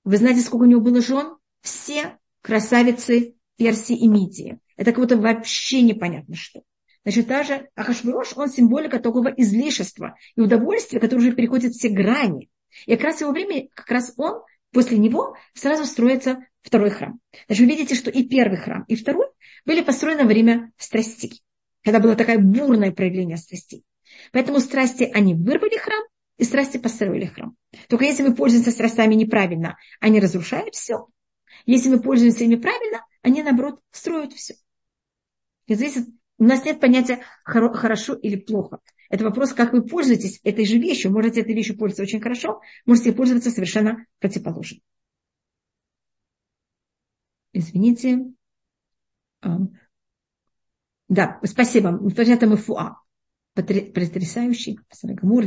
Вы 0.05 0.17
знаете, 0.17 0.41
сколько 0.43 0.63
у 0.63 0.67
него 0.67 0.81
было 0.81 1.01
жен? 1.01 1.37
Все 1.61 2.19
красавицы 2.41 3.35
Персии 3.61 3.95
и 3.95 4.09
Мидии. 4.09 4.59
Это 4.79 4.93
как 4.93 5.01
будто 5.01 5.19
вообще 5.19 5.83
непонятно 5.83 6.35
что. 6.35 6.63
Значит, 7.05 7.27
даже 7.27 7.69
Ахашвирош, 7.75 8.33
он 8.35 8.49
символика 8.49 8.99
такого 8.99 9.29
излишества 9.29 10.17
и 10.35 10.41
удовольствия, 10.41 10.99
которое 10.99 11.21
уже 11.21 11.33
переходит 11.33 11.75
все 11.75 11.91
грани. 11.91 12.49
И 12.87 12.97
как 12.97 13.05
раз 13.05 13.21
его 13.21 13.33
время, 13.33 13.69
как 13.75 13.91
раз 13.91 14.15
он, 14.17 14.41
после 14.73 14.97
него 14.97 15.37
сразу 15.53 15.85
строится 15.85 16.39
второй 16.63 16.89
храм. 16.89 17.21
Значит, 17.49 17.67
вы 17.67 17.71
видите, 17.71 17.95
что 17.97 18.11
и 18.11 18.23
первый 18.23 18.57
храм, 18.57 18.85
и 18.89 18.97
второй 18.97 19.27
были 19.67 19.83
построены 19.83 20.23
во 20.23 20.29
время 20.29 20.73
страстей, 20.79 21.43
когда 21.85 22.01
было 22.01 22.17
такое 22.17 22.39
бурное 22.39 22.93
проявление 22.93 23.37
страстей. 23.37 23.85
Поэтому 24.33 24.61
страсти, 24.61 25.05
они 25.13 25.35
вырвали 25.35 25.77
храм, 25.77 26.03
и 26.39 26.45
страсти 26.45 26.79
построили 26.79 27.27
храм. 27.27 27.55
Только 27.91 28.07
если 28.07 28.23
мы 28.23 28.35
пользуемся 28.35 28.71
страстями 28.71 29.17
неправильно, 29.17 29.77
они 30.01 30.19
разрушают 30.19 30.75
все. 30.75 31.09
Если 31.67 31.91
мы 31.91 32.01
пользуемся 32.01 32.45
ими 32.45 32.57
правильно, 32.57 33.05
они, 33.23 33.43
наоборот, 33.43 33.81
строят 33.91 34.33
все. 34.33 34.55
И 35.67 35.75
здесь 35.75 35.99
у 36.39 36.45
нас 36.45 36.65
нет 36.65 36.81
понятия 36.81 37.23
хорошо 37.45 38.15
или 38.15 38.37
плохо. 38.37 38.81
Это 39.09 39.25
вопрос, 39.25 39.53
как 39.53 39.73
вы 39.73 39.83
пользуетесь 39.83 40.41
этой 40.43 40.65
же 40.65 40.79
вещью. 40.79 41.13
Можете 41.13 41.41
этой 41.41 41.55
вещью 41.55 41.77
пользоваться 41.77 42.03
очень 42.03 42.21
хорошо, 42.21 42.61
можете 42.87 43.13
пользоваться 43.13 43.51
совершенно 43.51 44.07
противоположно. 44.21 44.81
Извините. 47.53 48.27
Да, 51.09 51.41
спасибо. 51.45 52.01
Это 52.17 52.47
мы 52.47 52.57
фуа 52.57 53.03
потрясающий, 53.55 54.79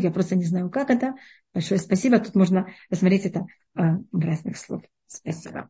я 0.02 0.12
просто 0.12 0.36
не 0.36 0.46
знаю, 0.46 0.70
как 0.70 0.90
это. 0.90 1.16
Большое 1.54 1.80
спасибо. 1.80 2.20
Тут 2.20 2.36
можно 2.36 2.68
рассмотреть 2.90 3.26
это 3.26 3.46
а, 3.76 3.98
в 4.12 4.20
разных 4.20 4.58
словах. 4.58 4.86
Спасибо. 5.08 5.70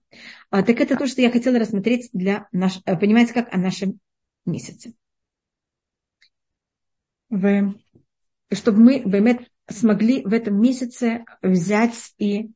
А, 0.50 0.64
так 0.64 0.80
это 0.80 0.96
то, 0.96 1.08
что 1.08 1.22
я 1.22 1.32
хотела 1.32 1.60
рассмотреть 1.60 2.10
для 2.14 2.48
наш, 2.52 2.80
э, 2.86 2.98
понимаете, 2.98 3.34
как 3.34 3.54
о 3.54 3.58
нашем 3.58 4.00
месяце. 4.46 4.94
Вы, 7.30 7.82
чтобы 8.52 8.80
мы 8.80 9.02
Баймет, 9.06 9.50
смогли 9.70 10.24
в 10.24 10.34
этом 10.34 10.60
месяце 10.62 11.26
взять 11.42 12.14
и 12.18 12.52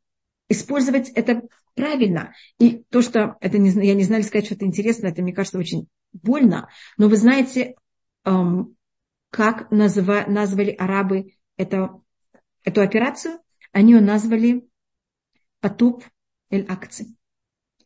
использовать 0.49 1.09
это 1.09 1.41
правильно. 1.75 2.33
И 2.59 2.83
то, 2.89 3.01
что 3.01 3.37
это 3.39 3.57
не, 3.57 3.69
я 3.85 3.93
не 3.93 4.03
знаю 4.03 4.23
сказать, 4.23 4.45
что 4.45 4.55
это 4.55 4.65
интересно, 4.65 5.07
это, 5.07 5.21
мне 5.21 5.33
кажется, 5.33 5.59
очень 5.59 5.87
больно. 6.13 6.69
Но 6.97 7.07
вы 7.07 7.15
знаете, 7.15 7.75
эм, 8.25 8.75
как 9.29 9.71
назва, 9.71 10.25
назвали 10.27 10.71
арабы 10.71 11.33
это, 11.55 12.01
эту 12.63 12.81
операцию, 12.81 13.39
они 13.71 13.93
ее 13.93 14.01
назвали 14.01 14.67
потуп 15.59 16.03
эль 16.49 16.65
акции. 16.67 17.15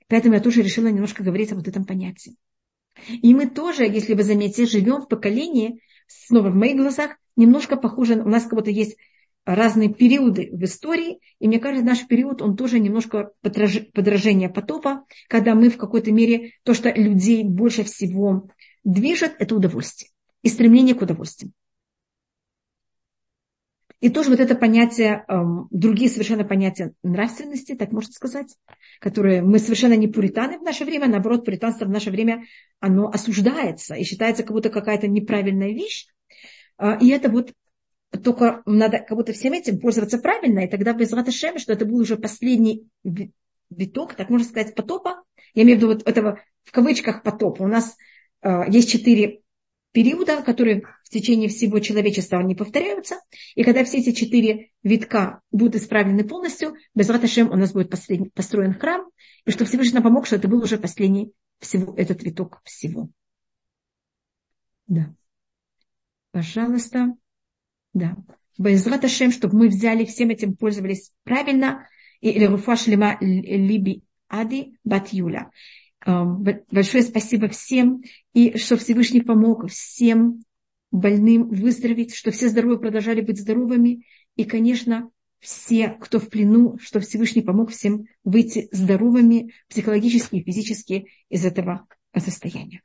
Поэтому 0.08 0.36
я 0.36 0.42
тоже 0.42 0.62
решила 0.62 0.88
немножко 0.88 1.24
говорить 1.24 1.52
о 1.52 1.56
вот 1.56 1.68
этом 1.68 1.86
понятии. 1.86 2.36
И 3.10 3.34
мы 3.34 3.50
тоже, 3.50 3.84
если 3.84 4.14
вы 4.14 4.24
заметите, 4.24 4.66
живем 4.66 5.02
в 5.02 5.08
поколении, 5.08 5.82
снова 6.08 6.50
в 6.50 6.56
моих 6.56 6.78
глазах, 6.78 7.16
немножко 7.36 7.78
похоже, 7.78 8.16
у 8.16 8.28
нас 8.28 8.44
как 8.44 8.54
будто 8.54 8.70
есть 8.70 8.98
разные 9.46 9.92
периоды 9.92 10.50
в 10.52 10.64
истории, 10.64 11.20
и 11.40 11.48
мне 11.48 11.60
кажется, 11.60 11.86
наш 11.86 12.06
период, 12.06 12.42
он 12.42 12.56
тоже 12.56 12.80
немножко 12.80 13.32
подражение 13.42 14.50
потопа, 14.50 15.06
когда 15.28 15.56
мы 15.56 15.70
в 15.70 15.78
какой-то 15.78 16.12
мере, 16.12 16.52
то, 16.64 16.74
что 16.74 16.92
людей 16.92 17.44
больше 17.44 17.84
всего 17.84 18.50
движет, 18.84 19.36
это 19.40 19.56
удовольствие 19.56 20.12
и 20.44 20.50
стремление 20.50 20.96
к 20.96 21.02
удовольствию. 21.02 21.54
И 24.02 24.10
тоже 24.10 24.32
вот 24.32 24.40
это 24.40 24.56
понятие, 24.56 25.24
эм, 25.28 25.68
другие 25.70 26.10
совершенно 26.10 26.44
понятия 26.44 26.94
нравственности, 27.04 27.76
так 27.76 27.92
можно 27.92 28.12
сказать, 28.12 28.58
которые 29.00 29.44
мы 29.44 29.60
совершенно 29.60 29.94
не 29.94 30.08
пуританы 30.08 30.58
в 30.58 30.64
наше 30.64 30.86
время, 30.86 31.08
наоборот, 31.08 31.46
пуританство 31.46 31.86
в 31.86 31.90
наше 31.90 32.10
время, 32.10 32.44
оно 32.80 33.08
осуждается 33.08 33.94
и 33.94 34.04
считается 34.04 34.42
как 34.42 34.54
будто 34.54 34.72
какая-то 34.72 35.08
неправильная 35.08 35.70
вещь. 35.70 36.08
Э, 36.80 36.98
и 37.00 37.10
это 37.10 37.30
вот 37.30 37.54
только 38.24 38.64
надо 38.66 38.98
как 39.00 39.16
будто 39.16 39.34
всем 39.34 39.54
этим 39.54 39.80
пользоваться 39.80 40.18
правильно, 40.18 40.62
и 40.62 40.68
тогда 40.68 40.94
без 40.94 41.14
Раташема, 41.14 41.60
что 41.60 41.72
это 41.72 41.86
был 41.86 41.98
уже 41.98 42.18
последний 42.18 42.88
виток, 43.70 44.16
так 44.16 44.30
можно 44.30 44.48
сказать, 44.48 44.74
потопа. 44.74 45.24
Я 45.54 45.62
имею 45.62 45.78
в 45.78 45.82
виду 45.82 45.94
вот 45.94 46.08
этого 46.08 46.42
в 46.64 46.72
кавычках 46.72 47.22
потопа. 47.22 47.62
У 47.62 47.68
нас 47.68 47.96
э, 48.42 48.64
есть 48.68 48.90
четыре 48.90 49.42
периода, 49.92 50.42
которые 50.42 50.84
в 51.04 51.10
течение 51.10 51.50
всего 51.50 51.80
человечества 51.80 52.42
не 52.42 52.56
повторяются. 52.56 53.20
И 53.56 53.64
когда 53.64 53.84
все 53.84 54.00
эти 54.00 54.12
четыре 54.12 54.72
витка 54.84 55.42
будут 55.52 55.76
исправлены 55.76 56.24
полностью, 56.24 56.76
без 56.96 57.10
Раташем 57.10 57.52
у 57.52 57.56
нас 57.56 57.74
будет 57.74 57.90
построен 58.34 58.74
храм, 58.74 59.10
и 59.46 59.52
чтобы 59.52 59.70
Всевышний 59.70 59.96
нам 59.96 60.04
помог, 60.04 60.26
что 60.26 60.38
это 60.38 60.48
был 60.48 60.62
уже 60.62 60.78
последний 60.78 61.34
всего, 61.60 61.94
этот 61.96 62.24
виток 62.24 62.62
всего. 62.64 63.10
Да. 64.88 65.14
Пожалуйста. 66.32 67.16
Да. 67.94 68.16
Безрат 68.58 69.04
Ашем, 69.06 69.32
чтобы 69.32 69.58
мы 69.58 69.68
взяли 69.68 70.06
всем 70.06 70.30
этим, 70.30 70.56
пользовались 70.56 71.12
правильно. 71.24 71.88
И 72.20 72.46
Руфа 72.46 72.76
Шлема 72.76 73.18
Либи 73.20 74.04
Ади 74.28 74.78
Бат 74.84 75.10
Юля. 75.10 75.50
Большое 76.06 77.04
спасибо 77.04 77.48
всем, 77.48 78.02
и 78.34 78.58
что 78.58 78.78
Всевышний 78.78 79.22
помог 79.22 79.70
всем 79.70 80.44
больным 80.92 81.50
выздороветь, 81.50 82.16
что 82.16 82.32
все 82.32 82.50
здоровые 82.50 82.80
продолжали 82.80 83.22
быть 83.22 83.40
здоровыми, 83.40 84.06
и, 84.36 84.44
конечно, 84.44 85.10
все, 85.40 85.90
кто 85.90 86.20
в 86.20 86.30
плену, 86.30 86.78
что 86.80 87.00
Всевышний 87.00 87.42
помог 87.42 87.72
всем 87.72 88.06
выйти 88.24 88.68
здоровыми 88.72 89.54
психологически 89.70 90.38
и 90.38 90.44
физически 90.44 91.08
из 91.30 91.46
этого 91.46 91.88
состояния. 92.18 92.82